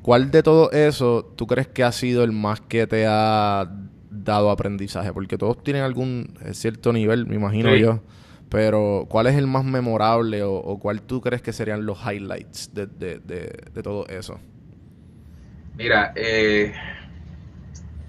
¿Cuál 0.01 0.29
de 0.31 0.43
todo 0.43 0.71
eso 0.71 1.33
tú 1.37 1.47
crees 1.47 1.67
que 1.67 1.83
ha 1.83 1.91
sido 1.93 2.23
el 2.23 2.31
más 2.33 2.59
que 2.61 2.85
te 2.87 3.05
ha 3.07 3.69
dado 4.09 4.51
aprendizaje? 4.51 5.13
Porque 5.13 5.37
todos 5.37 5.63
tienen 5.63 5.83
algún 5.83 6.33
eh, 6.45 6.53
cierto 6.53 6.91
nivel, 6.91 7.25
me 7.27 7.35
imagino 7.35 7.71
Sí. 7.73 7.79
yo. 7.79 8.01
Pero 8.49 9.07
¿cuál 9.09 9.27
es 9.27 9.35
el 9.35 9.47
más 9.47 9.65
memorable 9.65 10.43
o, 10.43 10.79
cuál 10.79 11.01
tú 11.01 11.21
crees 11.21 11.41
que 11.41 11.53
serían 11.53 11.85
los 11.85 11.99
highlights 12.05 12.69
de, 12.73 12.87
de- 12.87 13.19
de- 13.19 13.51
de 13.73 13.83
todo 13.83 14.07
eso? 14.07 14.39
Mira, 15.73 16.11
eh, 16.15 16.73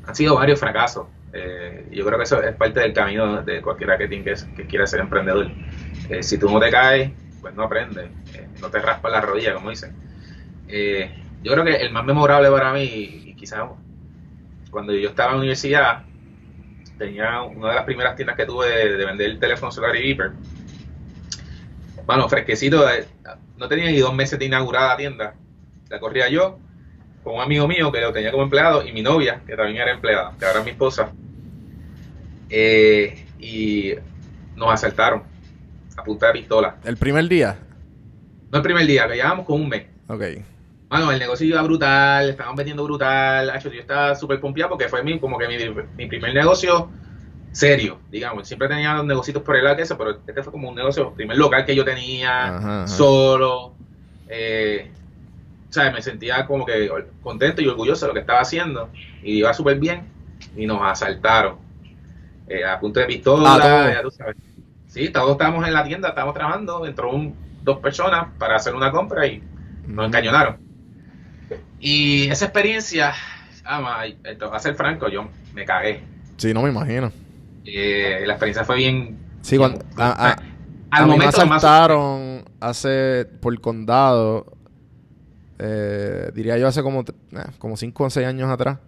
han 0.03 0.15
sido 0.15 0.35
varios 0.37 0.59
fracasos. 0.61 1.09
Eh, 1.33 1.89
yo 1.93 2.05
creo 2.07 2.19
que 2.19 2.25
eso 2.25 2.43
es 2.43 2.57
parte 2.57 2.81
del 2.81 2.93
camino 2.93 3.43
de 3.43 3.61
cualquiera 3.63 3.99
que, 3.99 4.09
tiene 4.09 4.25
que, 4.25 4.35
que 4.55 4.67
quiera 4.67 4.87
ser 4.87 5.01
emprendedor. 5.01 5.57
Eh, 6.09 6.23
si 6.23 6.39
tú 6.39 6.51
no 6.51 6.59
te 6.61 6.71
caes, 6.71 7.13
pues 7.41 7.55
no 7.55 7.65
aprendes. 7.65 8.13
Eh, 8.35 8.49
no 8.61 8.71
te 8.71 8.79
raspas 8.81 9.13
la 9.13 9.21
rodilla, 9.21 9.55
como 9.55 9.71
dicen. 9.71 9.97
Eh, 10.67 11.13
yo 11.41 11.53
creo 11.53 11.65
que 11.65 11.77
el 11.77 11.93
más 11.93 12.05
memorable 12.05 12.51
para 12.51 12.73
mí, 12.73 12.85
y 12.85 13.37
quizás 13.37 13.63
cuando 14.71 14.93
yo 14.95 15.09
estaba 15.11 15.31
en 15.31 15.35
la 15.37 15.39
universidad, 15.41 16.08
tenía 16.99 17.43
una 17.43 17.69
de 17.69 17.75
las 17.77 17.85
primeras 17.85 18.17
tiendas 18.17 18.37
que 18.37 18.45
tuve 18.45 18.69
de, 18.69 18.97
de 18.97 19.05
vender 19.07 19.39
teléfono 19.39 19.71
celular 19.71 19.97
y 19.97 20.03
beeper. 20.03 20.33
Bueno, 22.05 22.29
fresquecito, 22.29 22.89
eh, 22.89 23.07
no 23.57 23.69
tenía 23.69 23.87
ni 23.87 23.99
dos 23.99 24.15
meses 24.15 24.39
de 24.39 24.47
inaugurada 24.47 24.89
la 24.89 24.97
tienda. 24.97 25.35
La 25.89 26.01
corría 26.01 26.29
yo, 26.29 26.59
con 27.23 27.37
un 27.37 27.41
amigo 27.41 27.69
mío 27.69 27.93
que 27.93 28.01
lo 28.01 28.13
tenía 28.13 28.31
como 28.31 28.45
empleado 28.45 28.87
y 28.87 28.93
mi 28.93 29.03
novia, 29.03 29.43
que 29.47 29.57
también 29.57 29.79
era 29.79 29.93
empleada, 29.93 30.33
que 30.39 30.45
ahora 30.45 30.61
es 30.61 30.65
mi 30.65 30.71
esposa. 30.73 31.13
Eh, 32.51 33.27
y 33.39 33.95
nos 34.57 34.73
asaltaron 34.73 35.23
a 35.97 36.03
punta 36.03 36.29
de 36.29 36.33
pistola. 36.33 36.77
¿El 36.85 36.97
primer 36.97 37.29
día? 37.29 37.57
No 38.51 38.59
el 38.59 38.63
primer 38.63 38.87
día, 38.87 39.07
que 39.07 39.15
llevábamos 39.15 39.47
con 39.47 39.61
un 39.61 39.69
mes. 39.69 39.87
Ok. 40.09 40.23
Bueno, 40.89 41.13
el 41.13 41.19
negocio 41.19 41.47
iba 41.47 41.61
brutal, 41.63 42.31
estaban 42.31 42.57
vendiendo 42.57 42.83
brutal. 42.85 43.51
Hacho, 43.51 43.71
yo 43.71 43.81
estaba 43.81 44.15
súper 44.15 44.41
pompeado 44.41 44.71
porque 44.71 44.89
fue 44.89 45.03
mi, 45.03 45.19
como 45.19 45.37
que 45.39 45.47
mi, 45.47 45.57
mi 45.97 46.07
primer 46.07 46.33
negocio 46.33 46.89
serio, 47.53 47.99
digamos. 48.11 48.49
Siempre 48.49 48.69
tenía 48.69 48.95
los 48.95 49.05
negocios 49.05 49.43
por 49.43 49.57
el 49.57 49.65
lado 49.65 49.77
que 49.77 49.83
eso, 49.83 49.99
pero 49.99 50.13
este 50.27 50.43
fue 50.43 50.53
como 50.53 50.71
un 50.71 50.75
negocio, 50.75 51.13
primer 51.13 51.37
local 51.37 51.65
que 51.67 51.75
yo 51.77 51.85
tenía, 51.85 52.57
Ajá, 52.57 52.79
ajá. 52.85 52.87
solo. 52.87 53.75
Eh, 54.29 54.91
o 55.69 55.73
sea, 55.73 55.91
me 55.91 56.01
sentía 56.01 56.47
como 56.47 56.65
que 56.65 56.91
contento 57.23 57.61
y 57.61 57.67
orgulloso 57.69 58.07
de 58.07 58.09
lo 58.09 58.15
que 58.15 58.21
estaba 58.21 58.41
haciendo. 58.41 58.89
Y 59.23 59.39
iba 59.39 59.53
súper 59.53 59.79
bien. 59.79 60.05
Y 60.57 60.65
nos 60.67 60.81
asaltaron. 60.83 61.57
Eh, 62.49 62.65
a 62.65 62.81
punto 62.81 63.01
de 63.01 63.07
pistola, 63.07 63.55
Ah, 63.57 63.61
todo. 63.61 63.93
ya 63.93 64.03
tú 64.03 64.11
sabes. 64.11 64.37
Sí, 64.87 65.11
todos 65.11 65.33
estábamos 65.33 65.67
en 65.67 65.75
la 65.75 65.85
tienda, 65.85 66.09
estábamos 66.09 66.35
trabajando. 66.35 66.87
Entró 66.87 67.11
un- 67.11 67.35
dos 67.63 67.79
personas 67.81 68.29
para 68.39 68.57
hacer 68.57 68.75
una 68.75 68.91
compra 68.91 69.27
y 69.27 69.43
nos 69.87 70.07
encañonaron. 70.07 70.68
Y 71.81 72.29
esa 72.29 72.47
experiencia, 72.47 73.13
ama, 73.65 74.05
esto, 74.07 74.53
a 74.53 74.59
ser 74.59 74.75
franco, 74.75 75.09
yo 75.09 75.29
me 75.55 75.65
cagué. 75.65 76.03
Sí, 76.37 76.53
no 76.55 76.63
me 76.63 76.71
imagino. 76.71 77.13
Eh, 77.65 78.23
la 78.27 78.33
experiencia 78.35 78.65
fue 78.65 78.77
bien. 78.77 79.19
Sí, 79.43 79.57
cuando, 79.59 79.85
a, 79.97 80.31
a- 80.31 80.33
al 80.91 81.03
a 81.03 81.07
mí 81.07 81.11
me 81.13 81.17
momento 81.19 81.47
más- 81.47 81.63
asaltaron 81.65 82.45
hace, 82.61 83.27
por 83.41 83.59
condado, 83.61 84.47
eh, 85.59 86.31
diría 86.35 86.57
yo 86.59 86.67
hace 86.69 86.83
como, 86.83 87.01
eh, 87.01 87.05
como 87.59 87.77
5 87.77 88.05
o 88.05 88.11
6 88.11 88.27
años 88.27 88.51
atrás. 88.51 88.79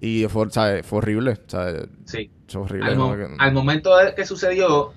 Y 0.00 0.26
fue, 0.28 0.50
¿sabes? 0.50 0.84
fue 0.86 0.98
horrible, 0.98 1.38
¿sabes? 1.46 1.86
Sí. 2.04 2.30
Fue 2.48 2.62
horrible. 2.62 2.90
Al, 2.90 2.98
¿no? 2.98 3.08
mo- 3.08 3.16
Que- 3.16 3.28
al 3.38 3.52
momento 3.52 3.90
que 4.14 4.24
sucedió, 4.26 4.92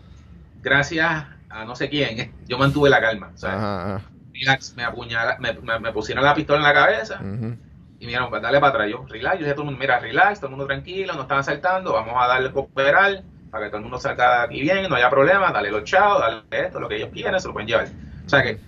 gracias 0.61 1.25
a 1.49 1.65
no 1.65 1.75
sé 1.75 1.89
quién, 1.89 2.31
yo 2.47 2.57
mantuve 2.57 2.89
la 2.89 2.99
calma. 3.01 3.31
Ajá, 3.41 3.95
ajá. 3.95 4.01
Relax, 4.39 4.75
me, 4.75 4.83
apuñala, 4.83 5.37
me, 5.39 5.53
me- 5.53 5.79
me 5.79 5.91
pusieron 5.91 6.23
la 6.23 6.33
pistola 6.33 6.59
en 6.59 6.63
la 6.63 6.73
cabeza 6.73 7.15
Ujú. 7.21 7.57
y 7.99 8.05
me 8.05 8.07
dijeron, 8.07 8.29
pues 8.29 8.41
dale 8.41 8.59
para 8.59 8.71
atrás. 8.71 8.89
Yo, 8.89 9.05
relax, 9.07 9.35
yo 9.35 9.39
dije 9.39 9.51
a 9.51 9.55
todo 9.55 9.63
el 9.63 9.65
mundo, 9.67 9.79
mira, 9.79 9.99
relax, 9.99 10.39
todo 10.39 10.47
el 10.47 10.51
mundo 10.51 10.67
tranquilo, 10.67 11.13
no 11.13 11.23
están 11.23 11.39
asaltando, 11.39 11.93
vamos 11.93 12.13
a 12.17 12.27
darle 12.27 12.51
cooperar 12.51 13.23
para 13.51 13.65
que 13.65 13.69
todo 13.69 13.77
el 13.77 13.83
mundo 13.83 13.99
salga 13.99 14.39
de 14.39 14.45
aquí 14.45 14.61
bien, 14.61 14.87
no 14.89 14.95
haya 14.95 15.09
problema, 15.09 15.51
dale 15.51 15.71
los 15.71 15.83
chavos, 15.83 16.19
dale 16.21 16.43
esto, 16.51 16.79
lo 16.79 16.87
que 16.87 16.97
ellos 16.97 17.09
quieran, 17.11 17.39
se 17.39 17.47
lo 17.47 17.53
pueden 17.53 17.67
llevar. 17.67 17.87
O 18.25 18.29
sea 18.29 18.43
que 18.43 18.59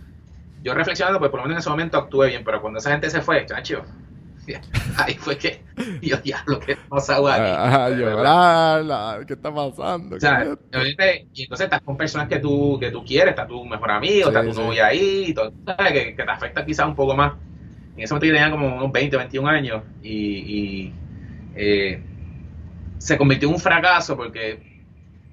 yo 0.63 0.73
reflexionando, 0.73 1.19
pues 1.19 1.31
por 1.31 1.39
lo 1.39 1.43
menos 1.45 1.57
en 1.57 1.59
ese 1.59 1.69
momento 1.69 1.97
actué 1.97 2.29
bien, 2.29 2.43
pero 2.43 2.61
cuando 2.61 2.79
esa 2.79 2.91
gente 2.91 3.09
se 3.09 3.21
fue, 3.21 3.45
chacho, 3.45 3.83
ahí 4.97 5.15
fue 5.15 5.37
que 5.37 5.63
yo 6.01 6.17
diablo, 6.17 6.59
¿qué 6.59 6.75
pasa 6.89 7.17
aquí? 7.35 7.61
Ajá, 7.63 7.89
llorar, 7.91 9.25
¿qué 9.25 9.33
está 9.33 9.53
pasando? 9.53 10.17
O 10.17 10.19
sea, 10.19 10.51
¿Qué- 10.71 10.77
obviamente, 10.77 11.29
y 11.33 11.43
entonces 11.43 11.65
estás 11.65 11.81
con 11.81 11.97
personas 11.97 12.27
que 12.27 12.39
tú, 12.39 12.77
que 12.79 12.91
tú 12.91 13.03
quieres, 13.03 13.29
está 13.31 13.47
tu 13.47 13.65
mejor 13.65 13.91
amigo, 13.91 14.27
Sí, 14.27 14.29
está 14.29 14.43
tu 14.43 14.53
sí. 14.53 14.61
novia 14.61 14.87
ahí, 14.87 15.25
y 15.29 15.33
todo, 15.33 15.53
¿sabes? 15.65 15.93
Que, 15.93 16.15
que 16.15 16.23
te 16.23 16.31
afecta 16.31 16.65
quizás 16.65 16.85
un 16.87 16.95
poco 16.95 17.15
más. 17.15 17.33
En 17.95 18.03
ese 18.03 18.13
momento 18.13 18.27
yo 18.27 18.33
tenía 18.33 18.51
como 18.51 18.67
unos 18.77 18.91
20, 18.91 19.17
21 19.17 19.47
años 19.47 19.83
y, 20.01 20.89
y, 20.89 21.01
eh, 21.53 22.03
se 22.97 23.17
convirtió 23.17 23.49
en 23.49 23.55
un 23.55 23.61
fracaso 23.61 24.17
porque 24.17 24.63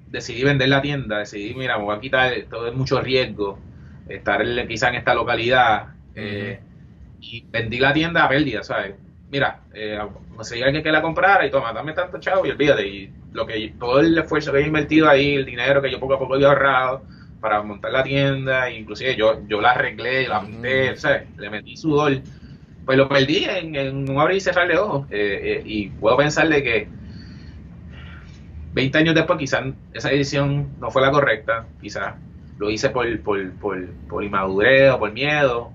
decidí 0.05 0.43
vender 0.43 0.69
la 0.69 0.81
tienda, 0.81 1.19
decidí, 1.19 1.53
mira, 1.55 1.77
me 1.77 1.85
voy 1.85 1.95
a 1.97 1.99
quitar, 2.01 2.33
todo 2.49 2.67
es 2.67 2.75
mucho 2.75 3.01
riesgo, 3.01 3.59
estar 4.07 4.43
quizás 4.67 4.89
en 4.89 4.95
esta 4.95 5.13
localidad, 5.15 5.89
eh, 6.15 6.61
y 7.21 7.45
vendí 7.49 7.79
la 7.79 7.93
tienda 7.93 8.25
a 8.25 8.29
pérdida, 8.29 8.63
¿sabes? 8.63 8.95
Mira, 9.31 9.61
eh, 9.73 9.99
conseguí 10.35 10.63
a 10.63 10.65
alguien 10.65 10.83
que 10.83 10.91
la 10.91 11.01
comprara 11.01 11.45
y 11.45 11.51
toma, 11.51 11.71
dame 11.73 11.93
tanto 11.93 12.19
chavo 12.19 12.45
y 12.45 12.51
olvídate. 12.51 12.87
Y 12.87 13.11
lo 13.33 13.45
que, 13.45 13.73
todo 13.79 13.99
el 13.99 14.17
esfuerzo 14.17 14.51
que 14.51 14.59
he 14.59 14.67
invertido 14.67 15.07
ahí, 15.07 15.35
el 15.35 15.45
dinero 15.45 15.81
que 15.81 15.91
yo 15.91 15.99
poco 15.99 16.15
a 16.15 16.19
poco 16.19 16.37
he 16.37 16.45
ahorrado 16.45 17.03
para 17.39 17.61
montar 17.61 17.91
la 17.91 18.03
tienda, 18.03 18.69
inclusive 18.71 19.15
yo, 19.15 19.41
yo 19.47 19.61
la 19.61 19.71
arreglé, 19.71 20.27
la 20.27 20.41
pinté, 20.41 20.95
¿sabes? 20.97 21.23
Le 21.37 21.49
metí 21.49 21.77
sudor. 21.77 22.21
Pues 22.85 22.97
lo 22.97 23.07
perdí 23.07 23.45
en, 23.45 23.75
en 23.75 24.09
un 24.09 24.19
abrir 24.19 24.37
y 24.37 24.41
cerrar 24.41 24.67
de 24.67 24.77
ojos. 24.77 25.07
Eh, 25.11 25.39
eh, 25.43 25.63
y 25.65 25.89
puedo 25.89 26.17
pensar 26.17 26.49
de 26.49 26.63
que 26.63 26.87
20 28.73 28.97
años 28.97 29.15
después 29.15 29.37
quizás 29.39 29.65
esa 29.93 30.09
decisión 30.09 30.69
no 30.79 30.91
fue 30.91 31.01
la 31.01 31.11
correcta, 31.11 31.67
quizás 31.81 32.15
lo 32.57 32.69
hice 32.69 32.89
por, 32.89 33.21
por, 33.21 33.51
por, 33.53 33.87
por 34.09 34.23
inmadurez 34.23 34.91
o 34.91 34.99
por 34.99 35.11
miedo, 35.11 35.71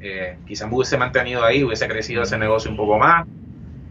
eh, 0.00 0.38
quizás 0.46 0.68
me 0.68 0.76
hubiese 0.76 0.96
mantenido 0.96 1.44
ahí, 1.44 1.64
hubiese 1.64 1.88
crecido 1.88 2.22
ese 2.22 2.38
negocio 2.38 2.70
un 2.70 2.76
poco 2.76 2.98
más, 2.98 3.26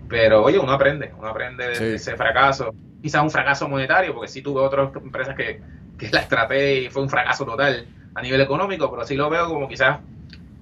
pero 0.08 0.44
oye, 0.44 0.60
uno 0.60 0.72
aprende, 0.72 1.12
uno 1.18 1.28
aprende 1.28 1.68
de, 1.68 1.76
Sí. 1.76 1.84
de 1.86 1.96
ese 1.96 2.16
fracaso, 2.16 2.74
quizás 3.02 3.22
un 3.24 3.32
fracaso 3.32 3.68
monetario, 3.68 4.14
porque 4.14 4.28
sí 4.28 4.42
tuve 4.42 4.62
otras 4.62 4.90
empresas 4.96 5.36
que, 5.36 5.62
que 5.98 6.10
las 6.12 6.28
traté 6.30 6.82
y 6.82 6.90
fue 6.90 7.02
un 7.04 7.10
fracaso 7.10 7.46
total 7.46 7.88
a 8.14 8.22
nivel 8.22 8.42
económico, 8.42 8.90
pero 8.92 9.04
sí 9.06 9.16
lo 9.16 9.30
veo 9.30 9.48
como 9.48 9.68
quizás 9.68 10.00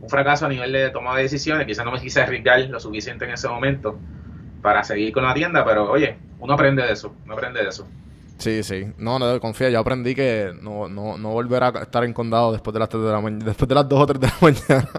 un 0.02 0.10
fracaso 0.10 0.46
a 0.46 0.50
nivel 0.50 0.72
de 0.72 0.89
toma 0.89 1.16
de 1.16 1.24
decisiones, 1.24 1.66
quizás 1.66 1.86
no 1.86 1.91
me 1.91 2.00
quise 2.00 2.22
arriesgar 2.22 2.60
lo 2.62 2.80
suficiente 2.80 3.26
en 3.26 3.32
ese 3.32 3.48
momento 3.48 3.98
para 4.62 4.84
seguir 4.84 5.14
con 5.14 5.24
la 5.24 5.34
tienda, 5.34 5.64
pero 5.66 5.89
oye, 5.91 6.18
uno 6.39 6.54
aprende 6.54 6.84
de 6.84 6.91
eso, 6.94 7.14
uno 7.26 7.34
aprende 7.34 7.62
de 7.62 7.70
eso. 7.70 7.88
Sí, 8.38 8.64
sí. 8.64 8.88
No, 8.98 9.20
no, 9.20 9.39
confía. 9.39 9.70
Yo 9.70 9.80
aprendí 9.80 10.16
que 10.16 10.52
no, 10.62 10.89
no, 10.89 11.18
no 11.18 11.30
volver 11.30 11.64
a 11.64 11.70
estar 11.70 12.04
en 12.04 12.12
condado 12.12 12.52
después 12.52 12.74
de 12.74 12.80
las 12.80 12.89
3 12.89 13.04
de 13.04 13.12
la 13.12 13.22
mañana. 13.22 13.46
Después 13.46 13.70
de 13.70 13.76
las 13.76 13.88
2 13.88 14.00
o 14.02 14.06
3 14.06 14.20
de 14.20 14.28
la 14.28 14.34
mañana. 14.41 14.89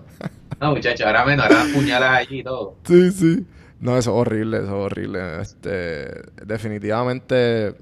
No, 0.61 0.71
muchachos, 0.75 1.07
ahora 1.07 1.25
menos, 1.25 1.45
ahora 1.47 1.65
puñalas 1.73 2.11
allí 2.19 2.41
y 2.41 2.45
todo. 2.45 2.77
sí, 2.85 3.11
sí. 3.13 3.47
No, 3.81 3.99
eso 3.99 4.11
es 4.13 4.17
horrible, 4.17 4.59
eso 4.59 4.67
es 4.67 4.73
horrible. 4.73 5.41
Este, 5.43 6.09
definitivamente 6.47 7.75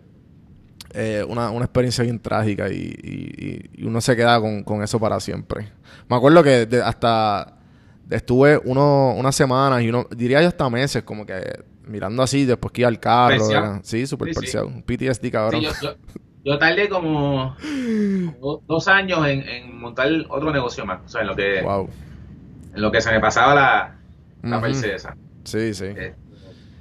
eh, 0.95 1.25
una, 1.29 1.51
una 1.51 1.65
experiencia 1.65 2.03
bien 2.05 2.19
trágica 2.19 2.69
y, 2.71 2.75
y- 3.03 3.71
y 3.83 3.87
uno 3.87 4.01
se 4.01 4.17
queda 4.17 4.41
con, 4.41 4.63
con 4.65 4.83
eso 4.83 4.99
para 4.99 5.21
siempre. 5.21 5.69
Me 6.09 6.17
acuerdo 6.17 6.43
que 6.43 6.67
de- 6.67 6.83
hasta 6.83 7.57
estuve 8.11 8.61
uno, 8.65 9.15
unas 9.17 9.35
semanas 9.35 9.83
y 9.83 9.89
uno, 9.89 10.07
diría 10.15 10.43
yo 10.43 10.49
hasta 10.49 10.69
meses, 10.69 11.03
como 11.05 11.25
que 11.25 11.41
mirando 11.87 12.23
así 12.23 12.45
después 12.45 12.73
que 12.73 12.83
iba 12.83 12.89
al 12.89 12.99
carro. 13.01 13.51
Era- 13.51 13.81
Sí, 13.85 14.07
súper 14.07 14.35
Sí, 14.35 14.47
sí. 14.47 14.59
PTSD, 14.85 15.31
cabrón. 15.31 15.61
Sí, 15.63 15.67
yo, 15.67 15.73
yo, 15.83 15.97
yo 16.45 16.59
tardé 16.59 16.89
como, 16.89 17.57
como 18.41 18.63
dos 18.67 18.89
años 18.89 19.25
en, 19.29 19.43
en 19.49 19.79
montar 19.79 20.09
otro 20.29 20.53
negocio 20.53 20.85
más, 20.85 21.01
o 21.05 21.09
sea, 21.09 21.21
en 21.23 21.27
lo 21.29 21.37
que, 21.37 21.63
Wow. 21.63 21.89
En 22.75 22.83
lo 22.83 22.91
que 22.91 23.01
se 23.01 23.11
me 23.11 23.21
pasaba 23.21 23.55
la, 23.55 23.97
la 24.43 24.69
esa. 24.69 25.17
Sí, 25.45 25.75
sí. 25.75 25.87
Eh, 25.87 26.15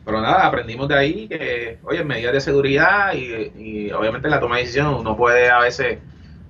Pero 0.06 0.22
nada, 0.22 0.48
aprendimos 0.48 0.88
de 0.88 0.96
ahí 0.96 1.28
que, 1.28 1.80
oye, 1.84 2.04
medidas 2.04 2.34
de 2.34 2.42
seguridad 2.42 3.14
y, 3.14 3.52
y 3.58 3.92
obviamente 3.92 4.28
en 4.28 4.32
la 4.32 4.40
toma 4.40 4.58
de 4.58 4.64
decisiones 4.64 5.00
uno 5.00 5.16
puede 5.16 5.50
a 5.50 5.60
veces, 5.60 6.00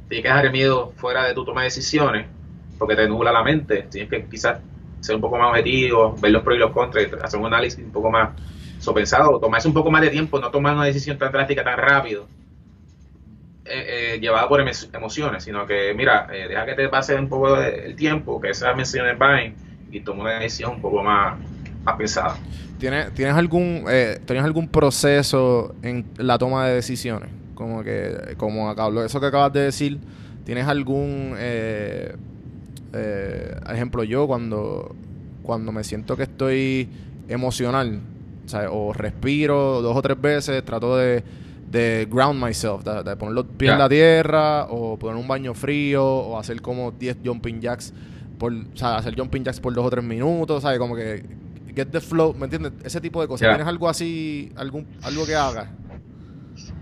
tienes 0.08 0.24
que 0.24 0.30
dejar 0.30 0.46
el 0.46 0.52
miedo 0.52 0.92
fuera 0.96 1.26
de 1.26 1.34
tu 1.34 1.44
toma 1.46 1.62
de 1.62 1.66
decisiones 1.66 2.28
porque 2.78 2.96
te 2.96 3.08
nubla 3.08 3.32
la 3.32 3.44
mente. 3.44 3.88
Tienes 3.92 4.10
que 4.10 4.26
quizás 4.26 4.60
ser 5.00 5.16
un 5.16 5.22
poco 5.22 5.38
más 5.38 5.50
objetivo, 5.50 6.16
ver 6.20 6.32
los 6.32 6.44
pros 6.44 6.56
y 6.58 6.60
los 6.60 6.72
contras, 6.72 7.08
hacer 7.22 7.40
un 7.40 7.48
análisis 7.48 7.84
un 7.84 7.92
poco 7.92 8.10
más 8.12 8.30
sopensado, 8.80 9.40
tomarse 9.40 9.68
un 9.68 9.74
poco 9.74 9.92
más 9.92 10.02
de 10.02 10.10
tiempo, 10.10 10.40
no 10.40 10.50
tomar 10.52 10.76
una 10.76 10.86
decisión 10.86 11.18
tan 11.18 11.32
drástica 11.32 11.64
tan 11.64 11.78
rápido, 11.78 12.28
eh, 13.74 14.16
eh, 14.16 14.20
llevada 14.20 14.48
por 14.48 14.60
emo- 14.60 14.90
emociones, 14.94 15.44
sino 15.44 15.66
que, 15.66 15.94
mira, 15.94 16.28
eh, 16.32 16.48
deja 16.50 16.66
que 16.66 16.74
te 16.74 16.90
pase 16.90 17.16
un 17.16 17.30
poco 17.30 17.58
el 17.58 17.96
tiempo, 17.96 18.40
que 18.42 18.50
esas 18.50 18.74
emociones 18.74 19.18
vayan 19.18 19.56
y 19.92 20.02
toma 20.02 20.24
una 20.24 20.40
decisión 20.40 20.72
un 20.72 20.82
poco 20.82 21.02
más, 21.04 21.38
más 21.84 21.96
pensada. 21.96 22.36
¿Tienes, 22.80 23.14
¿tienes 23.14 23.36
algún 23.36 23.86
eh, 23.90 24.20
¿tienes 24.26 24.44
algún 24.44 24.68
proceso 24.68 25.76
en 25.84 26.06
la 26.18 26.38
toma 26.38 26.68
de 26.68 26.76
decisiones? 26.76 27.30
Como 27.56 27.84
que, 27.84 28.36
como 28.38 28.70
acabo, 28.70 29.04
eso 29.04 29.20
que 29.20 29.28
acabas 29.28 29.54
de 29.54 29.62
decir, 29.62 30.00
¿tienes 30.46 30.68
algún 30.68 31.36
ejemplo 33.70 34.04
yo 34.04 34.28
cuando, 34.28 34.96
cuando 35.44 35.72
me 35.72 35.84
siento 35.84 36.18
que 36.18 36.24
estoy 36.24 36.90
emocional, 37.30 38.00
o, 38.72 38.90
o 38.90 38.94
respiro 38.94 39.82
dos 39.82 39.96
o 39.96 40.02
tres 40.02 40.20
veces, 40.20 40.64
trato 40.66 40.98
de, 40.98 41.24
de 41.72 42.06
ground 42.12 42.44
myself, 42.44 42.84
de, 42.84 43.02
de 43.04 43.16
poner 43.16 43.34
los 43.34 43.46
pies 43.46 43.72
en 43.72 43.80
la 43.80 43.88
tierra, 43.90 44.66
o 44.70 45.00
poner 45.00 45.16
un 45.16 45.28
baño 45.28 45.54
frío, 45.54 46.06
o 46.06 46.38
hacer 46.38 46.62
como 46.62 46.92
10 46.92 47.18
jumping 47.24 47.62
jacks 47.62 47.94
por, 48.38 48.52
o 48.54 48.58
sea, 48.76 48.98
hacer 48.98 49.16
jumping 49.18 49.44
jacks 49.44 49.60
por 49.60 49.74
dos 49.74 49.86
o 49.86 49.90
tres 49.90 50.04
minutos, 50.04 50.62
¿sabes? 50.64 50.80
Como 50.80 50.96
que 50.96 51.24
get 51.76 51.88
the 51.92 52.02
flow, 52.02 52.34
¿me 52.34 52.46
entiendes? 52.46 52.74
Ese 52.84 53.00
tipo 53.00 53.22
de 53.22 53.28
cosas. 53.28 53.48
¿Tienes 53.50 53.66
algo 53.68 53.88
así, 53.88 54.52
algún, 54.58 54.86
algo 55.04 55.26
que 55.26 55.36
hagas? 55.36 55.70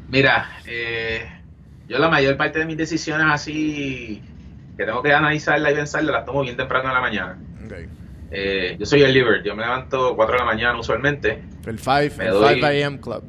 Mira, 0.10 0.48
eh, 0.66 1.26
yo 1.88 2.00
la 2.00 2.10
mayor 2.10 2.36
parte 2.38 2.60
de 2.60 2.66
mis 2.66 2.78
decisiones 2.78 3.28
así 3.30 4.22
que 4.78 4.86
tengo 4.86 5.04
que 5.04 5.14
analizarla 5.14 5.72
y 5.72 5.76
pensarla 5.76 6.12
las 6.14 6.26
tomo 6.26 6.42
bien 6.42 6.56
temprano 6.58 6.88
en 6.88 6.94
la 6.96 7.02
mañana. 7.02 7.38
Ok. 7.66 7.74
Eh, 8.32 8.76
yo 8.80 8.86
soy 8.86 9.02
el 9.02 9.14
liver, 9.14 9.44
yo 9.44 9.56
me 9.56 9.64
levanto 9.64 10.16
4 10.16 10.34
de 10.34 10.40
la 10.40 10.46
mañana 10.46 10.80
usualmente, 10.80 11.44
El 11.66 11.78
5 11.80 12.16
Me 12.18 12.26
el 12.26 12.32
doy- 12.32 12.54
5 12.56 12.66
a.m. 12.68 13.00
club. 13.02 13.24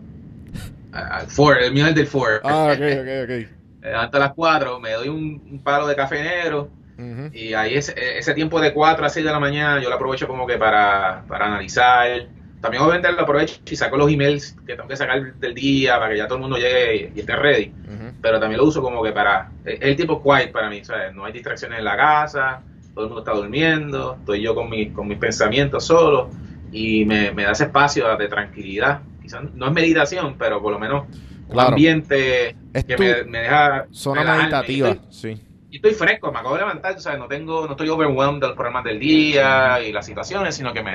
Al 0.93 1.27
4, 1.35 1.65
el 1.65 1.73
mío 1.73 1.85
es 1.85 1.91
el 1.91 1.95
del 1.95 2.09
4. 2.11 2.41
Ah, 2.49 2.73
ok, 2.73 2.81
ok, 3.03 3.09
ok. 3.25 3.61
Levanto 3.83 4.17
a 4.17 4.21
las 4.21 4.35
4, 4.35 4.79
me 4.81 4.93
doy 4.93 5.09
un, 5.09 5.43
un 5.51 5.63
palo 5.63 5.87
de 5.87 5.97
café 5.97 6.23
negro 6.23 6.71
Ujú. 6.99 7.31
y 7.33 7.55
ahí 7.55 7.75
ese, 7.75 7.95
ese 8.19 8.35
tiempo 8.35 8.61
de 8.61 8.75
4 8.75 9.07
a 9.07 9.09
6 9.09 9.25
de 9.25 9.33
la 9.33 9.41
mañana 9.41 9.81
yo 9.81 9.89
lo 9.89 9.95
aprovecho 9.95 10.27
como 10.29 10.47
que 10.47 10.59
para, 10.59 11.25
para 11.27 11.47
analizar. 11.47 12.29
También 12.61 12.83
obviamente 12.83 13.11
lo 13.13 13.23
aprovecho 13.23 13.61
y 13.71 13.77
saco 13.77 13.97
los 13.97 14.11
emails 14.13 14.55
que 14.67 14.77
tengo 14.77 14.89
que 14.89 14.97
sacar 14.97 15.35
del 15.37 15.55
día 15.55 15.99
para 15.99 16.11
que 16.11 16.19
ya 16.19 16.27
todo 16.27 16.37
el 16.37 16.43
mundo 16.43 16.59
llegue 16.59 17.13
y 17.15 17.21
esté 17.21 17.35
ready. 17.37 17.73
Ujú. 17.89 18.13
pero 18.21 18.39
también 18.39 18.59
lo 18.61 18.67
uso 18.67 18.83
como 18.83 19.03
que 19.03 19.13
para 19.13 19.51
es 19.65 19.79
el 19.81 19.97
tipo 19.97 20.23
quiet 20.23 20.53
para 20.53 20.69
mí 20.69 20.85
¿sabes? 20.85 21.15
no 21.15 21.25
hay 21.25 21.33
distracciones 21.33 21.79
en 21.79 21.85
la 21.87 21.97
casa 21.97 22.63
todo 22.95 23.05
el 23.05 23.11
mundo 23.11 23.21
está 23.21 23.33
durmiendo 23.33 24.17
estoy 24.19 24.43
yo 24.43 24.55
con, 24.55 24.69
mi, 24.69 24.91
con 24.93 25.09
mis 25.09 25.17
pensamientos 25.19 25.87
solo 25.87 26.31
y 26.71 27.05
me, 27.07 27.33
me 27.33 27.45
da 27.45 27.53
ese 27.53 27.65
espacio 27.65 28.15
de 28.17 28.29
tranquilidad 28.29 29.01
quizás 29.21 29.43
no 29.55 29.67
es 29.67 29.73
meditación 29.73 30.37
pero 30.39 30.61
por 30.63 30.73
lo 30.73 30.79
menos 30.79 31.05
Claro. 31.49 31.71
ambiente 31.71 32.55
Es 32.73 32.85
que 32.85 32.97
me, 32.97 33.25
me 33.25 33.39
deja 33.39 33.87
Zona 33.91 34.37
meditativa, 34.37 34.89
Y 34.89 34.93
estoy, 34.93 35.13
sí. 35.35 35.43
y 35.71 35.77
estoy 35.77 35.95
fresco, 35.95 36.31
me 36.31 36.39
acabo 36.39 36.55
de 36.55 36.61
levantar, 36.61 36.95
tú 36.95 37.01
sabes, 37.01 37.19
no 37.19 37.27
tengo, 37.27 37.67
no 37.67 37.73
estoy 37.73 37.89
overwhelmed 37.89 38.41
de 38.41 38.47
los 38.49 38.57
problemas 38.57 38.85
del 38.85 39.01
día 39.01 39.81
y 39.81 39.93
las 39.93 40.07
situaciones, 40.07 40.55
sino 40.55 40.73
que 40.73 40.83
me, 40.83 40.93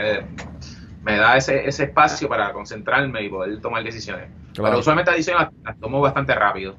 me 1.03 1.17
da 1.17 1.35
ese, 1.37 1.67
ese 1.67 1.83
espacio 1.85 2.29
para 2.29 2.53
concentrarme 2.53 3.23
y 3.23 3.29
poder 3.29 3.59
tomar 3.59 3.83
decisiones. 3.83 4.29
Claro. 4.53 4.69
Pero 4.71 4.79
usualmente 4.79 5.11
las 5.11 5.17
decisiones 5.17 5.43
las, 5.47 5.53
las 5.63 5.79
tomo 5.79 5.99
bastante 5.99 6.33
rápido. 6.33 6.75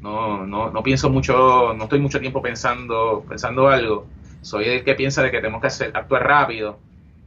No, 0.00 0.46
no, 0.46 0.70
no 0.70 0.82
pienso 0.84 1.10
mucho, 1.10 1.74
no 1.74 1.84
estoy 1.84 1.98
mucho 1.98 2.20
tiempo 2.20 2.40
pensando, 2.40 3.24
pensando 3.28 3.68
algo. 3.68 4.06
Soy 4.42 4.66
el 4.66 4.84
que 4.84 4.94
piensa 4.94 5.22
de 5.24 5.32
que 5.32 5.38
tenemos 5.38 5.60
que 5.60 5.66
hacer, 5.66 5.90
actuar 5.92 6.24
rápido. 6.24 6.78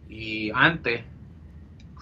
Y 0.08 0.52
antes 0.56 1.04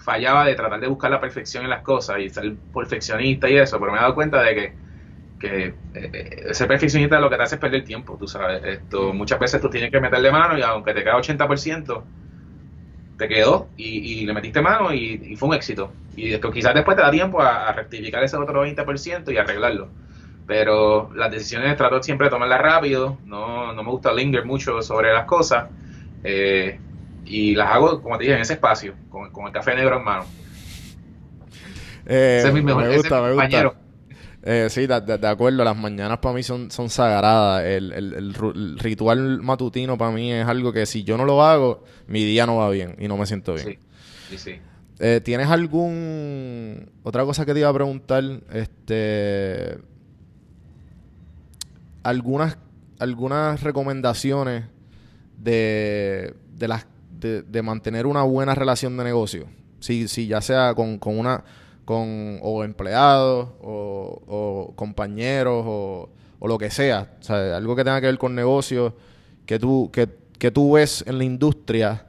fallaba 0.00 0.44
de 0.46 0.54
tratar 0.54 0.80
de 0.80 0.88
buscar 0.88 1.10
la 1.10 1.20
perfección 1.20 1.64
en 1.64 1.70
las 1.70 1.82
cosas 1.82 2.18
y 2.20 2.30
ser 2.30 2.56
perfeccionista 2.72 3.48
y 3.50 3.56
eso, 3.58 3.78
pero 3.80 3.92
me 3.92 3.98
he 3.98 4.00
dado 4.02 4.14
cuenta 4.14 4.42
de 4.42 4.54
que, 4.54 4.78
que 5.38 5.80
eh, 5.94 6.54
ser 6.54 6.68
perfeccionista 6.68 7.20
lo 7.20 7.30
que 7.30 7.36
te 7.36 7.42
hace 7.44 7.56
es 7.56 7.60
perder 7.60 7.84
tiempo, 7.84 8.16
tú 8.18 8.28
sabes. 8.28 8.62
Esto, 8.64 9.12
muchas 9.14 9.38
veces 9.40 9.60
tú 9.60 9.70
tienes 9.70 9.90
que 9.90 10.00
meterle 10.00 10.30
mano 10.32 10.58
y 10.58 10.62
aunque 10.62 10.94
te 10.94 11.04
queda 11.04 11.16
80%, 11.16 12.10
te 13.16 13.28
quedó 13.28 13.72
y, 13.76 14.22
y 14.22 14.26
le 14.26 14.32
metiste 14.32 14.60
mano 14.62 14.92
y, 14.94 15.20
y 15.32 15.36
fue 15.36 15.48
un 15.50 15.54
éxito. 15.54 15.98
Y 16.14 16.38
quizás 16.40 16.74
después 16.74 16.96
te 16.96 17.02
da 17.02 17.10
tiempo 17.10 17.40
a, 17.42 17.68
a 17.68 17.72
rectificar 17.72 18.22
ese 18.24 18.36
otro 18.36 18.60
20% 18.62 19.30
y 19.32 19.36
arreglarlo. 19.38 19.94
Pero 20.46 21.12
las 21.14 21.30
decisiones 21.30 21.76
trato 21.76 22.02
siempre 22.02 22.26
de 22.26 22.30
tomarlas 22.30 22.60
rápido, 22.60 23.20
no, 23.24 23.72
no 23.74 23.82
me 23.84 23.90
gusta 23.90 24.12
linger 24.12 24.44
mucho 24.46 24.82
sobre 24.82 25.12
las 25.12 25.26
cosas. 25.26 25.70
eh, 26.22 26.82
y 27.24 27.54
las 27.54 27.70
hago, 27.72 28.02
como 28.02 28.16
te 28.18 28.24
dije, 28.24 28.36
en 28.36 28.42
ese 28.42 28.54
espacio, 28.54 28.94
con, 29.08 29.30
con 29.30 29.46
el 29.46 29.52
café 29.52 29.74
negro 29.74 29.98
en 29.98 30.04
mano. 30.04 30.24
Eh, 32.06 32.36
ese 32.38 32.48
es 32.48 32.54
mi 32.54 32.62
mejor 32.62 32.84
me 32.84 32.96
gusta, 32.96 33.20
me 33.22 33.28
compañero. 33.30 33.70
gusta. 33.70 33.80
Eh, 34.42 34.68
sí, 34.70 34.86
de, 34.86 35.00
de- 35.02 35.18
de 35.18 35.28
acuerdo, 35.28 35.62
las 35.62 35.76
mañanas 35.76 36.18
para 36.18 36.34
mí 36.34 36.42
son, 36.42 36.70
son 36.70 36.88
sagradas. 36.88 37.62
El, 37.64 37.92
el- 37.92 38.14
el 38.14 38.34
ru- 38.34 38.54
el 38.54 38.78
ritual 38.78 39.42
matutino 39.42 39.98
para 39.98 40.10
mí 40.12 40.32
es 40.32 40.46
algo 40.46 40.72
que 40.72 40.86
si 40.86 41.04
yo 41.04 41.16
no 41.18 41.24
lo 41.26 41.42
hago, 41.44 41.84
mi 42.08 42.24
día 42.24 42.46
no 42.46 42.56
va 42.56 42.70
bien 42.70 42.96
y 42.98 43.06
no 43.06 43.16
me 43.18 43.26
siento 43.26 43.54
bien. 43.54 43.66
Sí, 43.66 43.78
sí, 44.30 44.38
sí. 44.38 44.60
Eh, 44.98 45.20
¿Tienes 45.22 45.48
algún... 45.48 46.90
Otra 47.02 47.24
cosa 47.24 47.44
que 47.46 47.52
te 47.54 47.60
iba 47.60 47.68
a 47.68 47.74
preguntar, 47.74 48.22
este... 48.52 49.78
Algunas, 52.02 52.56
algunas 52.98 53.62
recomendaciones 53.62 54.64
de, 55.36 56.34
de 56.54 56.68
las 56.68 56.86
de, 57.20 57.42
de 57.42 57.62
mantener 57.62 58.06
una 58.06 58.22
buena 58.22 58.54
relación 58.54 58.96
de 58.96 59.04
negocio. 59.04 59.46
Si, 59.80 60.08
si 60.08 60.26
ya 60.26 60.40
sea 60.40 60.74
con, 60.74 60.98
con 60.98 61.18
una 61.18 61.44
con 61.84 62.38
o 62.42 62.62
empleados 62.64 63.48
o, 63.62 64.22
o 64.26 64.72
compañeros 64.76 65.64
o, 65.66 66.08
o 66.38 66.48
lo 66.48 66.58
que 66.58 66.70
sea. 66.70 67.16
O 67.20 67.22
sea, 67.22 67.56
algo 67.56 67.74
que 67.76 67.82
tenga 67.84 68.00
que 68.00 68.06
ver 68.06 68.18
con 68.18 68.34
negocios 68.34 68.92
que 69.46 69.58
tú, 69.58 69.90
que, 69.92 70.08
que 70.38 70.50
tú 70.50 70.72
ves 70.72 71.02
en 71.06 71.18
la 71.18 71.24
industria. 71.24 72.06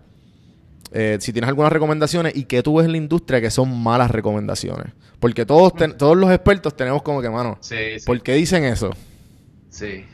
eh, 0.91 1.17
si 1.21 1.31
tienes 1.33 1.47
algunas 1.47 1.71
recomendaciones 1.71 2.35
y 2.35 2.43
que 2.45 2.61
tú 2.61 2.75
ves 2.75 2.85
en 2.85 2.91
la 2.91 2.97
industria 2.97 3.39
que 3.41 3.49
son 3.49 3.81
malas 3.81 4.11
recomendaciones. 4.11 4.93
Porque 5.19 5.45
todos, 5.45 5.73
ten- 5.75 5.97
todos 5.97 6.17
los 6.17 6.29
expertos 6.31 6.75
tenemos 6.75 7.01
como 7.01 7.21
que, 7.21 7.29
mano, 7.29 7.57
Sí, 7.61 7.75
sí. 7.99 8.05
¿por 8.05 8.21
qué 8.21 8.33
dicen 8.33 8.63
eso? 8.65 8.91
Sí. 9.69 10.05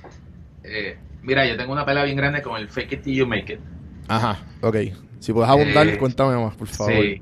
Eh, 0.64 0.98
mira, 1.24 1.45
yo 1.48 1.58
tengo 1.58 1.72
una 1.74 1.86
pelea 1.86 2.04
bien 2.04 2.16
grande 2.18 2.41
con 2.41 2.58
el 2.62 2.70
fake 2.70 2.93
it 2.93 3.02
till 3.04 3.16
you 3.16 3.26
make 3.28 3.52
it. 3.54 3.60
Ajá, 4.08 4.39
ok. 4.62 4.76
Si 5.20 5.34
puedes 5.34 5.49
abundar, 5.49 5.88
Eh, 5.88 5.97
cuéntame 5.97 6.36
más, 6.41 6.55
por 6.55 6.68
favor. 6.68 6.93
Sí. 6.93 7.22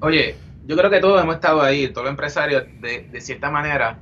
Oye, 0.00 0.34
yo 0.66 0.76
creo 0.76 0.90
que 0.90 1.00
todos 1.00 1.22
hemos 1.22 1.36
estado 1.36 1.62
ahí, 1.62 1.88
todos 1.88 2.04
los 2.04 2.10
empresarios, 2.10 2.64
de, 2.80 3.08
de 3.10 3.20
cierta 3.20 3.50
manera, 3.50 3.98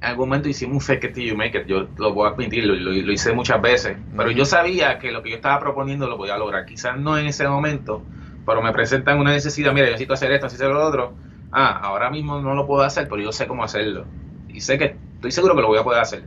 en 0.00 0.04
algún 0.08 0.28
momento 0.28 0.48
hicimos 0.48 0.74
un 0.74 0.80
fake 0.80 1.04
it 1.04 1.12
till 1.14 1.28
you 1.30 1.36
make 1.36 1.56
it. 1.58 1.66
Yo 1.66 1.88
lo 1.98 2.12
voy 2.12 2.28
a 2.28 2.32
admitir, 2.32 2.64
lo, 2.64 2.74
lo- 2.74 2.92
lo 2.92 3.12
hice 3.12 3.32
muchas 3.32 3.60
veces. 3.60 3.96
Pero 4.16 4.28
Ujú. 4.30 4.38
yo 4.38 4.44
sabía 4.44 4.98
que 4.98 5.12
lo 5.12 5.22
que 5.22 5.30
yo 5.30 5.36
estaba 5.36 5.58
proponiendo 5.60 6.08
lo 6.08 6.16
podía 6.16 6.36
lograr. 6.38 6.66
Quizás 6.66 6.98
no 6.98 7.18
en 7.18 7.26
ese 7.26 7.46
momento, 7.48 8.02
pero 8.46 8.62
me 8.62 8.72
presentan 8.72 9.18
una 9.18 9.32
necesidad. 9.32 9.72
Mira, 9.72 9.86
yo 9.86 9.92
necesito 9.92 10.14
hacer 10.14 10.32
esto, 10.32 10.46
necesito 10.46 10.66
hacer 10.66 10.74
lo 10.74 10.86
otro. 10.86 11.14
Ah, 11.52 11.78
ahora 11.82 12.10
mismo 12.10 12.40
no 12.40 12.54
lo 12.54 12.66
puedo 12.66 12.82
hacer, 12.82 13.08
pero 13.08 13.20
yo 13.22 13.32
sé 13.32 13.46
cómo 13.46 13.64
hacerlo. 13.64 14.04
Y 14.48 14.60
sé 14.60 14.78
que 14.78 14.96
estoy 15.14 15.30
seguro 15.30 15.54
que 15.54 15.62
lo 15.62 15.68
voy 15.68 15.78
a 15.78 15.84
poder 15.84 16.00
hacer. 16.00 16.24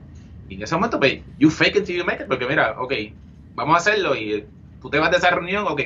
Y 0.49 0.55
en 0.55 0.64
ese 0.64 0.76
momento, 0.76 0.99
pues, 0.99 1.20
you 1.38 1.49
fake 1.49 1.78
it 1.78 1.86
till 1.86 1.97
you 1.97 2.05
make 2.05 2.22
it, 2.24 2.28
porque 2.28 2.45
mira, 2.47 2.76
ok, 2.78 2.93
vamos 3.55 3.76
a 3.76 3.78
hacerlo 3.78 4.16
y 4.16 4.45
tú 4.82 4.89
te 4.89 4.99
vas 4.99 5.11
de 5.11 5.17
esa 5.17 5.29
reunión, 5.32 5.65
ok, 5.67 5.82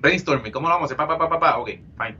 brainstorming, 0.00 0.52
¿cómo 0.52 0.68
lo 0.68 0.74
vamos 0.74 0.90
a 0.90 0.94
hacer? 0.94 0.96
Pa, 0.96 1.06
pa, 1.18 1.28
pa, 1.28 1.40
pa, 1.40 1.58
ok, 1.58 1.68
fine. 1.96 2.18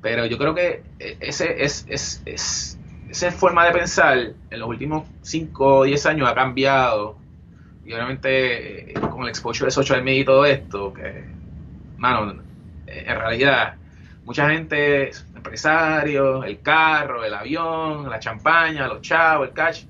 Pero 0.00 0.26
yo 0.26 0.38
creo 0.38 0.54
que 0.54 0.84
eh, 0.98 1.18
ese 1.20 1.64
es, 1.64 1.84
es, 1.88 2.22
es- 2.26 2.80
esa 3.08 3.30
forma 3.32 3.64
de 3.66 3.72
pensar 3.72 4.18
en 4.50 4.60
los 4.60 4.68
últimos 4.68 5.08
5 5.22 5.78
o 5.78 5.84
10 5.84 6.04
años 6.06 6.28
ha 6.28 6.34
cambiado. 6.34 7.20
Y 7.84 7.92
obviamente 7.94 8.92
eh, 8.92 8.94
con 9.10 9.22
el 9.24 9.28
exposure 9.30 9.66
de 9.68 9.70
social 9.72 10.02
media 10.02 10.20
y 10.22 10.24
todo 10.24 10.44
esto, 10.46 10.92
que, 10.92 11.26
mano, 11.96 12.42
en 12.86 13.16
realidad, 13.18 13.78
mucha 14.24 14.50
gente, 14.50 15.10
empresarios, 15.34 16.44
el 16.46 16.62
carro, 16.62 17.24
el 17.24 17.34
avión, 17.34 18.08
la 18.10 18.18
champaña, 18.20 18.88
los 18.88 19.02
chavos, 19.02 19.48
el 19.48 19.54
cash. 19.54 19.84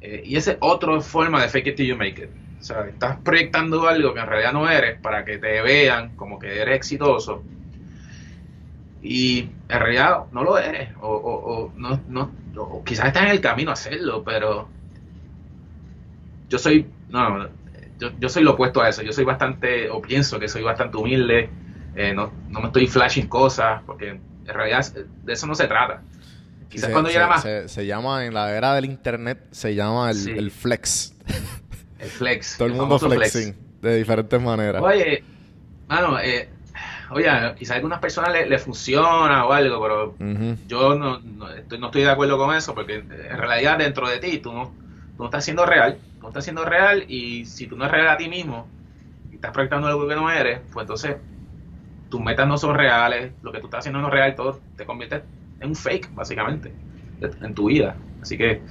eh, 0.00 0.22
y 0.24 0.36
esa 0.36 0.52
es 0.52 0.58
otra 0.60 1.00
forma 1.00 1.42
de 1.42 1.48
fake 1.48 1.68
it 1.68 1.76
till 1.76 1.86
you 1.88 1.96
make 1.96 2.22
it. 2.22 2.30
O 2.60 2.62
sea, 2.66 2.86
estás 2.86 3.18
proyectando 3.22 3.86
algo 3.86 4.12
que 4.14 4.20
en 4.20 4.26
realidad 4.26 4.52
no 4.52 4.68
eres 4.68 4.98
para 5.00 5.24
que 5.24 5.38
te 5.38 5.60
vean 5.62 6.16
como 6.16 6.38
que 6.38 6.60
eres 6.60 6.76
exitoso 6.76 7.42
y 9.02 9.50
en 9.68 9.78
realidad 9.80 10.24
no 10.32 10.42
lo 10.42 10.58
eres 10.58 10.90
o, 11.00 11.08
o- 11.08 11.54
o 11.66 11.72
no, 11.76 12.00
no 12.08 12.30
o 12.56 12.82
quizás 12.82 13.06
estás 13.08 13.24
en 13.24 13.28
el 13.30 13.40
camino 13.40 13.70
a 13.70 13.74
hacerlo 13.74 14.24
pero 14.24 14.68
yo 16.48 16.58
soy 16.58 16.86
no, 17.10 17.38
no, 17.38 17.48
yo, 18.00 18.10
yo 18.18 18.28
soy 18.28 18.42
lo 18.42 18.52
opuesto 18.52 18.80
a 18.82 18.88
eso 18.88 19.02
yo 19.02 19.12
soy 19.12 19.24
bastante 19.24 19.90
o 19.90 20.00
pienso 20.00 20.38
que 20.40 20.48
soy 20.48 20.62
bastante 20.62 20.96
humilde 20.96 21.50
eh, 21.94 22.14
no, 22.14 22.32
no 22.48 22.60
me 22.60 22.66
estoy 22.66 22.86
flashing 22.86 23.28
cosas 23.28 23.82
porque 23.86 24.08
en 24.10 24.20
realidad 24.46 24.84
de 25.24 25.32
eso 25.32 25.46
no 25.46 25.54
se 25.54 25.66
trata 25.68 26.02
quizás 26.68 26.86
Se- 26.86 26.92
cuando 26.92 27.10
yo 27.10 27.16
era 27.18 27.28
más 27.28 27.42
se- 27.42 27.68
se 27.68 27.86
llama, 27.86 28.24
en 28.26 28.34
la 28.34 28.56
era 28.56 28.74
del 28.74 28.86
internet, 28.86 29.38
se 29.52 29.74
llama 29.74 30.10
el, 30.10 30.16
Sí. 30.16 30.30
el 30.32 30.50
flex. 30.50 31.14
el 31.98 32.08
flex 32.08 32.56
Todo 32.56 32.68
el 32.68 32.74
mundo 32.74 32.98
famoso 32.98 33.10
flex. 33.10 33.32
flexing 33.32 33.54
de 33.82 33.96
diferentes 33.96 34.40
maneras. 34.40 34.82
Oye, 34.82 35.22
mano, 35.88 36.18
eh, 36.18 36.48
oye, 37.10 37.28
quizás 37.58 37.72
a 37.72 37.76
algunas 37.76 38.00
personas 38.00 38.32
le, 38.32 38.46
le 38.46 38.58
funciona 38.58 39.44
o 39.46 39.52
algo, 39.52 39.80
pero 39.82 40.14
yo 40.66 40.94
no, 40.94 41.20
no, 41.20 41.50
estoy, 41.52 41.78
no 41.78 41.86
estoy 41.86 42.02
de 42.02 42.10
acuerdo 42.10 42.36
con 42.38 42.54
eso, 42.54 42.74
porque 42.74 42.96
en 42.96 43.38
realidad 43.38 43.78
dentro 43.78 44.08
de 44.08 44.18
ti 44.18 44.38
tú 44.38 44.52
no, 44.52 44.66
tú 45.16 45.22
no 45.22 45.24
estás 45.26 45.44
siendo 45.44 45.64
real, 45.66 45.98
tú 46.16 46.22
no 46.22 46.28
estás 46.28 46.44
siendo 46.44 46.64
real 46.64 47.04
y 47.08 47.44
si 47.46 47.66
tú 47.66 47.76
no 47.76 47.84
eres 47.84 47.94
real 47.96 48.08
a 48.08 48.16
ti 48.16 48.28
mismo 48.28 48.66
y 49.30 49.36
estás 49.36 49.52
proyectando 49.52 49.86
algo 49.86 50.08
que 50.08 50.14
no 50.16 50.30
eres, 50.30 50.60
pues 50.72 50.84
entonces 50.84 51.16
tus 52.08 52.20
metas 52.20 52.46
no 52.48 52.56
son 52.58 52.74
reales, 52.74 53.32
lo 53.42 53.52
que 53.52 53.58
tú 53.60 53.66
estás 53.66 53.80
haciendo 53.80 54.00
no 54.00 54.08
es 54.08 54.12
real, 54.12 54.34
todo 54.34 54.60
te 54.76 54.84
convierte 54.84 55.22
en 55.60 55.68
un 55.70 55.76
fake, 55.76 56.14
básicamente, 56.14 56.72
en 57.20 57.54
tu 57.54 57.66
vida. 57.66 57.96
Así 58.22 58.36
que, 58.36 58.62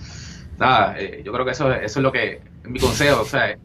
nada, 0.58 0.96
eh, 1.00 1.22
yo 1.24 1.32
creo 1.34 1.46
que 1.46 1.52
eso, 1.52 1.72
eso 1.74 2.00
es 2.00 2.04
lo 2.04 2.12
que, 2.12 2.42
mi 2.68 2.80
consejo, 2.80 3.22
o 3.22 3.26
sea, 3.26 3.58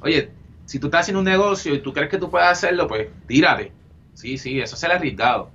oye, 0.00 0.30
si 0.64 0.78
tú 0.78 0.88
estás 0.88 1.02
haciendo 1.02 1.20
un 1.20 1.24
negocio 1.24 1.74
y 1.74 1.80
tú 1.80 1.92
crees 1.92 2.10
que 2.10 2.18
tú 2.18 2.30
puedes 2.30 2.48
hacerlo, 2.48 2.86
pues 2.86 3.08
tírate. 3.26 3.72
Sí, 4.14 4.36
sí, 4.36 4.60
eso 4.60 4.76
es 4.76 4.82
el 4.82 4.90
arriesgado. 4.90 5.50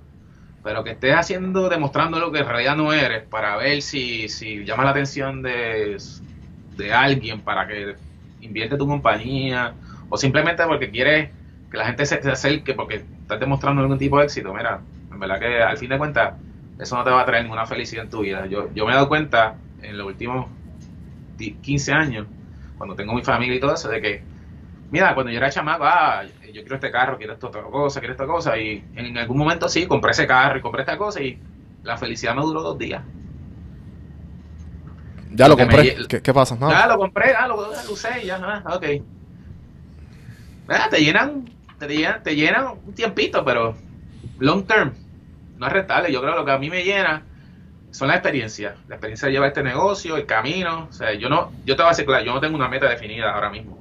Pero 0.62 0.82
que 0.82 0.92
estés 0.92 1.14
haciendo, 1.14 1.68
demostrando 1.68 2.18
lo 2.18 2.32
que 2.32 2.40
en 2.40 2.46
realidad 2.46 2.76
no 2.76 2.92
eres, 2.92 3.22
para 3.22 3.56
ver 3.56 3.82
si, 3.82 4.28
si 4.28 4.64
llama 4.64 4.84
la 4.84 4.90
atención 4.90 5.42
de, 5.42 5.98
de 6.76 6.92
alguien 6.92 7.42
para 7.42 7.66
que 7.66 7.94
invierte 8.40 8.76
tu 8.76 8.86
compañía, 8.86 9.74
o 10.08 10.16
simplemente 10.16 10.64
porque 10.64 10.90
quieres 10.90 11.30
que 11.70 11.76
la 11.76 11.86
gente 11.86 12.06
se, 12.06 12.22
se 12.22 12.30
acerque 12.30 12.74
porque 12.74 13.04
estás 13.22 13.38
demostrando 13.40 13.82
algún 13.82 13.98
tipo 13.98 14.18
de 14.18 14.24
éxito. 14.24 14.52
Mira, 14.54 14.80
en 15.12 15.18
verdad 15.20 15.38
que 15.38 15.62
al 15.62 15.76
fin 15.76 15.90
de 15.90 15.98
cuentas, 15.98 16.34
eso 16.78 16.96
no 16.96 17.04
te 17.04 17.10
va 17.10 17.20
a 17.20 17.26
traer 17.26 17.44
ninguna 17.44 17.66
felicidad 17.66 18.04
en 18.04 18.10
tu 18.10 18.20
vida. 18.20 18.46
Yo, 18.46 18.72
yo 18.74 18.84
me 18.86 18.92
he 18.92 18.94
dado 18.94 19.08
cuenta 19.08 19.56
en 19.82 19.96
los 19.96 20.06
últimos 20.06 20.46
10, 21.36 21.56
15 21.60 21.92
años, 21.92 22.26
cuando 22.78 22.94
tengo 22.96 23.14
mi 23.14 23.22
familia 23.22 23.56
y 23.56 23.60
todo 23.60 23.74
eso, 23.74 23.88
de 23.88 24.00
que, 24.00 24.22
mira, 24.90 25.14
cuando 25.14 25.32
yo 25.32 25.38
era 25.38 25.50
chamaco, 25.50 25.84
ah, 25.84 26.22
yo 26.52 26.60
quiero 26.62 26.76
este 26.76 26.90
carro, 26.90 27.16
quiero 27.18 27.34
esta 27.34 27.46
otra 27.46 27.62
cosa, 27.62 28.00
quiero 28.00 28.12
esta 28.12 28.26
cosa, 28.26 28.58
y 28.58 28.84
en 28.96 29.16
algún 29.18 29.38
momento 29.38 29.68
sí, 29.68 29.86
compré 29.86 30.12
ese 30.12 30.26
carro 30.26 30.58
y 30.58 30.62
compré 30.62 30.82
esta 30.82 30.98
cosa, 30.98 31.22
y 31.22 31.38
la 31.82 31.96
felicidad 31.96 32.34
me 32.34 32.42
duró 32.42 32.62
dos 32.62 32.78
días. 32.78 33.02
Ya 35.32 35.48
lo 35.48 35.56
compré. 35.56 35.96
me- 35.96 36.06
¿Qué, 36.06 36.22
qué 36.22 36.32
pasa? 36.34 36.56
No. 36.56 36.70
Ya 36.70 36.86
lo 36.86 36.96
compré, 36.96 37.34
ah, 37.34 37.48
lo, 37.48 37.56
lo 37.56 37.92
usé, 37.92 38.22
y 38.22 38.26
ya, 38.26 38.36
ah, 38.64 38.76
ok. 38.76 38.84
Ah, 40.68 40.88
te 40.90 41.00
llenan, 41.00 41.44
te 41.78 41.88
llenan, 41.88 42.22
te 42.22 42.34
llenan 42.34 42.66
un 42.86 42.94
tiempito, 42.94 43.44
pero 43.44 43.74
long 44.38 44.64
term, 44.66 44.92
no 45.58 45.66
es 45.66 45.72
rentable. 45.72 46.12
Yo 46.12 46.20
creo 46.20 46.32
que 46.32 46.38
lo 46.40 46.44
que 46.44 46.52
a 46.52 46.58
mí 46.58 46.70
me 46.70 46.84
llena 46.84 47.22
son 47.94 48.08
las 48.08 48.16
experiencias. 48.18 48.74
La 48.88 48.96
experiencia 48.96 49.26
de 49.26 49.32
llevar 49.32 49.48
este 49.48 49.62
negocio, 49.62 50.16
el 50.16 50.26
camino. 50.26 50.88
O 50.90 50.92
sea, 50.92 51.14
yo 51.14 51.28
no, 51.28 51.52
yo 51.64 51.76
te 51.76 51.82
voy 51.82 51.88
a 51.88 51.90
decir 51.90 52.04
claro, 52.04 52.24
yo 52.24 52.34
no 52.34 52.40
tengo 52.40 52.56
una 52.56 52.68
meta 52.68 52.88
definida 52.88 53.32
ahora 53.32 53.50
mismo. 53.50 53.78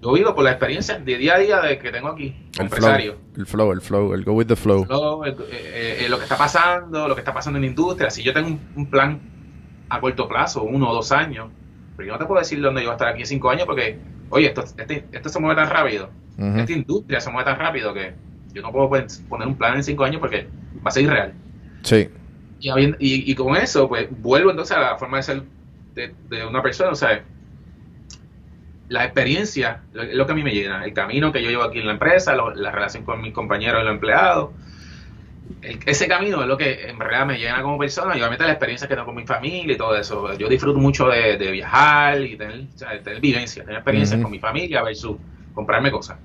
Yo 0.00 0.12
vivo 0.14 0.34
por 0.34 0.42
la 0.44 0.50
experiencia 0.50 0.98
de 0.98 1.16
día 1.16 1.34
a 1.36 1.38
día 1.38 1.60
de 1.60 1.78
que 1.78 1.92
tengo 1.92 2.08
aquí, 2.08 2.34
El 2.56 2.62
empresario. 2.62 3.18
flow, 3.34 3.36
el 3.36 3.46
flow, 3.46 3.72
el 3.72 3.80
flow, 3.80 4.14
el 4.14 4.24
go 4.24 4.32
with 4.32 4.46
the 4.46 4.56
flow. 4.56 4.84
Lo, 4.88 5.24
eh, 5.24 5.36
eh, 5.52 5.98
eh, 6.00 6.08
lo 6.08 6.16
que 6.16 6.24
está 6.24 6.36
pasando, 6.36 7.06
lo 7.06 7.14
que 7.14 7.20
está 7.20 7.32
pasando 7.32 7.58
en 7.58 7.62
la 7.62 7.68
industria. 7.68 8.10
Si 8.10 8.22
yo 8.22 8.32
tengo 8.32 8.48
un, 8.48 8.60
un 8.74 8.86
plan 8.90 9.20
a 9.88 10.00
corto 10.00 10.26
plazo, 10.26 10.64
uno 10.64 10.90
o 10.90 10.94
dos 10.94 11.12
años, 11.12 11.50
pero 11.96 12.08
yo 12.08 12.12
no 12.14 12.18
te 12.18 12.24
puedo 12.24 12.40
decir 12.40 12.60
dónde 12.60 12.80
yo 12.80 12.86
voy 12.88 12.92
a 12.92 12.96
estar 12.96 13.08
aquí 13.08 13.20
en 13.20 13.26
cinco 13.26 13.50
años 13.50 13.64
porque, 13.66 13.98
oye, 14.30 14.46
esto, 14.48 14.64
este- 14.76 15.04
esto 15.12 15.28
se 15.28 15.38
mueve 15.38 15.60
tan 15.60 15.70
rápido, 15.70 16.10
esta 16.36 16.72
industria 16.72 17.20
se 17.20 17.30
mueve 17.30 17.48
tan 17.50 17.60
rápido 17.60 17.94
que 17.94 18.14
yo 18.54 18.62
no 18.62 18.72
puedo 18.72 18.88
poner 19.28 19.46
un 19.46 19.54
plan 19.56 19.76
en 19.76 19.84
cinco 19.84 20.02
años 20.02 20.18
porque 20.20 20.48
va 20.78 20.88
a 20.88 20.90
ser 20.90 21.04
irreal. 21.04 21.32
Sí. 21.82 22.08
Y, 22.62 22.68
habiendo- 22.70 22.96
y, 23.00 23.30
y 23.30 23.34
con 23.34 23.56
eso, 23.56 23.88
pues 23.88 24.08
vuelvo 24.10 24.50
entonces 24.50 24.76
a 24.76 24.80
la 24.80 24.96
forma 24.96 25.16
de 25.18 25.22
ser 25.24 25.42
de, 25.96 26.14
de 26.30 26.46
una 26.46 26.62
persona, 26.62 26.92
o 26.92 26.94
sea, 26.94 27.24
la 28.88 29.04
experiencia 29.04 29.82
lo- 29.92 30.02
es 30.02 30.14
lo 30.14 30.26
que 30.26 30.32
a 30.32 30.34
mí 30.34 30.42
me 30.42 30.52
llena, 30.52 30.84
el 30.84 30.92
camino 30.92 31.32
que 31.32 31.42
yo 31.42 31.50
llevo 31.50 31.62
aquí 31.64 31.78
en 31.80 31.86
la 31.86 31.92
empresa, 31.92 32.34
lo- 32.34 32.54
la 32.54 32.70
relación 32.70 33.04
con 33.04 33.20
mis 33.20 33.32
compañeros 33.32 33.82
y 33.82 33.84
los 33.84 33.94
empleados. 33.94 34.50
El- 35.60 35.80
ese 35.86 36.06
camino 36.08 36.40
es 36.42 36.46
lo 36.48 36.56
que 36.56 36.88
en 36.88 36.98
realidad 36.98 37.26
me 37.26 37.38
llena 37.38 37.62
como 37.62 37.78
persona 37.78 38.14
y 38.16 38.18
obviamente 38.20 38.44
la 38.44 38.52
experiencia 38.52 38.86
que 38.88 38.94
tengo 38.94 39.06
con 39.06 39.16
mi 39.16 39.26
familia 39.26 39.74
y 39.74 39.76
todo 39.76 39.96
eso. 39.96 40.32
Yo 40.36 40.48
disfruto 40.48 40.78
mucho 40.78 41.08
de, 41.08 41.36
de 41.36 41.50
viajar 41.50 42.20
y 42.20 42.36
tener, 42.36 42.60
o 42.74 42.78
sea, 42.78 43.00
tener 43.02 43.20
vivencias, 43.20 43.64
tener 43.66 43.78
experiencias 43.80 44.20
con 44.20 44.30
mi 44.30 44.38
familia 44.38 44.82
versus 44.82 45.16
comprarme 45.52 45.90
cosas. 45.90 46.18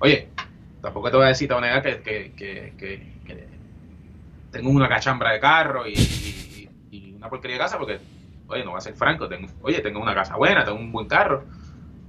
Oye, 0.00 0.30
tampoco 0.82 1.10
te 1.10 1.16
voy 1.18 1.26
a 1.26 1.28
decir, 1.30 1.48
te 1.48 1.54
voy 1.54 1.64
a 1.64 1.66
negar 1.66 1.82
que, 1.82 2.02
que- 2.02 2.32
que- 2.36 2.74
que- 2.78 3.20
que 3.26 3.48
tengo 4.54 4.70
una 4.70 4.88
cachambra 4.88 5.32
de 5.32 5.40
carro 5.40 5.86
y, 5.86 5.92
y- 5.94 6.68
y 6.90 7.12
una 7.14 7.28
porquería 7.28 7.56
de 7.56 7.62
casa 7.62 7.76
porque, 7.76 7.98
oye, 8.46 8.64
no 8.64 8.70
voy 8.70 8.78
a 8.78 8.80
ser 8.80 8.94
franco, 8.94 9.28
tengo, 9.28 9.48
oye, 9.62 9.80
tengo 9.80 10.00
una 10.00 10.14
casa 10.14 10.36
buena, 10.36 10.64
tengo 10.64 10.78
un 10.78 10.92
buen 10.92 11.08
carro, 11.08 11.44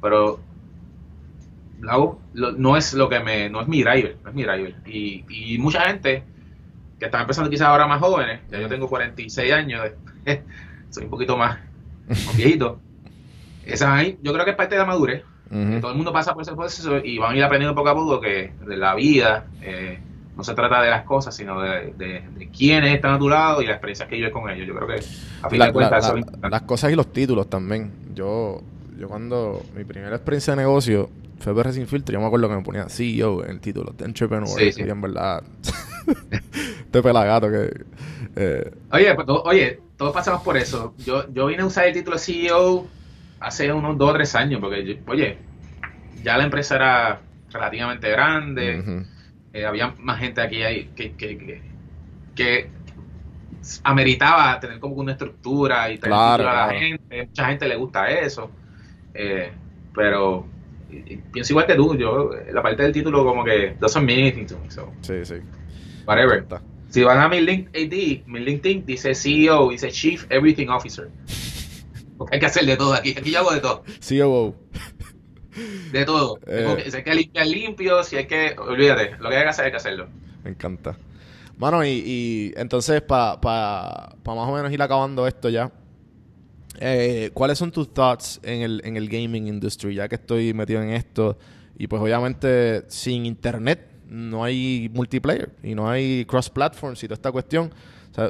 pero 0.02 0.40
lo- 2.34 2.52
no 2.54 2.78
es 2.78 2.94
lo 2.94 3.10
que 3.10 3.20
me, 3.20 3.50
no 3.50 3.62
es 3.62 3.68
mi 3.68 3.82
driver, 3.84 4.18
no 4.24 4.30
es 4.30 4.36
mi 4.36 4.44
driver. 4.44 4.76
Y, 4.86 5.26
y 5.30 5.58
mucha 5.58 5.82
gente 5.88 6.24
que 7.00 7.06
está 7.06 7.22
empezando 7.22 7.50
quizás 7.50 7.68
ahora 7.68 7.88
más 7.88 8.00
jóvenes, 8.00 8.42
ya 8.50 8.60
yo 8.60 8.68
tengo 8.70 8.88
46 8.88 9.52
años, 9.52 9.82
soy 10.90 11.04
un 11.06 11.10
poquito 11.10 11.36
más, 11.38 11.58
más 12.08 12.38
viejito, 12.38 12.80
esa 13.66 13.96
ahí, 13.96 14.18
yo 14.22 14.32
creo 14.34 14.46
que 14.46 14.52
es 14.52 14.58
parte 14.58 14.76
de 14.76 14.80
la 14.82 14.86
madurez, 14.88 15.24
Ujú. 15.50 15.80
todo 15.82 15.92
el 15.92 15.98
mundo 15.98 16.12
pasa 16.14 16.34
por 16.34 16.42
ese 16.44 16.54
proceso 16.56 16.98
y 17.04 17.18
van 17.18 17.34
a 17.34 17.38
ir 17.38 17.44
aprendiendo 17.44 17.76
poco 17.76 17.90
a 17.90 17.94
poco 17.96 18.20
que 18.20 18.54
de 18.66 18.78
la 18.78 18.96
vida 18.96 19.46
eh, 19.62 20.00
no 20.36 20.44
se 20.44 20.54
trata 20.54 20.82
de 20.82 20.90
las 20.90 21.04
cosas, 21.04 21.36
sino 21.36 21.62
de, 21.62 21.94
de, 21.98 22.24
de 22.36 22.50
quiénes 22.50 22.94
están 22.94 23.14
a 23.14 23.20
tu 23.20 23.30
lado 23.30 23.62
y 23.62 23.66
las 23.66 23.76
experiencias 23.76 24.10
que 24.10 24.16
vives 24.16 24.32
con 24.32 24.50
ellos. 24.50 24.68
Yo 24.68 24.76
creo 24.76 24.88
que 24.88 25.06
a 25.42 25.50
fin 25.50 25.60
La- 25.60 25.68
de 25.68 25.74
cuentas 25.74 26.14
la- 26.14 26.22
la- 26.42 26.50
las 26.50 26.62
cosas 26.64 26.92
y 26.92 26.96
los 26.96 27.12
títulos 27.14 27.50
también. 27.50 27.92
Yo, 28.14 28.62
yo 29.00 29.08
cuando 29.08 29.62
mi 29.76 29.84
primera 29.86 30.16
experiencia 30.16 30.56
de 30.56 30.62
negocio 30.64 31.10
fue 31.40 31.54
PR 31.56 31.72
Sin 31.74 31.88
Filtro, 31.88 32.14
yo 32.14 32.20
me 32.20 32.26
acuerdo 32.28 32.50
que 32.50 32.56
me 32.56 32.62
ponía 32.64 32.90
CEO 32.90 33.44
en 33.46 33.52
el 33.52 33.60
título, 33.62 33.94
de 33.98 34.06
Entrepreneur, 34.06 34.48
Sí, 34.48 34.72
sí. 34.72 34.84
y 34.86 34.90
en 34.90 35.02
verdad, 35.02 35.44
este 36.32 37.02
pelagato 37.02 37.50
que... 37.50 37.86
eh, 38.36 38.72
Oye, 38.92 39.16
pues, 39.16 39.28
to- 39.28 39.44
oye, 39.44 39.80
todos 39.98 40.14
pasamos 40.14 40.42
por 40.42 40.58
eso. 40.58 40.94
Yo, 41.06 41.32
yo 41.34 41.46
vine 41.48 41.64
a 41.64 41.66
usar 41.66 41.88
el 41.88 41.94
título 41.94 42.18
de 42.18 42.22
CEO 42.22 42.88
hace 43.40 43.72
unos 43.72 43.98
dos 43.98 44.10
o 44.12 44.14
tres 44.14 44.36
años, 44.36 44.60
porque, 44.62 44.86
yo- 44.86 44.96
oye, 45.08 45.38
ya 46.24 46.38
la 46.38 46.44
empresa 46.46 46.76
era 46.76 47.20
relativamente 47.52 48.10
grande, 48.10 48.80
ujú. 48.80 49.06
Eh, 49.56 49.66
había 49.66 49.96
más 50.00 50.20
gente 50.20 50.42
aquí 50.42 50.62
ahí 50.64 50.90
que, 50.96 51.14
que, 51.14 51.38
que, 51.38 51.62
que 52.36 52.70
ameritaba 53.84 54.60
tener 54.60 54.80
como 54.80 54.96
una 54.96 55.14
estructura 55.14 55.90
y 55.92 55.98
tener 55.98 56.10
Claro, 56.18 56.50
a 56.50 56.68
la 56.68 56.74
gente. 56.74 57.26
Mucha 57.28 57.46
gente 57.48 57.68
le 57.68 57.76
gusta 57.76 58.10
eso. 58.12 58.52
eh, 59.14 59.50
pero 59.94 60.46
y- 60.92 61.14
y 61.14 61.18
pienso 61.32 61.54
igual 61.54 61.66
que 61.66 61.76
tú. 61.76 61.96
Yo, 61.98 62.32
la 62.52 62.62
parte 62.62 62.84
del 62.84 62.92
título, 62.92 63.24
como 63.24 63.44
que 63.46 63.76
doesn't 63.80 64.06
mean 64.06 64.20
anything 64.20 64.46
to 64.46 64.60
me. 64.60 64.70
So, 64.70 64.92
Sí, 65.02 65.24
sí. 65.24 65.36
whatever. 66.06 66.40
Está. 66.40 66.62
Si 66.90 67.02
van 67.04 67.20
a 67.20 67.28
mi 67.30 67.40
LinkedIn, 67.42 68.24
mi 68.28 68.40
LinkedIn 68.42 68.86
dice 68.86 69.16
CEO, 69.16 69.70
dice 69.72 69.90
Chief 69.92 70.26
Everything 70.30 70.68
Officer. 70.68 71.10
Porque 72.18 72.36
hay 72.36 72.40
que 72.42 72.46
hacer 72.46 72.66
de 72.66 72.76
todo 72.78 72.94
aquí. 72.94 73.16
Aquí 73.18 73.32
yo 73.32 73.40
hago 73.40 73.54
de 73.54 73.62
todo. 73.62 73.84
COO. 74.08 74.56
De 75.92 76.06
todo. 76.06 76.40
Eh. 76.48 76.86
Si 76.90 76.98
hay 76.98 77.04
que 77.04 77.16
limpiar 77.16 77.48
limpio, 77.48 78.04
si 78.04 78.18
hay 78.18 78.28
que. 78.28 78.56
Olvídate. 78.58 79.12
Lo 79.20 79.30
que 79.30 79.38
hay 79.38 79.44
que 79.44 79.50
hacer 79.50 79.66
hay 79.66 79.72
que 79.72 79.78
hacerlo. 79.78 80.08
Me 80.44 80.52
encanta. 80.52 80.98
Mano, 81.58 81.86
y, 81.86 81.90
y 81.90 82.54
entonces, 82.58 83.02
para 83.02 83.40
pa, 83.40 84.16
pa 84.22 84.36
más 84.36 84.50
o 84.50 84.54
menos 84.54 84.72
ir 84.72 84.82
acabando 84.82 85.26
esto 85.26 85.48
ya, 85.48 85.72
eh, 86.80 87.32
¿cuáles 87.34 87.58
son 87.58 87.72
tus 87.72 87.94
thoughts 87.94 88.42
en 88.44 88.62
el, 88.62 88.82
en 88.84 88.98
el 88.98 89.08
gaming 89.08 89.48
industry? 89.48 89.96
Ya 89.96 90.10
que 90.10 90.16
estoy 90.16 90.54
metido 90.54 90.82
en 90.82 90.90
esto, 90.90 91.38
y 91.78 91.88
pues 91.88 92.02
obviamente 92.02 92.84
sin 92.90 93.26
internet 93.26 93.88
no 94.10 94.44
hay 94.44 94.90
multiplayer 94.94 95.50
y 95.64 95.76
no 95.76 95.90
hay 95.90 96.26
cross-platforms 96.26 97.04
y 97.04 97.08
toda 97.08 97.16
esta 97.16 97.32
cuestión. 97.32 97.74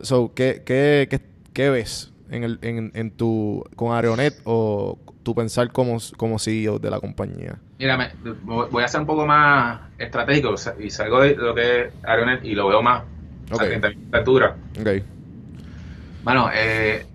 So, 0.03 0.33
¿qué, 0.33 0.61
qué, 0.65 1.07
qué, 1.09 1.19
qué 1.53 1.69
ves 1.69 2.11
en, 2.29 2.43
el, 2.43 2.59
en, 2.61 2.91
en 2.93 3.11
tu, 3.11 3.63
con 3.75 3.95
Aeronet 3.95 4.39
o 4.43 4.99
tu 5.25 5.35
pensar 5.35 5.71
como, 5.73 5.97
como 6.17 6.39
CEO 6.39 6.79
de 6.79 6.91
la 6.91 7.01
compañía? 7.01 7.61
Mira, 7.77 7.97
me- 7.97 8.15
voy 8.23 8.83
a 8.83 8.87
ser 8.87 9.01
un 9.01 9.07
poco 9.07 9.25
más 9.25 9.81
estratégico 9.97 10.55
y 10.79 10.89
salgo 10.89 11.21
de 11.21 11.35
lo 11.35 11.53
que 11.53 11.81
es 11.81 11.93
Aeronet 12.03 12.43
y 12.45 12.55
lo 12.55 12.67
veo 12.69 12.81
más 12.81 13.03
Ok. 13.51 13.61
a 13.61 13.65
30 13.65 13.89
altura. 14.11 14.57
Ok. 14.79 14.87
Bueno, 16.21 16.49
eh, 16.53 17.05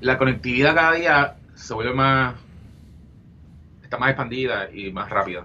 la 0.00 0.18
conectividad 0.18 0.74
cada 0.74 0.92
día 0.92 1.36
se 1.54 1.74
vuelve 1.74 1.94
más. 1.94 2.34
está 3.82 3.98
más 3.98 4.10
expandida 4.10 4.70
y 4.72 4.92
más 4.92 5.10
rápida. 5.10 5.44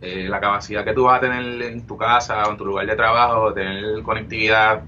Eh, 0.00 0.28
la 0.28 0.40
capacidad 0.40 0.84
que 0.84 0.92
tú 0.94 1.04
vas 1.04 1.18
a 1.18 1.20
tener 1.22 1.62
en 1.62 1.84
tu 1.86 1.96
casa 1.96 2.44
o 2.46 2.50
en 2.52 2.56
tu 2.56 2.64
lugar 2.64 2.86
de 2.86 2.94
trabajo, 2.94 3.52
tener 3.52 4.00
conectividad 4.04 4.84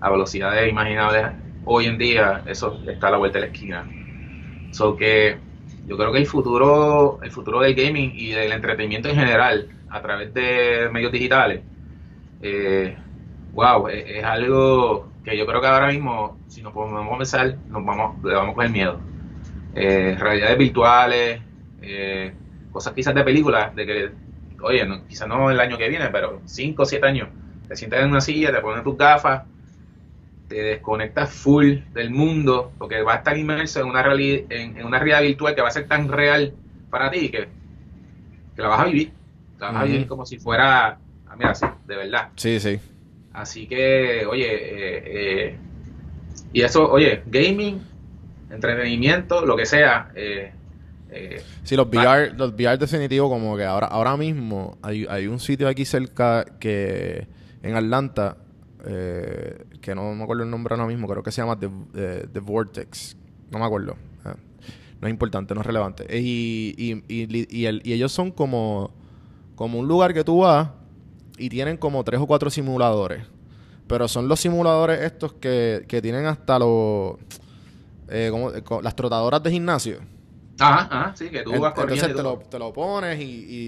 a 0.00 0.10
velocidades 0.10 0.70
imaginables 0.70 1.26
hoy 1.64 1.86
en 1.86 1.98
día, 1.98 2.42
eso 2.46 2.80
está 2.86 3.08
a 3.08 3.10
la 3.12 3.16
vuelta 3.18 3.38
de 3.38 3.46
la 3.46 3.52
esquina. 3.52 3.86
So 4.72 4.96
que 4.96 5.38
yo 5.86 5.96
creo 5.96 6.12
que 6.12 6.18
el 6.18 6.26
futuro, 6.26 7.20
el 7.22 7.30
futuro 7.30 7.60
del 7.60 7.74
gaming 7.74 8.12
y 8.14 8.30
del 8.30 8.52
entretenimiento 8.52 9.08
en 9.08 9.16
general, 9.16 9.68
a 9.88 10.02
través 10.02 10.34
de 10.34 10.88
medios 10.92 11.12
digitales, 11.12 11.62
eh, 12.42 12.96
wow, 13.52 13.88
es, 13.88 14.24
algo 14.24 15.08
que 15.24 15.36
yo 15.36 15.46
creo 15.46 15.60
que 15.60 15.66
ahora 15.66 15.88
mismo, 15.88 16.38
si 16.48 16.62
nos 16.62 16.72
podemos 16.72 17.08
comenzar, 17.08 17.56
nos 17.68 17.84
vamos, 17.84 18.22
le 18.24 18.34
vamos 18.34 18.52
a 18.52 18.54
coger 18.54 18.70
miedo. 18.70 19.00
Eh, 19.74 20.16
realidades 20.18 20.58
virtuales, 20.58 21.40
eh, 21.82 22.34
cosas 22.72 22.92
quizás 22.92 23.14
de 23.14 23.24
películas, 23.24 23.74
de 23.74 23.86
que, 23.86 24.10
oye, 24.62 24.86
quizás 25.08 25.28
no 25.28 25.50
el 25.50 25.60
año 25.60 25.78
que 25.78 25.88
viene, 25.88 26.08
pero 26.08 26.42
5 26.44 26.82
o 26.82 26.86
7 26.86 27.06
años, 27.06 27.28
te 27.68 27.76
sientas 27.76 28.00
en 28.00 28.10
una 28.10 28.20
silla, 28.20 28.52
te 28.52 28.60
pones 28.60 28.82
tus 28.82 28.96
gafas, 28.96 29.44
te 30.48 30.56
desconectas 30.62 31.32
full 31.34 31.78
del 31.92 32.10
mundo, 32.10 32.72
porque 32.78 33.02
vas 33.02 33.16
a 33.16 33.18
estar 33.18 33.36
inmerso 33.38 33.80
en 33.80 33.86
una, 33.86 34.02
reali- 34.04 34.46
en, 34.50 34.76
en 34.78 34.86
una 34.86 34.98
realidad 34.98 35.22
virtual 35.22 35.54
que 35.54 35.62
va 35.62 35.68
a 35.68 35.72
ser 35.72 35.86
tan 35.88 36.08
real 36.08 36.54
para 36.90 37.10
ti 37.10 37.30
que, 37.30 37.48
que 38.54 38.62
la 38.62 38.68
vas 38.68 38.80
a 38.80 38.84
vivir. 38.84 39.12
La 39.58 39.70
vas 39.72 39.82
a 39.82 39.84
vivir 39.84 40.06
como 40.06 40.26
si 40.26 40.38
fuera, 40.38 40.98
ah, 41.26 41.36
mira, 41.36 41.54
sí, 41.54 41.66
de 41.86 41.96
verdad. 41.96 42.28
Sí, 42.36 42.60
sí. 42.60 42.78
Así 43.32 43.66
que, 43.66 44.24
oye, 44.26 44.46
eh, 44.46 45.02
eh, 45.06 45.58
y 46.52 46.62
eso, 46.62 46.90
oye, 46.90 47.22
gaming, 47.26 47.80
entretenimiento, 48.50 49.44
lo 49.44 49.56
que 49.56 49.66
sea, 49.66 50.10
eh, 50.14 50.52
eh, 51.10 51.42
Sí, 51.64 51.76
los 51.76 51.86
VR, 51.88 52.32
los 52.36 52.52
VR 52.52 52.78
definitivo 52.78 53.28
como 53.28 53.56
que 53.56 53.64
ahora, 53.64 53.86
ahora 53.88 54.16
mismo 54.16 54.78
hay, 54.82 55.06
hay 55.08 55.26
un 55.26 55.40
sitio 55.40 55.68
aquí 55.68 55.84
cerca 55.84 56.44
que 56.60 57.26
en 57.62 57.74
Atlanta, 57.76 58.36
eh, 58.86 59.64
que 59.80 59.94
no 59.94 60.14
me 60.14 60.22
acuerdo 60.22 60.44
el 60.44 60.50
nombre 60.50 60.74
ahora 60.74 60.86
mismo, 60.86 61.08
creo 61.08 61.22
que 61.22 61.32
se 61.32 61.42
llama 61.42 61.58
The, 61.58 61.68
eh, 61.94 62.40
Vortex, 62.40 63.16
no 63.50 63.58
me 63.58 63.64
acuerdo, 63.64 63.96
Ah, 64.24 64.36
no 65.00 65.08
es 65.08 65.10
importante, 65.10 65.54
no 65.54 65.60
es 65.60 65.66
relevante. 65.66 66.06
Y, 66.18 66.74
y, 66.78 67.92
ellos 67.92 68.12
son 68.12 68.30
como, 68.30 68.90
como 69.54 69.78
un 69.78 69.88
lugar 69.88 70.14
que 70.14 70.24
tú 70.24 70.38
vas 70.38 70.70
y 71.38 71.48
tienen 71.48 71.76
como 71.76 72.02
tres 72.04 72.20
o 72.20 72.26
cuatro 72.26 72.48
simuladores, 72.48 73.24
pero 73.86 74.08
son 74.08 74.28
los 74.28 74.40
simuladores 74.40 75.02
estos 75.02 75.34
que, 75.34 75.84
que 75.88 76.00
tienen 76.00 76.26
hasta 76.26 76.58
los... 76.58 77.16
eh, 78.08 78.32
las 78.82 78.96
trotadoras 78.96 79.42
de 79.42 79.50
gimnasio. 79.50 80.15
Ajá, 80.58 80.88
ajá, 80.90 81.16
sí, 81.16 81.28
que 81.30 81.42
tú 81.42 81.52
En- 81.52 81.60
vas 81.60 81.72
corriendo. 81.74 82.06
Entonces 82.06 82.16
te 82.16 82.22
lo, 82.22 82.48
te 82.50 82.58
lo 82.58 82.72
pones 82.72 83.20
y, 83.20 83.24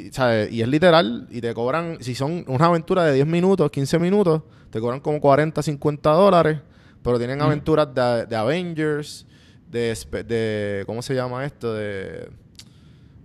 y, 0.06 0.12
¿sabes? 0.12 0.50
y 0.52 0.62
es 0.62 0.68
literal 0.68 1.26
y 1.30 1.40
te 1.40 1.52
cobran, 1.54 1.98
si 2.00 2.14
son 2.14 2.44
una 2.48 2.66
aventura 2.66 3.04
de 3.04 3.14
10 3.14 3.26
minutos, 3.26 3.70
15 3.70 3.98
minutos, 3.98 4.42
te 4.70 4.80
cobran 4.80 5.00
como 5.00 5.20
40, 5.20 5.62
50 5.62 6.10
dólares, 6.10 6.58
pero 7.02 7.18
tienen 7.18 7.40
aventuras 7.42 7.94
de, 7.94 8.26
de 8.26 8.36
Avengers, 8.36 9.26
de, 9.70 9.96
de, 10.26 10.84
¿cómo 10.86 11.02
se 11.02 11.14
llama 11.14 11.44
esto? 11.44 11.74
De 11.74 12.30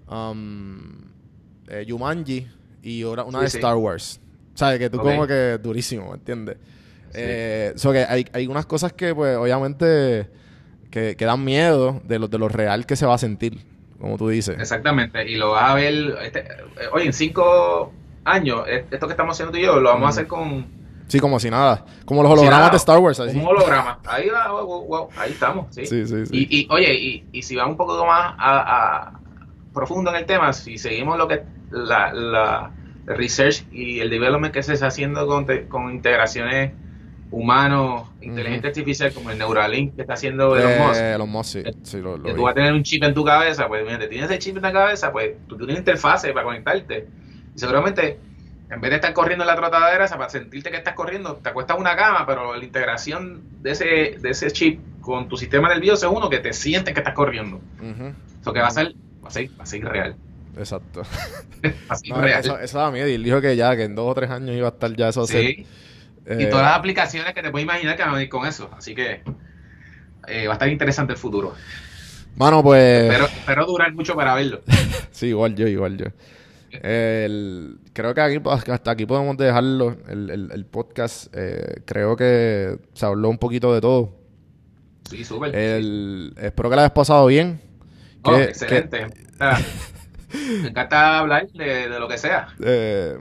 um, 0.10 0.80
eh, 1.68 1.86
Jumanji 1.88 2.48
y 2.82 3.04
ahora 3.04 3.24
una 3.24 3.40
Sí, 3.40 3.44
de 3.46 3.50
sí. 3.50 3.58
Star 3.58 3.76
Wars. 3.76 4.20
¿Sabes? 4.56 4.78
Que 4.80 4.90
tú 4.90 4.98
como 5.00 5.26
que 5.26 5.58
durísimo, 5.62 6.10
¿me 6.10 6.16
entiendes? 6.16 6.58
Eh, 7.16 7.74
so 7.76 7.92
que 7.92 8.00
hay, 8.00 8.26
hay 8.34 8.48
unas 8.48 8.66
cosas 8.66 8.94
que, 8.94 9.14
pues, 9.16 9.36
obviamente, 9.38 10.30
que, 10.94 11.16
que 11.18 11.26
dan 11.26 11.44
miedo 11.44 12.00
de 12.06 12.20
lo, 12.20 12.28
de 12.28 12.38
lo 12.38 12.48
real 12.48 12.86
que 12.86 12.96
se 12.96 13.08
va 13.08 13.16
a 13.16 13.18
sentir. 13.18 13.58
como 14.00 14.16
tú 14.18 14.30
dices. 14.30 14.58
Exactamente, 14.60 15.28
y 15.28 15.36
lo 15.38 15.52
vas 15.52 15.72
a 15.72 15.74
ver, 15.74 15.94
este, 16.22 16.40
eh, 16.42 16.88
oye, 16.92 17.06
en 17.08 17.14
cinco 17.14 17.92
años, 18.26 18.64
eh, 18.68 18.86
esto 18.92 19.08
que 19.08 19.14
estamos 19.14 19.36
haciendo 19.36 19.52
tú 19.52 19.58
y 19.58 19.64
yo, 19.64 19.80
lo 19.80 19.90
vamos 19.90 20.06
a 20.06 20.10
hacer 20.10 20.28
con 20.28 20.66
Sí, 21.08 21.20
como 21.20 21.40
si 21.40 21.50
nada. 21.50 21.84
Como 22.06 22.22
los 22.24 22.32
hologramas 22.32 22.60
nada, 22.60 22.70
de 22.72 22.78
Star 22.78 22.98
Wars. 23.00 23.20
Así. 23.20 23.38
un 23.38 23.46
holograma. 23.46 24.00
Ahí 24.06 24.30
va, 24.30 24.50
wow, 24.52 25.10
ahí 25.18 25.32
estamos, 25.32 25.68
sí. 25.76 25.86
Sí, 25.86 26.08
sí, 26.08 26.26
sí. 26.26 26.48
Y, 26.50 26.60
y, 26.62 26.68
oye, 26.72 26.94
y, 26.94 27.24
y 27.32 27.42
si 27.42 27.56
vamos 27.56 27.72
un 27.72 27.78
poco 27.78 28.06
más 28.06 28.34
a, 28.38 28.60
a- 29.10 29.20
profundo 29.74 30.12
en 30.12 30.18
el 30.18 30.26
tema, 30.26 30.54
si 30.54 30.78
seguimos 30.78 31.18
lo 31.18 31.28
que 31.28 31.44
la, 31.72 32.14
la 32.14 32.72
research 33.06 33.66
y 33.72 34.00
el 34.00 34.10
development 34.10 34.54
que 34.54 34.64
se 34.64 34.74
está 34.74 34.88
haciendo 34.88 35.28
con, 35.28 35.46
te- 35.46 35.68
con 35.68 35.92
integraciones 35.92 36.72
humanos, 37.34 38.10
inteligencia 38.22 38.70
artificial 38.70 39.12
como 39.12 39.32
el 39.32 39.38
Neuralink 39.40 39.96
que 39.96 40.02
está 40.02 40.14
haciendo 40.14 40.56
Elon 40.56 40.78
Musk, 40.88 41.02
Eh, 41.02 41.14
Elon 41.16 41.30
Musk, 41.30 41.50
sí. 41.52 41.64
Sí, 41.84 41.98
lo, 41.98 42.16
lo 42.18 42.24
que 42.24 42.30
vi. 42.32 42.36
tú 42.36 42.44
vas 42.44 42.52
a 42.52 42.56
tener 42.56 42.74
un 42.74 42.84
chip 42.84 43.04
en 43.04 43.14
tu 43.14 43.26
cabeza, 43.26 43.68
pues 43.68 43.84
mira, 43.84 43.98
te 43.98 44.08
tienes 44.08 44.30
el 44.30 44.38
chip 44.40 44.56
en 44.58 44.62
la 44.64 44.72
cabeza, 44.72 45.12
pues 45.12 45.32
tú 45.48 45.58
tienes 45.58 45.78
interfase 45.80 46.32
para 46.32 46.46
conectarte. 46.46 47.08
Y 47.56 47.60
seguramente, 47.60 48.20
en 48.70 48.80
vez 48.82 48.92
de 48.92 48.96
estar 48.98 49.14
corriendo 49.14 49.44
en 49.44 49.48
la 49.48 49.56
trotadera, 49.56 50.08
para 50.08 50.30
sentirte 50.30 50.70
que 50.70 50.78
estás 50.78 50.94
corriendo, 50.94 51.36
te 51.38 51.50
acuestas 51.50 51.78
una 51.80 51.96
cama, 51.96 52.26
pero 52.28 52.56
la 52.56 52.64
integración 52.64 53.42
de 53.64 53.72
ese, 53.72 53.86
de 54.20 54.30
ese 54.30 54.52
chip 54.52 54.80
con 55.02 55.28
tu 55.28 55.36
sistema 55.36 55.70
nervioso 55.70 56.08
es 56.10 56.16
uno 56.16 56.30
que 56.30 56.38
te 56.40 56.54
sientes 56.54 56.94
que 56.94 57.00
estás 57.00 57.16
corriendo. 57.16 57.58
Ujú, 57.80 58.14
Eso 58.42 58.54
que 58.54 58.60
va 58.60 58.68
a 58.68 58.72
ser, 58.72 58.94
va 59.24 59.28
a 59.28 59.32
ser, 59.32 59.50
va 59.60 59.64
a 59.64 59.66
ser 59.66 59.84
real. 59.84 60.16
Exacto. 60.56 61.02
Va 61.64 61.70
a 61.90 61.96
ser 61.96 62.10
No, 62.10 62.22
real. 62.22 62.40
eso, 62.42 62.60
eso 62.60 62.78
da 62.78 62.92
miedo. 62.92 63.08
Y 63.08 63.14
él 63.16 63.24
dijo 63.24 63.42
que 63.42 63.56
ya, 63.56 63.76
que 63.76 63.86
en 63.86 63.96
dos 63.96 64.08
o 64.12 64.14
tres 64.14 64.30
años 64.30 64.56
iba 64.56 64.68
a 64.68 64.72
estar 64.72 64.94
ya 64.96 65.08
eso. 65.10 65.26
set. 65.26 65.42
Sí. 65.56 65.66
Eh, 66.26 66.38
Y 66.44 66.50
todas 66.50 66.66
las 66.66 66.78
aplicaciones 66.78 67.34
que 67.34 67.42
te 67.42 67.52
puedes 67.52 67.64
imaginar 67.66 67.96
que 67.96 68.02
van 68.04 68.12
a 68.12 68.16
venir 68.16 68.30
con 68.30 68.46
eso. 68.48 68.70
Así 68.78 68.96
que 68.96 69.22
eh, 70.28 70.48
va 70.48 70.54
a 70.54 70.56
estar 70.56 70.70
interesante 70.70 71.14
el 71.14 71.20
futuro. 71.20 71.54
Mano, 72.36 72.64
pues. 72.64 73.10
Pero 73.10 73.26
espero 73.26 73.66
durar 73.66 73.94
mucho 73.94 74.16
para 74.16 74.34
verlo. 74.36 74.62
Sí, 75.12 75.28
igual 75.28 75.56
yo, 75.56 75.68
igual 75.68 75.98
yo. 75.98 76.06
El- 76.82 77.78
creo 77.94 78.14
que 78.16 78.22
aquí, 78.22 78.42
hasta 78.72 78.90
aquí 78.92 79.06
podemos 79.06 79.38
dejarlo, 79.38 79.96
el, 80.10 80.30
el- 80.32 80.52
el 80.52 80.66
podcast. 80.66 81.28
eh, 81.34 81.82
creo 81.86 82.16
que 82.16 82.78
se 82.94 83.06
habló 83.06 83.30
un 83.30 83.38
poquito 83.38 83.74
de 83.74 83.82
todo. 83.82 84.16
Sí, 85.10 85.24
súper. 85.24 85.56
El, 85.56 86.34
espero 86.42 86.70
que 86.72 86.76
la 86.76 86.82
hayas 86.84 86.94
pasado 86.94 87.28
bien. 87.28 87.62
Oh, 88.24 88.36
Que- 88.36 88.44
excelente. 88.46 89.08
Me 90.62 90.70
encanta 90.70 91.20
hablar 91.20 91.48
de, 91.52 91.90
de 91.90 92.00
lo 92.00 92.08
que 92.08 92.18
sea. 92.18 92.48
Eh, 92.64 93.18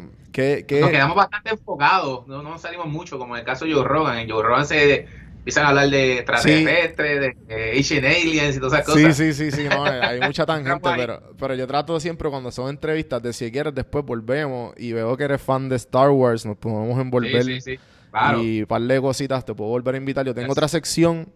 Nos 0.80 0.90
quedamos 0.90 1.16
bastante 1.16 1.50
enfocados, 1.50 2.26
no, 2.26 2.42
no 2.42 2.58
salimos 2.58 2.86
mucho, 2.86 3.18
como 3.18 3.34
en 3.36 3.40
el 3.40 3.46
caso 3.46 3.64
de 3.64 3.72
Joe 3.74 3.84
Rogan. 3.84 4.18
En 4.18 4.30
Joe 4.30 4.42
Rogan 4.42 4.66
se 4.66 5.06
empiezan 5.38 5.64
a 5.66 5.68
hablar 5.70 5.90
de 5.90 6.18
extraterrestres, 6.18 7.20
de, 7.20 7.54
de 7.54 7.78
Asian 7.80 8.04
Aliens 8.04 8.56
y 8.56 8.60
todas 8.60 8.80
esas 8.80 8.94
Sí, 8.94 9.02
cosas. 9.02 9.16
sí, 9.16 9.32
sí, 9.34 9.50
sí, 9.50 9.64
no, 9.68 9.84
hay 9.84 10.20
mucha 10.20 10.46
tangente, 10.46 10.88
pero, 10.96 11.20
pero 11.38 11.54
yo 11.54 11.66
trato 11.66 11.98
siempre 12.00 12.30
cuando 12.30 12.50
son 12.52 12.70
entrevistas 12.70 13.22
de 13.22 13.32
si 13.32 13.50
quieres 13.50 13.74
después 13.74 14.04
volvemos 14.04 14.72
y 14.76 14.92
veo 14.92 15.16
que 15.16 15.24
eres 15.24 15.42
fan 15.42 15.68
de 15.68 15.76
Star 15.76 16.10
Wars, 16.10 16.46
nos 16.46 16.56
podemos 16.56 16.98
envolver 17.00 17.42
sí, 17.44 17.60
sí, 17.60 17.76
sí. 17.76 17.80
Claro. 18.10 18.42
y 18.42 18.60
un 18.60 18.66
par 18.66 18.82
de 18.82 19.00
cositas 19.00 19.44
te 19.44 19.54
puedo 19.54 19.70
volver 19.70 19.94
a 19.94 19.98
invitar. 19.98 20.24
Yo 20.24 20.34
tengo 20.34 20.48
Yes. 20.48 20.52
otra 20.52 20.68
sección 20.68 21.28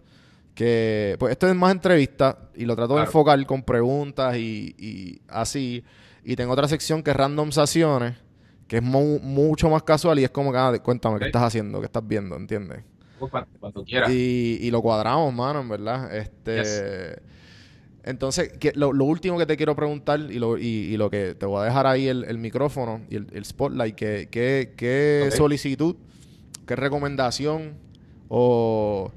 que, 0.55 1.17
pues 1.19 1.33
esto 1.33 1.49
es 1.49 1.55
más 1.55 1.73
entrevista 1.73 2.39
y 2.55 2.65
lo 2.65 2.77
trato 2.77 2.97
de 2.97 3.03
enfocar 3.03 3.45
con 3.47 3.63
preguntas 3.63 4.37
y, 4.37 4.75
y 4.79 5.21
así. 5.29 5.85
Y 6.25 6.37
tengo 6.37 6.53
otra 6.53 6.67
sección 6.69 7.03
que 7.03 7.11
es 7.11 7.17
randomizaciones, 7.17 8.15
que 8.69 8.77
es 8.79 8.83
mu- 8.83 9.21
mucho 9.21 9.69
más 9.71 9.83
casual 9.83 10.19
y 10.19 10.25
es 10.25 10.31
como 10.31 10.51
que, 10.53 10.59
ah, 10.59 10.73
cuéntame, 10.83 11.19
¿qué 11.19 11.27
estás 11.27 11.43
haciendo? 11.43 11.81
¿Qué 11.81 11.87
estás 11.87 12.07
viendo? 12.07 12.37
¿Entiendes? 12.37 12.83
Pues 13.19 13.31
cuando, 13.31 13.49
cuando 13.61 13.85
quieras. 13.85 14.11
Y, 14.11 14.59
y 14.61 14.71
lo 14.71 14.83
cuadramos, 14.83 15.33
mano, 15.33 15.61
en 15.61 15.69
verdad. 15.69 16.15
Este. 16.15 17.23
Entonces, 18.05 18.53
que- 18.59 18.73
lo, 18.77 18.93
lo 18.93 19.05
último 19.05 19.37
que 19.39 19.47
te 19.47 19.57
quiero 19.57 19.75
preguntar 19.75 20.21
y 20.21 20.39
lo, 20.39 20.59
y, 20.59 20.65
y 20.65 20.97
lo 20.97 21.11
que 21.11 21.35
te 21.35 21.45
voy 21.47 21.63
a 21.63 21.65
dejar 21.65 21.87
ahí 21.87 22.07
el, 22.07 22.25
el 22.25 22.39
micrófono 22.39 23.01
y 23.11 23.17
el, 23.17 23.27
el 23.33 23.45
spotlight, 23.45 23.95
que, 23.97 24.29
que, 24.31 24.75
qué 24.77 25.25
Ok. 25.29 25.35
solicitud, 25.37 25.97
qué 26.67 26.77
recomendación 26.77 27.75
o, 28.29 29.11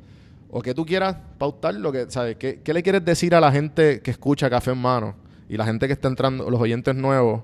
o 0.50 0.62
que 0.62 0.74
tú 0.74 0.86
quieras 0.86 1.18
pautar, 1.38 1.76
lo 1.76 1.92
que, 1.92 2.10
¿sabes? 2.10 2.38
¿Qué, 2.38 2.62
qué 2.64 2.74
le 2.74 2.82
quieres 2.82 3.06
decir 3.06 3.36
a 3.36 3.40
la 3.42 3.52
gente 3.52 4.02
que 4.02 4.10
escucha 4.12 4.50
Café 4.50 4.72
en 4.72 4.80
Mano 4.80 5.16
y 5.50 5.58
la 5.58 5.66
gente 5.66 5.86
que 5.86 5.94
está 5.94 6.08
entrando, 6.08 6.50
los 6.50 6.60
oyentes 6.60 6.96
nuevos, 6.96 7.42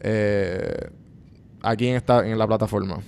eh, 0.00 0.90
aquí 1.68 1.88
en, 1.88 1.96
esta, 1.96 2.26
en 2.26 2.38
la 2.38 2.46
plataforma? 2.46 2.98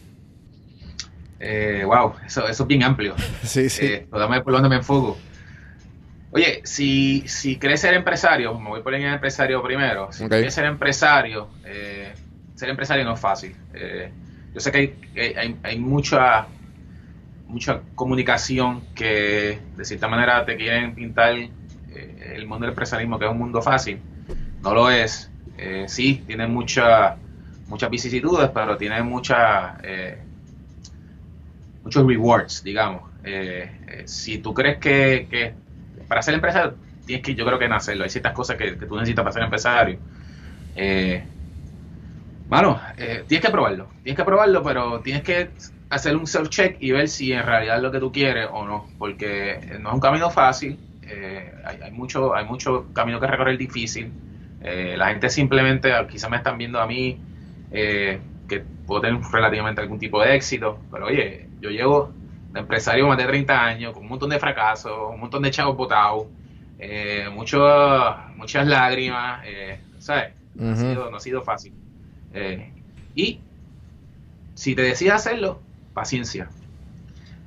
Eh, 1.41 1.83
wow, 1.85 2.15
eso, 2.27 2.47
eso 2.49 2.63
es 2.65 2.67
bien 2.67 2.83
amplio. 2.83 3.15
Sí, 3.43 3.69
sí. 3.69 3.87
Eh, 3.87 4.09
dame 4.11 4.43
por 4.43 4.53
dónde 4.53 4.69
me 4.69 4.77
enfoco. 4.77 5.17
Oye, 6.31 6.61
si, 6.65 7.27
si 7.27 7.59
quieres 7.59 7.81
ser 7.81 7.95
empresario, 7.95 8.59
me 8.59 8.69
voy 8.69 8.83
por 8.83 8.95
el 8.95 9.03
empresario 9.03 9.63
primero. 9.63 10.13
Si 10.13 10.29
quieres 10.29 10.53
ser 10.53 10.67
empresario, 10.67 11.49
eh, 11.65 12.13
ser 12.55 12.69
empresario 12.69 13.05
no 13.05 13.15
es 13.15 13.21
fácil. 13.21 13.57
Eh, 13.73 14.11
yo 14.53 14.61
sé 14.61 14.71
que 14.71 14.79
hay, 15.17 15.35
hay, 15.35 15.57
hay 15.63 15.79
mucha, 15.79 16.47
mucha 17.47 17.81
comunicación 17.95 18.83
que 18.95 19.59
de 19.77 19.85
cierta 19.85 20.09
manera 20.09 20.45
te 20.45 20.57
quieren 20.57 20.95
pintar 20.95 21.35
el 21.35 22.47
mundo 22.47 22.67
del 22.67 22.71
empresarismo 22.71 23.19
que 23.19 23.25
es 23.25 23.31
un 23.31 23.39
mundo 23.39 23.63
fácil. 23.63 24.01
No 24.63 24.75
lo 24.75 24.91
es. 24.91 25.31
Eh, 25.57 25.87
sí, 25.89 26.23
tiene 26.27 26.47
mucha, 26.47 27.17
muchas 27.69 27.91
vicisitudes, 27.91 28.51
pero 28.53 28.77
tiene 28.77 29.03
mucha, 29.03 29.79
eh, 29.83 30.19
muchos 31.85 32.07
rewards, 32.07 32.63
digamos. 32.63 33.03
Eh, 33.25 33.71
eh, 33.89 34.03
si 34.07 34.39
tú 34.39 34.55
crees 34.55 34.79
que, 34.79 35.55
para 36.07 36.23
ser 36.23 36.35
empresario 36.35 36.75
tienes 37.05 37.25
que, 37.25 37.35
yo 37.35 37.47
creo 37.47 37.59
que 37.59 37.69
nacerlo. 37.69 38.05
Hay 38.05 38.11
ciertas 38.11 38.33
cosas 38.33 38.57
que, 38.57 38.73
tú 38.73 38.95
necesitas 38.95 39.23
para 39.23 39.33
ser 39.33 39.43
empresario. 39.43 39.99
Eh, 40.77 41.25
tienes 43.27 43.45
que 43.45 43.51
probarlo. 43.51 43.89
Tienes 44.03 44.17
que 44.17 44.25
probarlo, 44.25 44.63
pero 44.63 45.01
tienes 45.01 45.23
que 45.23 45.51
hacer 45.91 46.17
un 46.17 46.27
self-check 46.27 46.77
y 46.81 46.91
ver 46.91 47.09
si 47.09 47.33
en 47.33 47.45
realidad 47.45 47.77
es 47.77 47.83
lo 47.83 47.91
que 47.91 48.01
tú 48.01 48.13
quieres 48.13 48.49
o 48.53 48.67
no. 48.67 48.87
Porque 48.99 49.79
no 49.81 49.89
es 49.89 49.95
un 49.95 50.01
camino 50.01 50.31
fácil. 50.31 50.79
hay, 51.65 51.81
hay 51.83 51.91
mucho 51.91 52.35
hay 52.35 52.45
mucho 52.45 52.87
camino 52.93 53.19
que 53.21 53.27
recorrer 53.27 53.57
difícil. 53.57 54.13
La 54.61 55.09
gente 55.09 55.31
simplemente, 55.31 55.91
quizás 56.11 56.31
me 56.31 56.37
están 56.37 56.59
viendo 56.59 56.81
a 56.81 56.87
mí, 56.87 57.19
eh, 57.71 58.21
que 58.47 58.65
puedo 58.87 59.01
tener 59.03 59.21
relativamente 59.33 59.81
algún 59.81 59.99
tipo 59.99 60.21
de 60.23 60.35
éxito. 60.35 60.81
Pero 60.91 61.07
oye, 61.07 61.49
yo 61.61 61.71
llevo 61.71 62.13
de 62.53 62.61
empresario 62.61 63.07
más 63.07 63.19
de 63.19 63.27
30 63.27 63.63
años, 63.65 63.93
con 63.93 64.03
un 64.05 64.09
montón 64.09 64.31
de 64.31 64.39
fracasos, 64.39 65.11
un 65.13 65.21
montón 65.21 65.43
de 65.43 65.51
chavos 65.51 65.77
botados, 65.77 66.27
eh, 66.79 67.29
mucho- 67.33 68.17
muchas 68.37 68.67
lágrimas, 68.67 69.43
eh, 69.45 69.81
¿sabes? 69.99 70.33
No 70.55 70.73
ha 70.73 70.77
sido- 70.77 71.11
no 71.11 71.17
ha 71.17 71.21
sido 71.21 71.43
fácil. 71.43 71.73
Eh, 72.33 72.71
y 73.15 73.41
si 74.55 74.75
te 74.75 74.83
decides 74.83 75.15
hacerlo, 75.15 75.61
paciencia. 75.93 76.49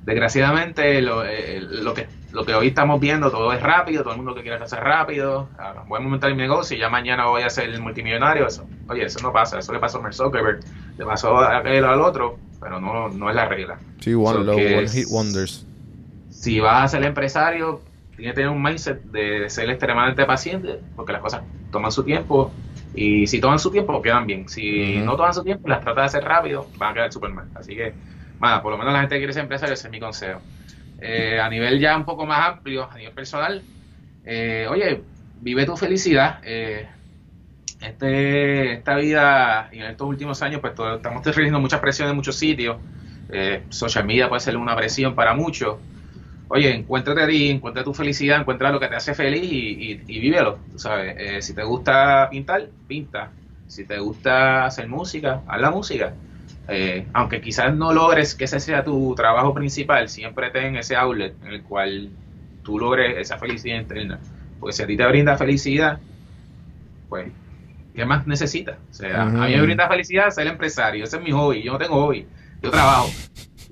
Desgraciadamente, 0.02 1.00
lo, 1.02 1.24
eh, 1.24 1.60
lo, 1.60 1.94
que, 1.94 2.06
lo 2.32 2.44
que 2.44 2.54
hoy 2.54 2.68
estamos 2.68 2.98
viendo, 2.98 3.30
todo 3.30 3.52
es 3.52 3.62
rápido, 3.62 4.02
todo 4.02 4.12
el 4.12 4.18
mundo 4.18 4.34
que 4.34 4.42
quiere 4.42 4.56
hacer 4.56 4.80
rápido. 4.80 5.48
Ah, 5.58 5.84
voy 5.86 6.00
a 6.00 6.02
montar 6.02 6.30
mi 6.30 6.38
negocio 6.38 6.76
y 6.76 6.80
ya 6.80 6.88
mañana 6.88 7.26
voy 7.26 7.42
a 7.42 7.50
ser 7.50 7.78
multimillonario. 7.78 8.46
Eso, 8.46 8.66
oye, 8.88 9.04
eso 9.04 9.20
no 9.22 9.32
pasa. 9.32 9.58
Eso 9.58 9.72
le 9.72 9.78
pasó 9.78 9.98
a 9.98 10.02
Mark 10.02 10.14
Zuckerberg, 10.14 10.60
le 10.96 11.04
pasó 11.04 11.38
a 11.38 11.58
aquel 11.58 11.84
al 11.84 12.00
otro, 12.00 12.38
pero 12.58 12.80
no, 12.80 13.10
no 13.10 13.28
es 13.28 13.36
la 13.36 13.46
regla. 13.46 13.78
Sí, 14.00 14.14
one, 14.14 14.44
So 14.44 14.92
hit 14.92 15.06
wonders. 15.10 15.66
Si 16.30 16.58
vas 16.58 16.84
a 16.84 16.88
ser 16.88 17.04
empresario, 17.04 17.82
tienes 18.16 18.32
que 18.32 18.36
tener 18.36 18.50
un 18.50 18.62
mindset 18.62 19.02
de 19.04 19.50
ser 19.50 19.68
extremadamente 19.68 20.24
paciente, 20.24 20.80
porque 20.96 21.12
las 21.12 21.20
cosas 21.20 21.42
toman 21.70 21.92
su 21.92 22.02
tiempo. 22.02 22.50
Y 22.94 23.26
si 23.26 23.40
toman 23.40 23.58
su 23.58 23.70
tiempo, 23.70 24.00
quedan 24.00 24.26
bien. 24.26 24.48
Si 24.48 24.98
no 24.98 25.16
toman 25.16 25.34
su 25.34 25.44
tiempo 25.44 25.68
las 25.68 25.80
tratas 25.80 26.12
de 26.12 26.18
hacer 26.18 26.24
rápido, 26.24 26.66
van 26.78 26.90
a 26.90 26.94
quedar 26.94 27.12
súper 27.12 27.30
mal. 27.30 27.48
Así 27.54 27.74
que, 27.74 27.92
nada, 28.40 28.62
por 28.62 28.72
lo 28.72 28.78
menos 28.78 28.92
la 28.92 29.00
gente 29.00 29.16
que 29.16 29.20
quiere 29.20 29.32
ser 29.32 29.42
empresario, 29.42 29.74
ese 29.74 29.88
es 29.88 29.90
mi 29.90 30.00
consejo. 30.00 30.40
Eh, 31.02 31.40
a 31.40 31.48
nivel 31.50 31.80
ya 31.80 31.96
un 31.96 32.04
poco 32.04 32.26
más 32.26 32.48
amplio, 32.48 32.88
a 32.90 32.96
nivel 32.96 33.14
personal, 33.14 33.64
eh, 34.24 34.66
oye, 34.70 35.04
vive 35.40 35.66
tu 35.66 35.76
felicidad. 35.76 36.40
Eh, 36.44 36.88
este, 37.80 38.72
esta 38.74 38.96
vida 38.96 39.68
y 39.72 39.78
en 39.78 39.86
estos 39.86 40.06
últimos 40.08 40.42
años, 40.42 40.60
pues 40.60 40.74
todo- 40.74 40.96
estamos 40.96 41.24
recibiendo 41.24 41.60
mucha 41.60 41.80
presión 41.80 42.08
en 42.08 42.16
muchos 42.16 42.36
sitios. 42.36 42.78
Eh, 43.28 43.64
social 43.70 44.04
media 44.04 44.28
puede 44.28 44.40
ser 44.40 44.56
una 44.56 44.76
presión 44.76 45.14
para 45.14 45.34
muchos. 45.34 45.78
Oye, 46.48 46.74
encuéntrate 46.74 47.22
a 47.22 47.26
ti, 47.28 47.50
encuentra 47.50 47.84
tu 47.84 47.94
felicidad, 47.94 48.40
encuentra 48.40 48.70
lo 48.70 48.80
que 48.80 48.88
te 48.88 48.96
hace 48.96 49.14
feliz 49.14 49.44
y, 49.50 49.92
y, 49.92 50.04
y 50.06 50.20
vívelo. 50.20 50.58
tú 50.70 50.78
sabes. 50.78 51.44
Si 51.46 51.54
te 51.54 51.62
gusta 51.64 52.28
pintar, 52.30 52.68
pinta. 52.86 53.32
Si 53.66 53.86
te 53.86 53.98
gusta 53.98 54.66
hacer 54.66 54.88
música, 54.88 55.42
haz 55.48 55.60
la 55.60 55.70
música. 55.70 56.14
Eh, 56.72 57.06
aunque 57.12 57.40
quizás 57.40 57.74
no 57.74 57.92
logres 57.92 58.34
que 58.34 58.44
ese 58.44 58.58
sea 58.58 58.82
tu 58.82 59.14
trabajo 59.14 59.52
principal, 59.52 60.08
siempre 60.08 60.50
ten 60.50 60.76
ese 60.76 60.96
outlet 60.96 61.34
en 61.42 61.52
el 61.52 61.62
cual 61.62 62.10
tú 62.62 62.78
logres 62.78 63.18
esa 63.18 63.38
felicidad 63.38 63.80
interna. 63.80 64.18
Porque 64.58 64.72
si 64.72 64.82
a 64.82 64.86
ti 64.86 64.96
te 64.96 65.06
brinda 65.06 65.36
felicidad, 65.36 65.98
pues, 67.08 67.30
¿qué 67.94 68.04
más 68.04 68.26
necesitas? 68.26 68.76
O 68.90 68.94
sea, 68.94 69.22
a 69.22 69.26
mí 69.26 69.54
me 69.54 69.62
brinda 69.62 69.88
felicidad 69.88 70.30
ser 70.30 70.46
empresario, 70.46 71.04
ese 71.04 71.18
es 71.18 71.22
mi 71.22 71.30
hobby, 71.30 71.62
yo 71.62 71.72
no 71.72 71.78
tengo 71.78 71.94
hobby, 72.06 72.26
yo 72.62 72.70
trabajo. 72.70 73.10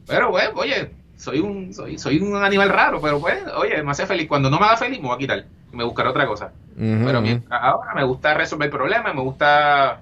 Pero, 0.07 0.31
pues, 0.31 0.51
oye, 0.55 0.91
soy 1.17 1.41
un, 1.41 1.73
soy, 1.73 1.97
soy 1.99 2.19
un 2.19 2.37
animal 2.37 2.69
raro, 2.69 3.01
pero 3.01 3.21
pues, 3.21 3.39
oye, 3.57 3.83
me 3.83 3.93
hace 3.93 4.07
feliz. 4.07 4.27
Cuando 4.29 4.51
no 4.51 4.59
me 4.59 4.67
haga 4.67 4.77
feliz, 4.77 5.01
me 5.01 5.07
voy 5.07 5.15
a 5.15 5.19
quitar 5.19 5.45
y 5.73 5.77
me 5.77 5.85
buscaré 5.85 6.09
otra 6.09 6.27
cosa. 6.27 6.53
Pero 6.77 7.21
mientras 7.21 7.63
ahora 7.63 7.95
me 7.95 8.05
gusta 8.05 8.35
resolver 8.35 8.71
problemas, 8.71 9.15
me 9.15 9.21
gusta 9.21 10.01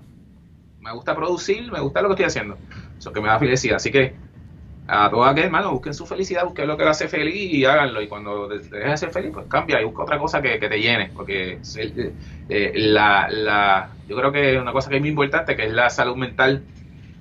me 0.80 0.92
gusta 0.92 1.14
producir, 1.14 1.70
me 1.70 1.80
gusta 1.80 2.00
lo 2.00 2.08
que 2.08 2.12
estoy 2.14 2.26
haciendo. 2.26 2.58
Eso 2.98 3.12
que 3.12 3.20
me 3.20 3.28
da 3.28 3.38
felicidad. 3.38 3.76
Así 3.76 3.90
que 3.92 4.20
a 4.86 5.10
todos 5.10 5.26
aquellos 5.28 5.46
hermanos, 5.46 5.72
busquen 5.72 5.94
su 5.94 6.06
felicidad, 6.06 6.44
busquen 6.44 6.66
lo 6.68 6.76
que 6.76 6.84
les 6.84 6.90
hace 6.92 7.08
feliz 7.08 7.34
y 7.52 7.64
háganlo. 7.66 8.02
Y 8.02 8.08
cuando 8.08 8.48
de- 8.48 8.60
dejes 8.60 8.90
de 8.92 8.96
ser 8.98 9.10
feliz, 9.12 9.32
pues 9.34 9.46
cambia 9.48 9.80
y 9.80 9.84
busca 9.84 10.02
otra 10.04 10.18
cosa 10.18 10.42
que, 10.42 10.58
que 10.60 10.68
te 10.68 10.80
llene. 10.80 11.12
Porque 11.14 11.62
eh, 11.76 12.16
eh, 12.48 12.72
la, 12.76 13.28
la, 13.30 13.98
yo 14.06 14.16
creo 14.16 14.32
que 14.32 14.58
una 14.58 14.72
cosa 14.72 14.90
que 14.90 14.96
es 14.96 15.00
muy 15.02 15.10
importante, 15.10 15.56
que 15.56 15.66
es 15.66 15.72
la 15.72 15.90
salud 15.90 16.16
mental, 16.16 16.66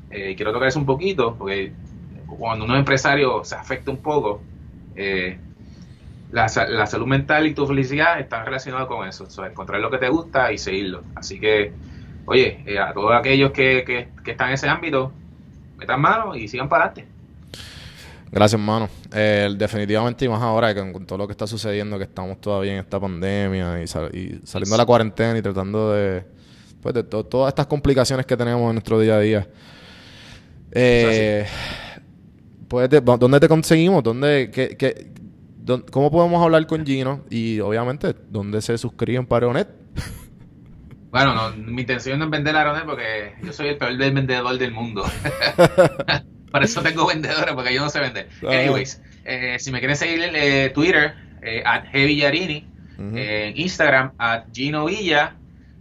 eh, 0.09 0.35
quiero 0.35 0.53
tocar 0.53 0.67
eso 0.69 0.79
un 0.79 0.85
poquito, 0.87 1.37
porque 1.37 1.77
cuando 2.27 2.65
uno 2.65 2.75
es 2.75 2.79
empresario 2.79 3.43
se 3.43 3.55
afecta 3.55 3.91
un 3.91 4.01
poco. 4.01 4.47
eh, 4.95 5.41
la, 6.29 6.47
la 6.69 6.85
salud 6.87 7.07
mental 7.07 7.47
y 7.47 7.53
tu 7.53 7.65
felicidad 7.67 8.19
están 8.19 8.45
relacionados 8.45 8.87
con 8.87 9.07
eso, 9.07 9.27
o 9.37 9.45
encontrar 9.45 9.79
lo 9.81 9.89
que 9.91 9.97
te 9.97 10.09
gusta 10.09 10.51
y 10.51 10.57
seguirlo. 10.57 11.05
Así 11.15 11.39
que, 11.39 11.79
oye, 12.25 12.63
a 12.79 12.93
todos 12.93 13.13
aquellos 13.15 13.51
que, 13.51 13.83
que, 13.85 14.13
que 14.23 14.31
están 14.31 14.49
en 14.49 14.53
ese 14.55 14.67
ámbito, 14.69 15.13
metan 15.77 16.01
mano 16.01 16.35
y 16.35 16.47
sigan 16.47 16.67
para 16.69 16.85
adelante. 16.85 17.11
Gracias, 18.29 18.59
hermano. 18.59 18.89
Eh, 19.13 19.49
definitivamente, 19.57 20.25
y 20.25 20.29
más 20.29 20.41
ahora 20.41 20.73
que 20.75 20.91
con 20.91 21.05
todo 21.05 21.17
lo 21.19 21.27
que 21.27 21.31
está 21.31 21.47
sucediendo, 21.47 21.97
que 21.97 22.03
estamos 22.03 22.41
todavía 22.41 22.73
en 22.73 22.79
esta 22.79 22.99
pandemia 22.99 23.81
y, 23.81 23.87
sal- 23.87 24.13
y 24.13 24.41
saliendo 24.45 24.75
de 24.75 24.77
la 24.77 24.85
cuarentena 24.85 25.37
y 25.37 25.41
tratando 25.41 25.93
de, 25.93 26.25
pues, 26.81 26.93
de 26.93 27.03
to- 27.03 27.23
todas 27.25 27.51
estas 27.51 27.67
complicaciones 27.67 28.25
que 28.25 28.35
tenemos 28.35 28.67
en 28.69 28.73
nuestro 28.75 28.99
día 28.99 29.15
a 29.15 29.19
día. 29.21 29.47
Eh, 30.71 31.45
pues, 32.67 32.89
de- 32.89 32.99
¿Dónde 32.99 33.39
te 33.39 33.47
conseguimos? 33.47 34.03
¿Dónde, 34.03 34.51
qué, 34.53 34.75
qué- 34.77 35.11
¿Cómo 35.91 36.09
podemos 36.11 36.41
hablar 36.43 36.65
con 36.67 36.85
Gino? 36.85 37.21
Y 37.29 37.59
obviamente, 37.61 38.13
¿dónde 38.29 38.61
se 38.61 38.77
suscriben 38.77 39.25
para 39.25 39.47
Onet? 39.47 39.67
Bueno, 41.25 41.33
no, 41.33 41.55
mi 41.57 41.81
intención 41.81 42.19
no 42.19 42.25
es 42.25 42.31
vender 42.31 42.55
arones 42.55 42.83
porque 42.83 43.33
yo 43.41 43.51
soy 43.53 43.69
el 43.69 43.77
peor 43.77 43.97
del 43.97 44.11
vendedor 44.13 44.57
del 44.57 44.71
mundo. 44.71 45.03
Por 46.51 46.63
eso 46.63 46.81
tengo 46.81 47.05
vendedores, 47.05 47.53
porque 47.53 47.73
yo 47.73 47.81
no 47.81 47.89
sé 47.89 47.99
vender. 47.99 48.29
Ah. 48.43 48.51
Anyways, 48.51 49.01
eh, 49.25 49.57
si 49.59 49.71
me 49.71 49.79
quieren 49.79 49.97
seguir 49.97 50.23
en 50.23 50.35
eh, 50.35 50.69
Twitter, 50.73 51.13
eh, 51.41 51.61
at 51.65 51.85
eh, 51.93 52.71
en 52.99 53.57
Instagram, 53.57 54.13
at 54.17 54.45
Gino 54.53 54.85
Villa, 54.85 55.35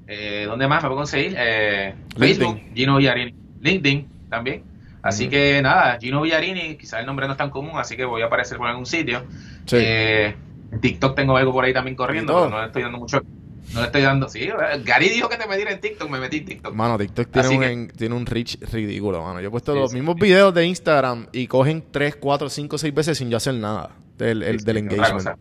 eh, 0.06 0.44
¿dónde 0.46 0.68
más 0.68 0.82
me 0.82 0.88
puedo 0.88 1.00
conseguir? 1.00 1.34
Eh. 1.38 1.94
Facebook, 2.16 2.60
Gino 2.74 2.96
Villarini, 2.96 3.34
LinkedIn 3.60 4.08
también. 4.28 4.64
Así 5.02 5.28
que 5.28 5.62
nada, 5.62 5.98
Gino 6.00 6.22
Villarini, 6.22 6.76
quizás 6.76 7.00
el 7.00 7.06
nombre 7.06 7.26
no 7.26 7.32
es 7.32 7.38
tan 7.38 7.50
común, 7.50 7.72
así 7.76 7.96
que 7.96 8.04
voy 8.04 8.22
a 8.22 8.26
aparecer 8.26 8.58
por 8.58 8.66
algún 8.66 8.86
sitio. 8.86 9.24
Sí. 9.66 9.76
Eh, 9.78 10.34
en 10.72 10.80
TikTok 10.80 11.14
tengo 11.14 11.36
algo 11.36 11.52
por 11.52 11.64
ahí 11.64 11.72
también 11.72 11.96
corriendo, 11.96 12.32
¿TikTok? 12.32 12.44
pero 12.48 12.56
no 12.56 12.60
le 12.60 12.66
estoy 12.66 12.82
dando 12.82 12.98
mucho. 12.98 13.22
No 13.74 13.80
le 13.80 13.86
estoy 13.86 14.02
dando. 14.02 14.28
Sí, 14.28 14.48
Gary 14.84 15.08
dijo 15.08 15.28
que 15.28 15.36
te 15.36 15.46
metiera 15.46 15.70
en 15.72 15.80
TikTok, 15.80 16.08
me 16.08 16.18
metí 16.20 16.38
en 16.38 16.44
TikTok. 16.46 16.74
Mano, 16.74 16.96
TikTok 16.96 17.28
tiene 17.30 17.46
Así 17.48 17.56
un, 17.56 17.62
que- 17.62 17.72
en- 17.72 17.88
tiene 17.88 18.14
un 18.14 18.24
reach 18.26 18.58
ridículo, 18.72 19.22
mano. 19.22 19.40
Yo 19.40 19.48
he 19.48 19.50
puesto 19.50 19.72
Sí, 19.74 19.78
los 19.78 19.90
sí. 19.90 19.96
mismos 19.96 20.16
videos 20.16 20.54
de 20.54 20.64
Instagram 20.66 21.26
y 21.32 21.46
cogen 21.46 21.84
3, 21.90 22.16
4, 22.16 22.48
5, 22.48 22.78
6 22.78 22.94
veces 22.94 23.18
sin 23.18 23.28
yo 23.30 23.36
hacer 23.36 23.54
nada 23.54 23.90
del, 24.16 24.42
el- 24.42 24.60
Sí, 24.60 24.66
del 24.66 24.76
sí, 24.76 24.82
engagement. 24.82 25.38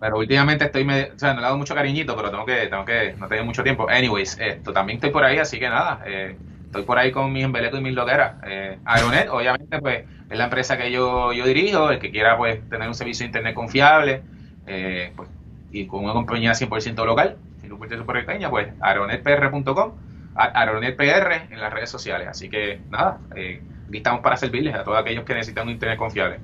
Pero 0.00 0.18
últimamente 0.18 0.64
estoy, 0.66 0.84
me- 0.84 1.12
o 1.14 1.18
sea, 1.18 1.30
no 1.30 1.36
le 1.36 1.40
he 1.40 1.44
dado 1.44 1.56
mucho 1.56 1.74
cariñito, 1.74 2.14
pero 2.16 2.30
tengo 2.30 2.44
que, 2.44 2.66
tengo 2.66 2.84
que, 2.84 3.14
no 3.18 3.26
tengo 3.28 3.44
mucho 3.44 3.62
tiempo. 3.62 3.88
Anyways, 3.88 4.38
esto 4.38 4.72
también 4.72 4.96
estoy 4.98 5.10
por 5.10 5.24
ahí, 5.24 5.38
así 5.38 5.58
que 5.58 5.68
nada, 5.68 6.02
eh, 6.06 6.36
estoy 6.66 6.82
por 6.82 6.98
ahí 6.98 7.10
con 7.12 7.32
mis 7.32 7.44
embelecos 7.44 7.80
y 7.80 7.82
mis 7.82 7.94
loqueras. 7.94 8.34
Eh, 8.46 8.78
Aeronet, 8.84 9.28
obviamente, 9.30 9.78
pues, 9.80 10.04
es 10.28 10.36
la 10.36 10.44
empresa 10.44 10.76
que 10.76 10.90
yo, 10.90 11.32
yo 11.32 11.46
dirijo, 11.46 11.90
el 11.90 11.98
que 12.00 12.10
quiera, 12.10 12.36
pues, 12.36 12.68
tener 12.68 12.86
un 12.88 12.94
servicio 12.94 13.22
de 13.24 13.28
internet 13.28 13.54
confiable, 13.54 14.22
eh, 14.66 15.12
pues, 15.16 15.28
y 15.74 15.86
con 15.88 16.04
una 16.04 16.12
compañía 16.12 16.52
100% 16.52 17.04
local, 17.04 17.36
100% 17.62 17.78
puertorriqueña, 17.78 18.48
pues, 18.48 18.68
aeronetpr.com, 18.80 19.92
aeronetpr 20.36 21.52
en 21.52 21.60
las 21.60 21.72
redes 21.72 21.90
sociales. 21.90 22.28
Así 22.28 22.48
que, 22.48 22.80
nada, 22.90 23.18
eh, 23.34 23.60
aquí 23.88 23.96
estamos 23.96 24.20
para 24.20 24.36
servirles 24.36 24.74
a 24.76 24.84
todos 24.84 24.96
aquellos 24.98 25.24
que 25.24 25.34
necesitan 25.34 25.66
un 25.66 25.72
internet 25.72 25.98
confiable. 25.98 26.38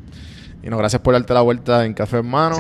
Y 0.62 0.68
no, 0.68 0.76
gracias 0.76 1.01
por 1.01 1.14
darte 1.14 1.33
la 1.33 1.43
vuelta 1.43 1.87
en 1.87 1.95
Café 1.95 2.16
Hermano. 2.16 2.57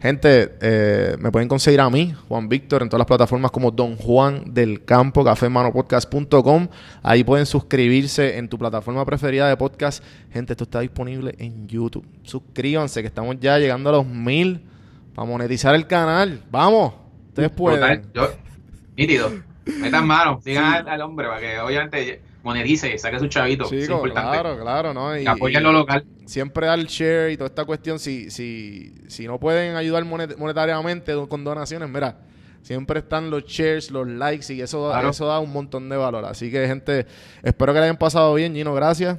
Gente, 0.00 0.56
eh, 0.62 1.16
me 1.18 1.30
pueden 1.30 1.46
conseguir 1.46 1.78
a 1.78 1.90
mí, 1.90 2.14
Juan 2.26 2.48
Víctor, 2.48 2.80
en 2.80 2.88
todas 2.88 3.00
las 3.00 3.06
plataformas 3.06 3.50
como 3.50 3.70
Don 3.70 3.96
Juan 3.96 4.54
del 4.54 4.86
Campo, 4.86 5.22
cafemanopodcast.com. 5.22 6.68
Ahí 7.02 7.22
pueden 7.22 7.44
suscribirse 7.44 8.38
en 8.38 8.48
tu 8.48 8.56
plataforma 8.56 9.04
preferida 9.04 9.46
de 9.46 9.58
podcast. 9.58 10.02
Gente, 10.32 10.54
esto 10.54 10.64
está 10.64 10.80
disponible 10.80 11.34
en 11.36 11.68
YouTube. 11.68 12.06
Suscríbanse, 12.22 13.02
que 13.02 13.08
estamos 13.08 13.38
ya 13.38 13.58
llegando 13.58 13.90
a 13.90 13.92
los 13.92 14.06
mil 14.06 14.69
para 15.20 15.30
monetizar 15.30 15.74
el 15.74 15.86
canal. 15.86 16.40
Vamos, 16.50 16.94
ustedes 17.28 17.50
pueden. 17.50 18.00
Brutal. 18.00 18.12
Yo, 18.14 18.30
nítido. 18.96 19.30
Metan 19.78 20.06
mano, 20.06 20.40
sigan 20.42 20.64
al, 20.64 20.88
al 20.88 21.00
hombre 21.02 21.28
para 21.28 21.40
que 21.40 21.58
obviamente 21.60 22.22
monetice, 22.42 22.96
saque 22.96 23.18
su 23.18 23.26
chavito. 23.28 23.64
Eso 23.66 23.74
es 23.74 23.88
importante. 23.90 24.30
claro, 24.30 24.58
claro, 24.58 24.94
¿no? 24.94 25.14
Y- 25.18 25.26
apoyen 25.26 25.62
lo 25.62 25.72
local. 25.72 26.06
siempre 26.24 26.66
dar 26.68 26.78
share 26.80 27.32
y 27.32 27.36
toda 27.36 27.48
esta 27.48 27.66
cuestión. 27.66 27.98
Si, 27.98 28.30
si, 28.30 28.94
si 29.08 29.26
no 29.26 29.38
pueden 29.38 29.76
ayudar 29.76 30.04
monet- 30.04 30.38
monetariamente 30.38 31.12
con 31.28 31.44
donaciones, 31.44 31.90
mira, 31.90 32.16
siempre 32.62 33.00
están 33.00 33.28
los 33.30 33.44
shares, 33.44 33.90
los 33.90 34.08
likes 34.08 34.50
y 34.54 34.62
eso, 34.62 34.88
Claro. 34.90 35.10
eso 35.10 35.26
da 35.26 35.38
un 35.38 35.52
montón 35.52 35.90
de 35.90 35.98
valor. 35.98 36.24
Así 36.24 36.50
que, 36.50 36.66
gente, 36.66 37.06
espero 37.42 37.74
que 37.74 37.78
le 37.80 37.84
hayan 37.84 37.98
pasado 37.98 38.32
bien, 38.34 38.54
Gino, 38.54 38.72
gracias. 38.72 39.18